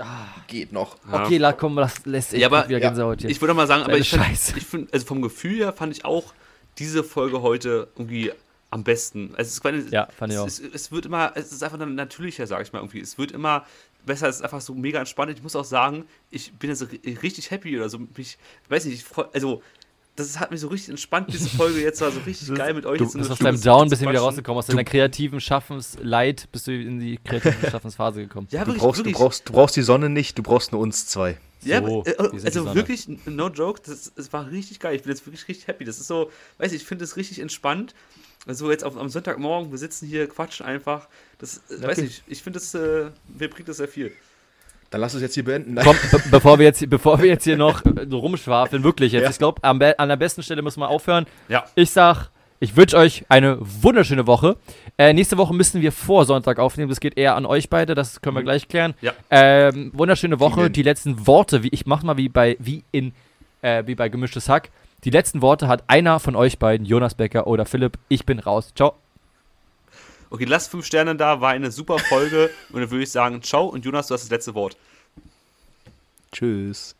[0.46, 0.96] geht noch.
[1.10, 1.24] Ja.
[1.24, 3.30] Okay, la, komm, lass, lässt echt Ja, aber- wieder ja, Gänsehaut hier.
[3.30, 4.58] ich würde mal sagen, aber ich finde, Scheiße.
[4.58, 6.32] ich find, also vom Gefühl her fand ich auch
[6.78, 8.32] diese Folge heute irgendwie
[8.70, 9.30] am besten.
[9.36, 10.46] Also es, ist quasi- Ja, fand ich auch.
[10.46, 13.00] es, es, wird immer, es ist einfach natürlicher, sage ich mal irgendwie.
[13.00, 13.66] Es wird immer
[14.06, 15.32] besser, es ist einfach so mega entspannt.
[15.36, 17.98] Ich muss auch sagen, ich bin jetzt ri- richtig happy oder so.
[18.16, 19.62] Mich, weiß nicht, ich freu, also
[20.20, 22.98] das hat mich so richtig entspannt, diese Folge jetzt war so richtig geil mit euch.
[22.98, 26.72] Du bist aus deinem Down ein bisschen wieder rausgekommen, aus deiner kreativen Schaffensleid bist du
[26.72, 28.46] in die kreative Schaffensphase gekommen.
[28.50, 29.16] Ja, Du wirklich, brauchst, du, wirklich.
[29.16, 31.38] brauchst, du brauchst die Sonne nicht, du brauchst nur uns zwei.
[31.62, 34.96] Ja, So, äh, sind die also wirklich, no joke, das, das war richtig geil.
[34.96, 35.84] Ich bin jetzt wirklich richtig happy.
[35.84, 37.94] Das ist so, weiß ich, ich finde es richtig entspannt.
[38.46, 41.08] Also jetzt auf, am Sonntagmorgen, wir sitzen hier, quatschen einfach.
[41.38, 42.06] Das, äh, weiß Okay.
[42.06, 44.12] ich, ich finde das, äh, mir bringt das sehr viel.
[44.90, 45.76] Dann lass uns jetzt hier beenden.
[45.82, 49.24] Komm, be bevor, wir jetzt, bevor wir jetzt hier noch äh, rumschwafeln, wirklich jetzt.
[49.24, 49.30] Ja.
[49.30, 51.26] Ich glaube, an der besten Stelle müssen wir aufhören.
[51.48, 51.64] Ja.
[51.76, 54.56] Ich sag, ich wünsche euch eine wunderschöne Woche.
[54.98, 56.90] Äh, nächste Woche müssen wir vor Sonntag aufnehmen.
[56.90, 58.94] Das geht eher an euch beide, das können wir gleich klären.
[59.00, 59.12] Ja.
[59.30, 60.60] Ähm, wunderschöne Woche.
[60.60, 60.72] Vielen.
[60.74, 63.12] Die letzten Worte, wie ich mach mal wie bei wie in
[63.62, 64.70] äh, wie bei gemischtes Hack.
[65.04, 67.98] Die letzten Worte hat einer von euch beiden, Jonas Becker oder Philipp.
[68.08, 68.72] Ich bin raus.
[68.74, 68.94] Ciao.
[70.30, 72.50] Okay, lasst fünf Sterne da, war eine super Folge.
[72.70, 74.76] und dann würde ich sagen, ciao und Jonas, du hast das letzte Wort.
[76.32, 76.94] Tschüss.